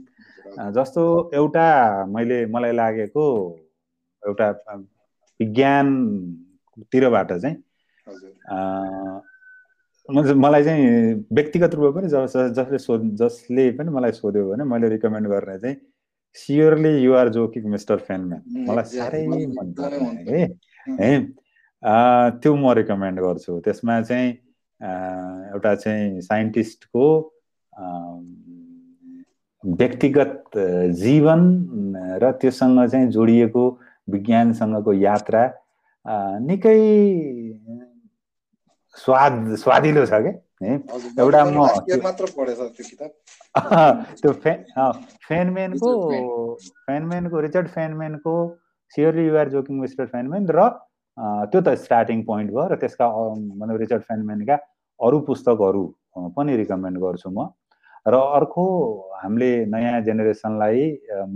जस्तो 0.75 1.31
एउटा 1.35 1.67
मैले 2.07 2.45
मलाई 2.47 2.73
लागेको 2.73 3.25
एउटा 4.23 4.51
विज्ञानतिरबाट 5.41 7.33
चाहिँ 7.33 7.57
मलाई 10.09 10.65
चाहिँ 10.65 11.15
व्यक्तिगत 11.33 11.75
रूपमा 11.75 11.91
पनि 12.01 12.09
जस 12.09 12.37
जसले 12.57 12.79
सोध 12.79 13.03
जसले 13.17 13.71
पनि 13.79 13.91
मलाई 13.97 14.13
सोध्यो 14.13 14.49
भने 14.51 14.65
मैले 14.65 14.89
रिकमेन्ड 14.89 15.29
गर्ने 15.29 15.59
चाहिँ 15.59 15.77
surely 16.35 16.93
you're 16.99 17.29
joking 17.35 17.71
mister 17.71 17.97
Feynman 18.07 18.43
मलाई 18.69 18.85
साह्रै 18.97 19.27
मन 19.27 20.17
है? 20.29 20.43
है? 21.01 21.13
त्यो 22.43 22.55
म 22.57 22.73
रिकमेन्ड 22.81 23.21
गर्छु। 23.21 23.61
त्यसमा 23.65 24.01
चाहिँ 24.03 24.29
एउटा 24.81 25.75
चाहिँ 25.75 26.21
साइन्टिस्टको 26.21 27.07
व्यक्तिगत 29.65 30.51
जीवन 30.97 31.41
र 32.23 32.31
त्योसँग 32.41 32.87
चाहिँ 32.89 33.11
जोडिएको 33.11 33.65
विज्ञानसँगको 34.09 34.93
यात्रा 34.93 35.43
निकै 36.47 36.79
स्वाद 38.97 39.55
स्वादिलो 39.57 40.07
छ 40.07 40.23
क्या 40.23 40.33
एउटा 41.21 41.45
म 41.45 41.67
त्यो 44.21 44.33
फेनमेनको 45.29 45.93
फेनमेनको 46.87 47.41
Richard 47.41 47.69
फेनमेनको 47.69 48.35
surely 48.95 49.27
you're 49.27 49.49
joking 49.49 49.81
mister 49.81 50.07
Feynman 50.07 50.47
र 50.51 50.69
त्यो 51.53 51.61
त 51.61 51.75
स्टार्टिङ 51.85 52.23
पोइन्ट 52.25 52.51
भयो 52.51 52.67
र 52.73 52.77
त्यसका 52.77 53.09
मतलब 53.09 53.77
रिचर्ड 53.77 54.03
फेनमेनका 54.03 54.57
अरू 55.01 55.21
पुस्तकहरू 55.29 55.85
पनि 56.37 56.57
रिकमेन्ड 56.57 56.99
गर्छु 56.99 57.31
म। 57.31 57.49
र 58.07 58.15
अर्को 58.37 58.65
हामीले 59.23 59.51
नयाँ 59.73 60.01
जेनेरेसनलाई 60.03 60.81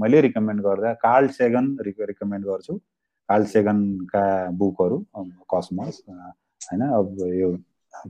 मैले 0.00 0.20
रिकमेन्ड 0.20 0.60
गर्दा 0.62 0.92
कार्ल 1.04 1.28
सेगन 1.38 1.76
रिक 1.86 1.96
रिकमेन्ड 2.10 2.44
गर्छु। 2.46 2.74
कार्ल 3.28 3.44
सेगनका 3.52 4.24
बुकहरू 4.58 4.98
कसमस 5.54 6.02
होइन 6.08 6.82
अब 6.88 7.16
यो 7.34 7.50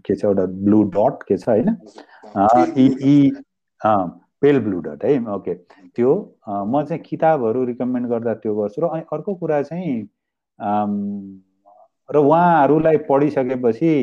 के 0.07 0.15
छ 0.15 0.25
एउटा 0.25 0.45
ब्लु 0.65 0.83
डट 0.95 1.23
के 1.29 1.37
छ 1.37 1.49
होइन? 1.49 1.69
यी 2.77 3.31
पेल 4.43 4.61
ब्लु 4.61 4.81
डट 4.81 5.05
है? 5.05 5.13
ओके। 5.35 5.55
त्यो 5.97 6.13
म 6.49 6.83
चाहिँ 6.85 7.03
किताबहरू 7.03 7.65
रिकमेन्ड 7.65 8.09
गर्दा 8.09 8.35
त्यो 8.43 8.55
गर्छु 8.55 8.81
र 8.83 8.89
अर्को 9.13 9.35
कुरा 9.35 9.63
चाहिँ 9.63 10.09
र 12.09 12.17
उहाँहरूलाई 12.19 12.97
पढिसकेपछि 13.09 13.95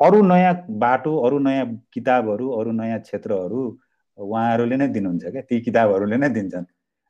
अरू 0.00 0.22
नयाँ 0.22 0.54
बाटो 0.84 1.16
अरू 1.26 1.38
नयाँ 1.38 1.66
किताबहरू 1.94 2.50
अरू 2.58 2.72
नयाँ 2.72 2.98
क्षेत्रहरू 3.00 3.62
उहाँहरूले 4.18 4.76
नै 4.76 4.88
दिनुहुन्छ 4.88 5.24
क्या। 5.24 5.42
ती 5.42 5.60
किताबहरूले 5.60 6.16
नै 6.16 6.28
दिन्छन्। 6.28 6.64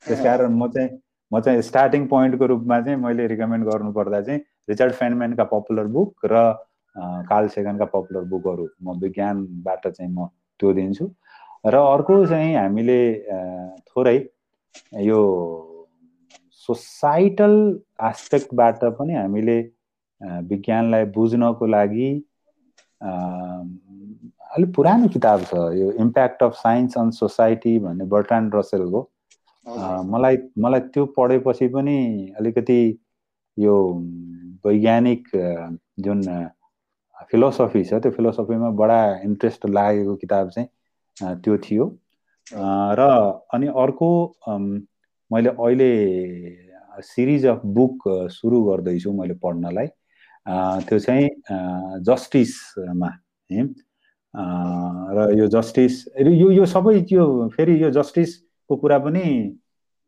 त्यस 0.04 0.20
कारण 0.24 0.52
म 0.52 0.68
चाहिँ 0.74 0.90
म 1.32 1.40
चाहिँ 1.40 1.62
स्टार्टिङ 1.62 2.06
पोइन्टको 2.08 2.46
रूपमा 2.46 2.80
चाहिँ 2.80 2.98
मैले 2.98 3.26
रिकमेन्ड 3.26 3.64
गर्नुपर्दा 3.66 4.20
चाहिँ 4.22 4.40
रिचर्ड 4.68 4.92
फेनम्यानका 5.00 5.44
पपुलर 5.52 5.86
बुक 5.96 6.26
र 6.26 6.42
काल 7.30 7.48
सेगनका 7.48 7.84
पपुलर 7.94 8.22
बुकहरू 8.30 8.66
म 8.82 8.98
विज्ञानबाट 9.00 9.86
चाहिँ 9.88 10.12
म 10.12 10.26
त्यो 10.60 10.72
दिन्छु। 10.72 11.06
र 11.66 11.74
अर्को 11.74 12.26
चाहिँ 12.26 12.54
हामीले 12.56 13.00
थोरै 13.88 14.16
यो 15.04 15.20
सोसाइटल 16.68 17.54
एस्पेक्टबाट 18.08 18.84
पनि 18.98 19.14
हामीले 19.14 19.58
विज्ञानलाई 20.50 21.04
बुझ्नको 21.16 21.66
लागि 21.66 22.10
अलिक 23.00 24.74
पुरानो 24.74 25.08
किताब 25.08 25.44
छ। 25.44 25.54
यो 25.74 25.90
impact 26.04 26.42
of 26.42 26.52
science 26.56 26.98
on 26.98 27.10
society 27.16 27.78
भन्ने 27.78 28.04
बर्टान 28.14 28.50
रसेलको। 28.54 29.00
मलाई 30.12 30.36
मलाई 30.58 30.80
त्यो 30.94 31.04
पढेपछि 31.16 31.68
पनि 31.68 31.98
अलिकति 32.38 32.80
यो 33.56 33.76
वैज्ञानिक 34.66 35.28
जुन 36.00 36.22
फिलोसफी 37.30 37.82
छ 37.84 38.00
त्यो 38.02 38.10
फिलोसफीमा 38.12 38.70
बडा 38.80 39.00
इन्ट्रेस्ट 39.24 39.66
लागेको 39.68 40.14
किताब 40.16 40.48
चाहिँ 40.50 41.36
त्यो 41.44 41.56
थियो। 41.64 41.86
र 43.00 43.00
अनि 43.54 43.66
अर्को 43.82 44.10
मैले 45.30 45.50
अहिले 45.50 45.90
सिरिज 47.04 47.46
अफ 47.46 47.60
बुक 47.76 48.08
सुरु 48.36 48.62
गर्दैछु 48.64 49.12
मैले 49.12 49.34
पढ्नलाई। 49.44 49.88
त्यो 50.88 50.98
चाहिँ 50.98 51.28
जस्टिसमा 52.06 53.08
है? 53.50 53.62
र 55.16 55.18
यो 55.38 55.46
जस्टिस 55.54 55.94
यो 56.18 56.50
यो 56.50 56.66
सबै 56.66 57.00
त्यो 57.10 57.24
फेरि 57.56 57.82
यो 57.82 57.90
जस्टिसको 57.90 58.76
कुरा 58.76 58.98
पनि 59.06 59.24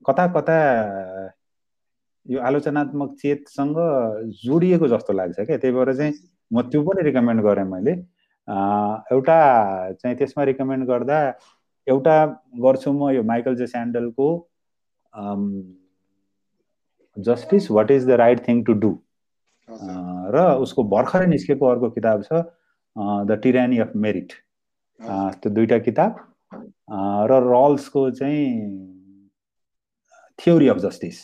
कता 0.07 0.27
कता 0.37 0.57
यो 2.27 2.41
आलोचनात्मक 2.49 3.15
चेतसँग 3.23 3.77
जोडिएको 4.45 4.89
जस्तो 4.89 5.13
लाग्छ 5.13 5.41
क्या। 5.41 5.57
त्यही 5.59 5.75
भएर 5.75 5.95
चाहिँ 5.97 6.13
म 6.53 6.63
त्यो 6.71 6.83
पनि 6.83 7.03
रिकमेन्ड 7.03 7.43
गरेँ 7.43 7.65
मैले। 7.71 7.93
एउटा 9.13 9.39
चाहिँ 9.93 10.17
त्यसमा 10.17 10.45
रिकमेन्ड 10.45 10.87
गर्दा 10.87 11.19
एउटा 11.87 12.17
गर्छु 12.65 12.93
म 12.93 13.11
यो 13.11 13.23
Michael 13.23 13.55
J 13.57 13.67
स्यान्डलको 13.67 14.29
justice 17.17 17.71
what 17.71 17.91
is 17.91 18.07
the 18.07 18.11
right 18.23 18.47
thing 18.49 18.63
to 18.65 18.73
do 18.85 18.91
र 19.69 20.45
उसको 20.63 20.85
भर्खरै 20.91 21.27
निस्केको 21.27 21.67
अर्को 21.67 21.91
किताब 21.91 22.23
छ 22.23 22.43
द 23.27 23.39
टिरानी 23.43 23.79
अफ 23.79 23.93
मेरिट 23.97 24.33
त्यो 25.01 25.51
दुईवटा 25.51 25.79
किताब। 25.79 26.17
र 27.31 27.33
रल्सको 27.45 28.11
चाहिँ 28.11 28.49
थ्योरी 30.39 30.69
अफ 30.69 30.79
जस्टिस 30.79 31.17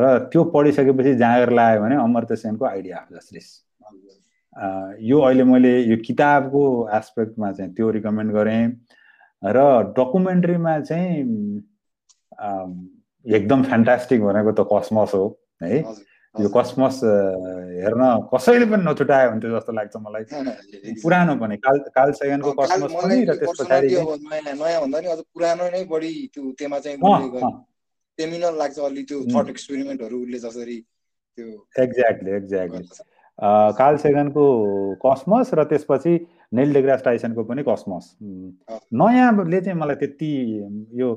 र 0.00 0.18
त्यो 0.32 0.44
पढिसकेपछि 0.54 1.14
जाँगर 1.14 1.50
लाग्यो 1.52 1.82
भने 1.82 1.96
अमर्त्य 2.02 2.36
सेनको 2.36 2.64
आइडिया 2.66 2.96
अफ 2.96 3.08
जस्टिस 3.14 3.46
यो 5.02 5.20
अहिले 5.20 5.44
मैले 5.44 5.78
यो 5.80 5.96
किताबको 6.06 6.62
एस्पेक्टमा 6.96 7.52
चाहिँ 7.52 7.72
त्यो 7.74 7.90
रिकमेन्ड 7.90 8.32
गरेँ। 8.32 8.66
र 9.42 9.58
डकुमेन्ट्रीमा 9.96 10.78
चाहिँ 10.80 11.12
एकदम 13.26 13.62
फ्यान्टास्टिक 13.62 14.22
भनेको 14.22 14.52
त 14.52 14.66
कसमस 14.72 15.14
हो 15.14 15.24
है। 15.62 15.82
यो 16.34 16.48
कसमस 16.50 17.00
हेर्न 17.04 18.02
कसैले 18.34 18.66
पनि 18.66 18.82
नछुटायो 18.84 19.30
भने 19.30 19.50
जस्तो 19.54 19.72
लाग्छ 19.72 19.94
मलाई। 19.96 20.24
पुरानो 21.02 21.34
पनि 21.38 21.56
काल 21.62 21.78
काल 21.94 22.12
सेगनको 22.18 22.52
कसमस 22.58 22.92
पनि 22.92 23.16
र 23.24 23.34
त्यस 23.38 23.54
पछाडि 23.60 23.88
नयाँ 23.94 24.80
भन्दा 24.82 25.00
नि 25.00 25.06
अझ 25.14 25.20
पुरानो 25.30 25.64
नै 25.70 25.84
बढी 25.86 26.12
त्यो 26.34 26.42
तेमा 26.58 26.78
चाहिँ 26.82 26.98
टेमिनल 28.18 28.58
लाग्छ 28.58 28.78
अलि 28.78 29.02
त्यो 29.08 29.18
थट 29.30 29.48
एक्सपेरिमेन्टहरू 29.50 30.22
उसले 30.22 30.38
जसरी 30.38 30.78
त्यो 31.38 31.46
एक्ज्याक्टली 31.84 32.30
एक्ज्याक्टली 32.36 32.82
काल 33.78 33.96
सेगनको 34.02 34.44
कसमस 35.06 35.54
र 35.54 35.64
त्यसपछि 35.70 36.12
नेल 36.54 36.72
डेग्रास 36.74 37.02
टाइसनको 37.04 37.44
पनि 37.44 37.62
कसमस। 37.68 38.04
नयाँले 38.20 39.60
चाहिँ 39.60 39.78
मलाई 39.78 39.96
त्यति 40.02 40.30
यो 41.00 41.14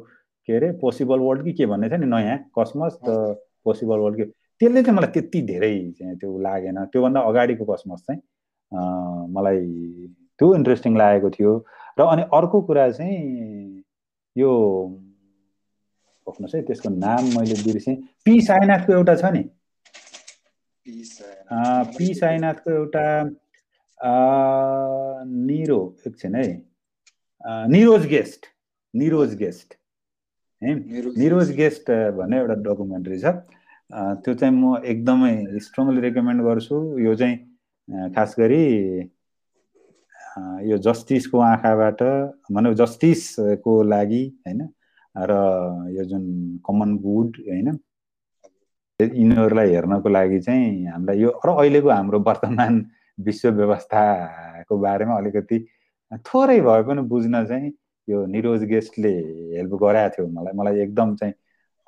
के 0.47 0.55
अरे 0.57 0.71
पोसिबल 0.81 1.19
वर्ल्ड 1.19 1.43
कि 1.45 1.53
के 1.53 1.65
भन्ने 1.65 1.89
छ 1.89 2.01
नि 2.01 2.05
नयाँ 2.05 2.37
कसमस 2.59 2.97
पोसिबल 3.05 3.97
वर्ल्ड 3.99 4.17
कि 4.17 4.31
त्यसले 4.59 4.81
चाहिँ 4.83 4.97
मलाई 4.97 5.11
त्यति 5.13 5.41
धेरै 5.51 5.73
चाहिँ 5.97 6.15
त्यो 6.17 6.29
लागेन। 6.41 6.77
त्योभन्दा 6.91 7.19
अगाडिको 7.29 7.65
कसमस 7.65 8.01
चाहिँ 8.07 8.21
मलाई 9.35 9.61
त्यो 10.39 10.47
इन्ट्रेस्टिङ 10.55 10.97
लागेको 10.97 11.29
थियो। 11.29 11.53
र 11.99 12.01
अनि 12.13 12.23
अर्को 12.37 12.57
कुरा 12.67 12.89
चाहिँ 12.91 13.17
यो 14.35 14.51
खोज्नुहोस् 16.27 16.55
है 16.55 16.61
त्यसको 16.67 16.89
नाम 16.89 17.23
मैले 17.37 17.55
बिर्सेँ। 17.63 17.95
पी 18.25 18.33
साइनाथको 18.41 18.93
एउटा 18.93 19.15
छ 19.15 19.25
नि। 19.33 19.43
पी 21.97 22.13
साइनाथको 22.13 22.71
एउटा 22.71 23.05
निरो 25.47 25.79
एकछिन 26.07 26.35
है। 26.35 26.47
Niroj 27.69 28.05
guest 28.07 28.45
Niroj 28.93 29.35
guest. 29.37 29.73
है? 30.61 30.73
निरोज 31.17 31.51
गेस्ट 31.55 31.91
भन्ने 32.17 32.37
एउटा 32.39 32.55
डकुमेन्ट्री 32.65 33.19
छ। 33.19 33.25
त्यो 33.91 34.33
चाहिँ 34.33 34.53
म 34.53 34.77
एकदमै 34.83 35.59
स्ट्रङली 35.63 36.01
रेकमेन्ड 36.01 36.41
गर्छु। 36.43 36.77
यो 36.99 37.15
चाहिँ 37.15 38.11
खास 38.15 38.35
गरी 38.39 38.63
यो 40.69 40.77
जस्टिसको 40.77 41.39
आँखाबाट 41.39 42.01
भनौँ 42.51 42.73
जस्टिसको 42.75 43.81
लागि 43.83 44.23
होइन? 44.47 44.61
र 45.15 45.31
यो 45.95 46.03
जुन 46.03 46.23
कमन 46.67 46.97
गुड 47.05 47.37
होइन? 47.47 47.79
यिनीहरूलाई 48.99 49.69
हेर्नको 49.71 50.09
लागि 50.09 50.39
चाहिँ 50.39 50.85
हामीलाई 50.91 51.17
यो 51.19 51.29
र 51.45 51.49
अहिलेको 51.55 51.89
हाम्रो 51.89 52.19
वर्तमान 52.27 52.85
विश्व 53.17 53.49
व्यवस्थाको 53.49 54.77
बारेमा 54.77 55.17
अलिकति 55.17 55.57
थोरै 56.27 56.59
भए 56.61 56.81
पनि 56.83 57.01
बुझ्न 57.07 57.45
चाहिँ 57.47 57.71
यो 58.07 58.25
निरोज 58.25 58.63
गेस्टले 58.65 59.13
हेल्प 59.57 59.73
गराएको 59.81 60.15
थियो 60.17 60.27
मलाई। 60.27 60.53
मलाई 60.57 60.79
एकदम 60.81 61.15
चाहिँ 61.15 61.33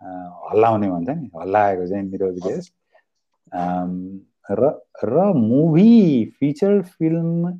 हल्लाउने 0.01 0.89
भन्छ 0.89 1.09
नि 1.09 1.29
हल्लाएको 1.35 1.87
चाहिँ 1.87 2.03
निरोज 2.03 2.35
गेस्ट 2.47 2.73
र 4.59 4.61
र 5.05 5.33
मुभी 5.35 6.25
फिचर 6.39 6.81
फिल्म 6.97 7.53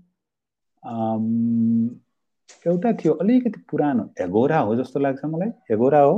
एउटा 2.67 2.91
थियो 3.01 3.13
अलिकति 3.21 3.59
पुरानो 3.71 4.03
एगोरा 4.21 4.59
हो 4.59 4.75
जस्तो 4.75 4.99
लाग्छ 4.99 5.25
मलाई। 5.25 5.51
एगोरा 5.73 5.99
हो? 5.99 6.15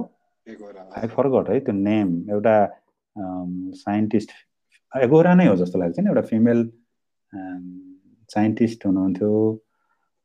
आई 0.98 1.08
फर्गट 1.08 1.50
है 1.50 1.60
त्यो 1.60 1.74
नेम 1.76 2.08
एउटा 2.32 2.56
साइन्टिस्ट 3.82 4.30
एगोरा 4.92 5.34
नै 5.36 5.48
हो 5.48 5.56
जस्तो 5.56 5.80
लाग्छ 5.80 6.00
नि 6.00 6.08
एउटा 6.10 6.22
फिमेल 6.30 6.60
साइन्टिस्ट 8.30 8.86
हुनुहुन्थ्यो। 8.86 9.32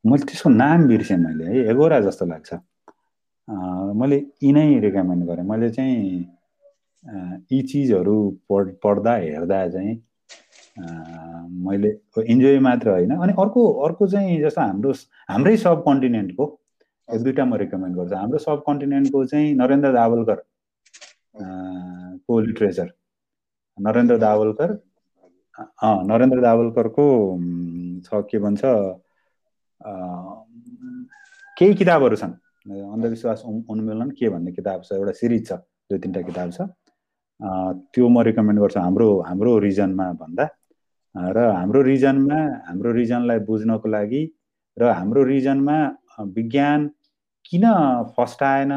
मैले 0.05 0.25
त्यसको 0.25 0.49
नाम 0.51 0.87
बिर्सेँ 0.89 1.17
मैले 1.19 1.45
है 1.45 1.57
एगोरा 1.71 2.01
जस्तो 2.01 2.27
लाग्छ। 2.27 2.51
मैले 3.49 4.17
यिनै 4.43 4.79
रिकमेन्ड 4.81 5.25
गरेँ। 5.27 5.45
मैले 5.47 5.71
चाहिँ 5.71 5.97
यी 7.53 7.61
चिजहरू 7.63 8.17
पढ 8.51 8.73
पढ्दा 8.83 9.15
हेर्दा 9.17 9.69
चाहिँ 9.69 9.95
मैले 11.67 11.91
इन्जोय 12.27 12.59
मात्र 12.61 12.91
होइन। 12.91 13.11
अनि 13.17 13.33
अर्को 13.39 13.63
अर्को 13.87 14.07
चाहिँ 14.09 14.41
जस्तो 14.43 14.61
हाम्रो 14.61 14.93
हाम्रै 15.31 15.57
सब 15.57 15.83
कन्टिनेन्टको 15.87 16.45
एक 17.09 17.21
दुईवटा 17.23 17.45
म 17.45 17.55
रिकमेन्ड 17.63 17.97
गर्छु। 17.97 18.17
हाम्रो 18.17 18.39
सब 18.39 18.63
कन्टिनेन्टको 18.67 19.25
चाहिँ 19.25 19.55
नरेन्द्र 19.55 19.93
दावलकर 19.93 20.43
को 22.27 22.41
लिट्रेचर 22.41 22.89
नरेन्द्र 23.79 24.17
दावलकर 24.19 24.71
नरेन्द्र 26.11 26.41
दावलकरको 26.41 27.07
छ 28.07 28.23
के 28.31 28.39
भन्छ 28.39 28.63
केही 31.57 31.75
किताबहरू 31.75 32.17
छन्। 32.17 32.33
अन्धविश्वास 32.67 33.43
उन्मूलन 33.47 34.11
के 34.19 34.29
भन्ने 34.29 34.53
किताब 34.53 34.83
छ 34.83 34.93
एउटा 34.93 35.13
सिरिज 35.21 35.47
छ 35.49 35.53
दुई 35.91 35.99
तिनवटा 35.99 36.23
किताब 36.29 36.51
छ। 36.51 36.59
त्यो 37.93 38.09
म 38.09 38.21
रिकमेन्ड 38.29 38.61
गर्छु 38.61 38.81
हाम्रो 38.81 39.09
हाम्रो 39.29 39.59
रिजनमा 39.59 40.07
भन्दा। 40.21 40.47
र 41.15 41.39
हाम्रो 41.57 41.83
रिजनमा 41.83 42.41
हाम्रो 42.69 42.93
रिजनलाई 42.93 43.39
बुझ्नको 43.49 43.89
लागि 43.89 44.23
र 44.77 44.83
हाम्रो 44.99 45.23
रिजनमा 45.25 45.77
विज्ञान 46.37 46.91
किन 47.45 47.65
फस्टाएन 48.17 48.73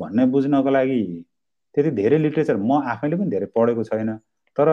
भन्ने 0.00 0.26
बुझ्नको 0.34 0.70
लागि 0.70 1.02
त्यति 1.74 1.90
धेरै 1.90 2.18
लिट्रेचर 2.18 2.56
म 2.56 2.80
आफैले 2.92 3.16
पनि 3.16 3.30
धेरै 3.30 3.46
पढेको 3.56 3.82
छैन। 3.84 4.10
तर 4.56 4.68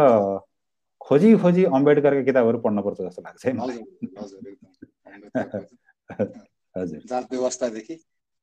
खोजी 1.01 1.29
खोजी 1.43 1.63
अम्बेडकरका 1.77 2.23
किताबहरू 2.29 2.57
पढ्नुपर्छ 2.65 2.99
जस्तो 3.01 3.21
लाग्छ 3.21 3.45
है 3.45 3.53
मलाई। 3.53 3.79
हजुर 6.75 7.01
व्यवस्थादेखि 7.31 7.95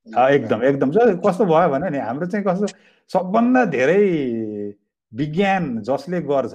एकदम 0.07 0.63
एकदम. 0.65 0.91
कस्तो 1.27 1.45
भयो 1.45 1.69
भने 1.69 1.91
नि 1.91 1.99
हाम्रो 1.99 2.27
चाहिँ 2.27 2.45
कस्तो 2.47 2.67
सबभन्दा 3.11 3.65
धेरै 3.75 4.03
विज्ञान 5.13 5.81
जसले 5.83 6.21
गर्छ 6.23 6.55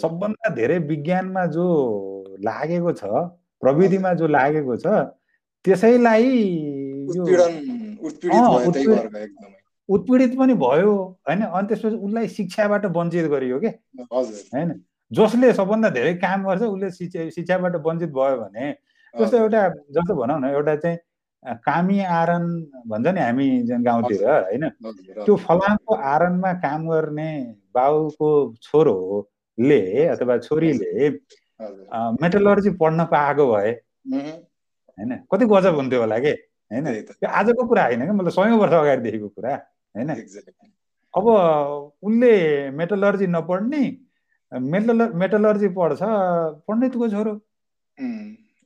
सबभन्दा 0.00 0.54
धेरै 0.54 0.78
विज्ञानमा 0.88 1.44
जो 1.56 1.66
लागेको 2.44 2.92
छ 2.92 3.02
प्रविधिमा 3.62 4.12
जो 4.14 4.26
लागेको 4.26 4.76
छ 4.76 4.86
त्यसैलाई 5.64 6.28
उत्पीडित 9.88 10.32
पनि 10.38 10.54
भयो 10.54 10.92
होइन? 11.28 11.40
अनि 11.42 11.66
त्यसपछि 11.68 11.96
उसलाई 11.96 12.28
शिक्षाबाट 12.28 12.86
वञ्चित 12.96 13.26
गरियो 13.30 13.58
क्या 13.60 13.72
होइन? 14.14 14.68
जसले 15.12 15.52
सबभन्दा 15.52 15.88
धेरै 15.90 16.14
काम 16.22 16.46
गर्छ 16.46 16.62
उसले 16.62 16.90
शिक्षा 16.90 17.28
शिक्षाबाट 17.36 17.76
वञ्चित 17.86 18.10
भयो 18.18 18.36
भने 18.42 18.72
जस्तो 19.14 19.36
एउटा 19.36 19.68
जस्तो 19.68 20.14
भनौँ 20.14 20.38
न 20.40 20.44
एउटा 20.54 20.76
चाहिँ 20.76 20.98
कामी 21.44 21.98
आरन 22.00 22.44
भन्छ 22.88 23.06
नि 23.08 23.20
हामी 23.20 23.48
गाउँतिर 23.84 24.24
होइन? 24.28 24.68
त्यो 25.24 25.36
फलामको 25.36 25.94
आरनमा 25.94 26.52
काम 26.60 26.88
गर्ने 26.88 27.30
बाउको 27.74 28.28
छोरोले 28.62 29.80
अथवा 30.06 30.36
छोरीले 30.38 31.08
मेटलर्जी 32.22 32.70
पढ्न 32.76 33.04
पाएको 33.08 33.46
भए 33.52 33.70
होइन? 34.12 35.16
कति 35.32 35.44
गजब 35.46 35.74
हुन्थ्यो 35.76 36.00
होला 36.00 36.18
कि? 36.18 36.32
होइन? 36.70 36.84
त्यो 37.02 37.28
आजको 37.28 37.66
कुरा 37.68 37.84
होइन 37.84 38.00
क्या 38.04 38.12
मतलब 38.12 38.30
सयौँ 38.30 38.58
वर्ष 38.60 38.72
अगाडिदेखिको 38.74 39.28
कुरा 39.28 39.54
होइन? 39.96 40.08
अब 41.14 41.24
उसले 42.02 42.34
मेटलर्जी 42.70 43.26
नपढ्ने 43.26 43.82
मेटल 44.52 45.02
मेटलर्जी 45.14 45.68
पढ्छ 45.74 46.00
पण्डितको 46.68 47.08
छोरो। 47.08 47.32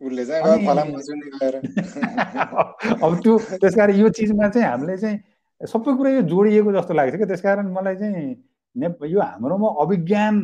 अब 3.05 3.13
त्यो 3.23 3.39
त्यस 3.61 3.75
कारण 3.75 3.95
यो 4.01 4.09
चिजमा 4.19 4.49
चाहिँ 4.49 4.69
हामीले 4.69 4.97
चाहिँ 4.97 5.19
सबै 5.61 5.97
कुरा 5.97 6.11
यो 6.11 6.23
जोडिएको 6.33 6.73
जस्तो 6.73 6.95
लाग्छ 6.95 7.15
क्या। 7.17 7.27
त्यस 7.27 7.41
कारण 7.41 7.73
मलाई 7.73 7.97
चाहिँ 7.97 8.35
ने 8.77 8.87
यो 9.11 9.21
हाम्रोमा 9.21 9.69
अभिज्ञान 9.83 10.41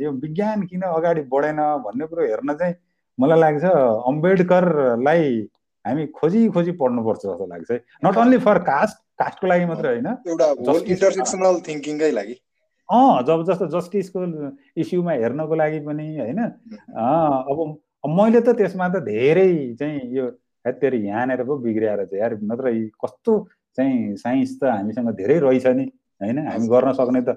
यो 0.00 0.10
विज्ञान 0.24 0.62
किन 0.66 0.80
अगाडि 0.90 1.20
बढेन 1.32 1.56
भन्ने 1.84 2.06
कुरो 2.06 2.22
हेर्न 2.26 2.54
चाहिँ 2.54 2.74
मलाई 3.18 3.40
लाग्छ 3.40 3.64
अम्बेडकरलाई 4.10 5.22
हामी 5.84 6.06
खोजी 6.16 6.48
खोजी 6.48 6.72
पढ्नुपर्छ 6.80 7.20
जस्तो 7.20 7.46
लाग्छ 7.46 7.70
है। 7.70 7.76
नट 8.04 8.16
ओन्ली 8.16 8.38
फर 8.46 8.58
कास्ट 8.68 8.96
कास्टको 9.20 9.46
लागि 9.46 9.64
मात्रै 9.64 9.90
होइन 9.90 10.06
अँ 12.88 13.22
जब 13.28 13.42
जस्तो 13.48 13.66
जस्टिसको 13.72 14.20
इस्युमा 14.80 15.12
हेर्नको 15.12 15.54
लागि 15.54 15.80
पनि 15.86 16.06
होइन। 16.18 16.40
अब 16.40 17.76
मैले 18.04 18.40
त 18.40 18.56
त्यसमा 18.58 18.88
त 18.88 19.02
धेरै 19.04 19.48
चाहिँ 19.80 20.00
यो 20.16 20.26
हेतेर 20.64 20.94
यहाँनिर 20.94 21.44
पो 21.44 21.56
बिग्रिएर 21.58 22.04
चाहिँ 22.04 22.20
यार 22.20 22.32
नत्र 22.42 22.72
कस्तो 23.04 23.32
चाहिँ 23.78 24.16
साइन्स 24.16 24.58
त 24.60 24.64
हामीसँग 24.64 25.10
धेरै 25.16 25.38
रहेछ 25.38 25.66
नि 25.66 25.84
होइन? 26.20 26.38
हामी 26.46 26.68
गर्न 26.68 26.92
सक्ने 27.00 27.22
त 27.22 27.36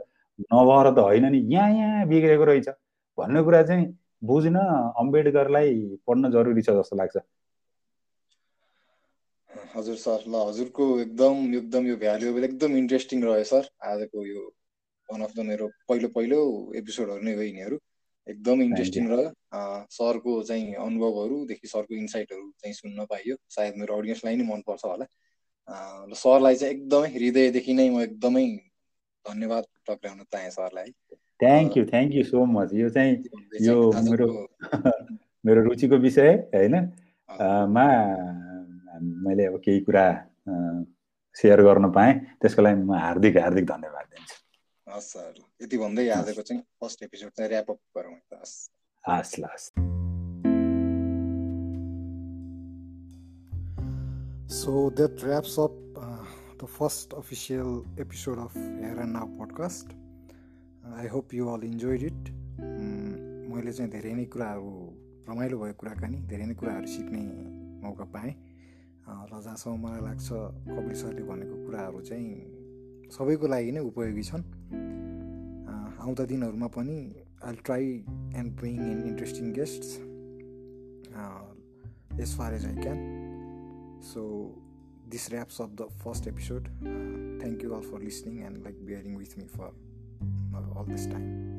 नभएर 0.54 0.92
त 0.92 1.00
होइन 1.08 1.26
नि। 1.32 1.40
यहाँ 1.54 1.72
यहाँ 1.72 2.08
बिग्रेको 2.08 2.44
रहेछ। 2.44 2.70
भन्ने 3.18 3.42
कुरा 3.44 3.62
चाहिँ 3.64 3.86
बुझ्न 4.24 4.58
अम्बेडकरलाई 5.02 5.74
पढ्न 6.08 6.32
जरुरी 6.32 6.62
छ 6.62 6.70
जस्तो 6.78 6.96
लाग्छ। 6.98 7.18
हजुर 9.76 9.96
सर 9.96 10.24
ल 10.28 10.36
हजुरको 10.48 10.86
एकदम 11.00 11.36
एकदम 11.56 11.88
यो 11.88 11.96
भ्यालुएबल 11.98 12.44
एकदम 12.44 12.78
इन्ट्रेस्टिङ 12.78 13.24
रह्यो 13.24 13.44
सर। 13.44 13.70
आजको 13.84 14.26
यो 14.26 14.42
वान 15.10 15.22
अफ 15.22 15.32
द 15.36 15.46
मेरो 15.50 15.68
पहिलो 15.90 16.08
पहिलो 16.16 16.40
एपिसोडहरू 16.76 17.22
नै 17.24 17.34
हो 17.36 17.42
यिनीहरू। 17.42 17.78
एकदम 18.30 18.62
इन्ट्रेस्टिङ 18.62 19.08
रह्यो। 19.10 19.32
सरको 19.92 20.42
चाहिँ 20.44 20.74
अनुभवहरूदेखि 20.86 21.68
सरको 21.68 21.96
इन्साइटहरू 21.96 22.52
चाहिँ 22.62 22.74
सुन्न 22.74 23.06
पाइयो। 23.06 23.36
सायद 23.56 23.74
मेरो 23.78 23.98
अडियन्सलाई 23.98 24.36
नै 24.36 24.48
मनपर्छ 24.52 24.86
होला। 24.86 25.08
र 26.12 26.14
सरलाई 26.16 26.56
चाहिँ 26.56 26.74
एकदमै 26.74 27.10
हृदयदेखि 27.16 27.74
नै 27.74 27.90
म 27.90 28.02
एकदमै 28.02 28.46
धन्यवाद 29.26 29.64
टक्राउन 29.90 30.24
चाहेँ 30.34 30.50
सरलाई। 30.50 30.92
Thank 31.44 31.78
you 31.78 31.86
thank 31.86 32.14
you 32.16 32.24
so 32.24 32.46
much 32.46 32.74
यो 32.74 32.90
चाहिँ 32.90 33.14
यो 33.62 33.76
मेरो 34.10 34.28
मेरो 35.46 35.64
रुचिको 35.64 35.98
विषय 36.06 36.32
होइन? 36.56 36.76
मा 37.76 37.86
मैले 39.28 39.46
अब 39.46 39.60
केही 39.66 39.80
कुरा 39.82 40.06
सेयर 41.36 41.62
गर्न 41.62 41.92
पाएँ। 41.92 42.14
त्यसको 42.42 42.62
लागि 42.62 42.82
म 42.82 42.94
हार्दिक 43.06 43.38
हार्दिक 43.38 43.66
धन्यवाद 43.66 44.06
दिन्छु। 44.14 44.38
हस् 44.88 45.08
सर। 45.12 45.40
यति 45.62 45.78
भन्दै 45.78 46.08
आजको 46.16 46.42
चाहिँ 46.48 46.62
फर्स्ट 46.80 47.02
एपिसोड 47.04 47.32
चाहिँ 47.36 47.50
ऱ्याप 47.52 47.72
अप 47.72 47.80
गरौँ 47.98 48.14
हस्। 48.34 48.54
हस् 49.04 49.40
ल 49.40 49.48
So 54.48 54.90
that 54.96 55.22
wraps 55.24 55.58
up 55.58 55.76
uh, 55.98 56.24
the 56.58 56.68
first 56.68 57.12
official 57.12 57.84
episode 58.00 58.40
of 58.40 58.54
Hair 58.56 59.00
and 59.04 59.12
Now 59.12 59.28
podcast. 59.40 59.92
Uh, 59.92 60.96
I 60.96 61.08
hope 61.08 61.34
you 61.34 61.50
all 61.50 61.62
enjoyed 61.62 62.04
it. 62.04 62.32
मैले 62.58 63.72
चाहिँ 63.74 63.92
धेरै 63.92 64.14
नै 64.14 64.26
कुराहरू 64.32 64.72
रमाइलो 65.28 65.58
भएको 65.60 65.78
कुराकानी 65.84 66.18
धेरै 66.32 66.46
नै 66.46 66.56
कुराहरू 66.56 66.88
सिक्ने 66.88 67.24
मौका 67.84 68.06
पाएँ। 68.16 68.34
र 69.04 69.42
जहाँसम्म 69.44 69.76
मलाई 69.84 70.02
लाग्छ 70.08 70.28
कपिल 70.32 70.96
सरले 71.02 71.24
भनेको 71.28 71.56
कुराहरू 71.66 72.00
चाहिँ 72.08 73.12
सबैको 73.12 73.48
लागि 73.48 73.72
नै 73.72 73.84
उपयोगी 73.92 74.24
छन्। 74.32 74.44
आउँदा 74.74 76.26
दिनहरूमा 76.26 76.68
पनि 76.68 76.98
I 77.46 77.56
try 77.66 77.86
and 78.36 78.56
bring 78.56 78.80
in 78.82 79.04
interesting 79.08 79.54
guests 79.54 79.96
as 82.22 82.38
far 82.38 82.54
as 82.54 82.66
I 82.66 82.76
can 82.76 84.02
so 84.04 84.24
this 85.10 85.32
wraps 85.34 85.62
of 85.62 85.76
the 85.82 85.90
first 86.04 86.28
episode 86.28 86.68
thank 87.42 87.64
you 87.64 87.72
all 87.74 87.92
for 87.92 88.02
listening 88.02 88.40
and 88.46 88.64
like 88.64 88.86
bearing 88.86 89.16
with 89.18 89.38
me 89.38 89.46
for 89.46 89.72
all 90.56 90.92
this 90.92 91.08
time 91.12 91.57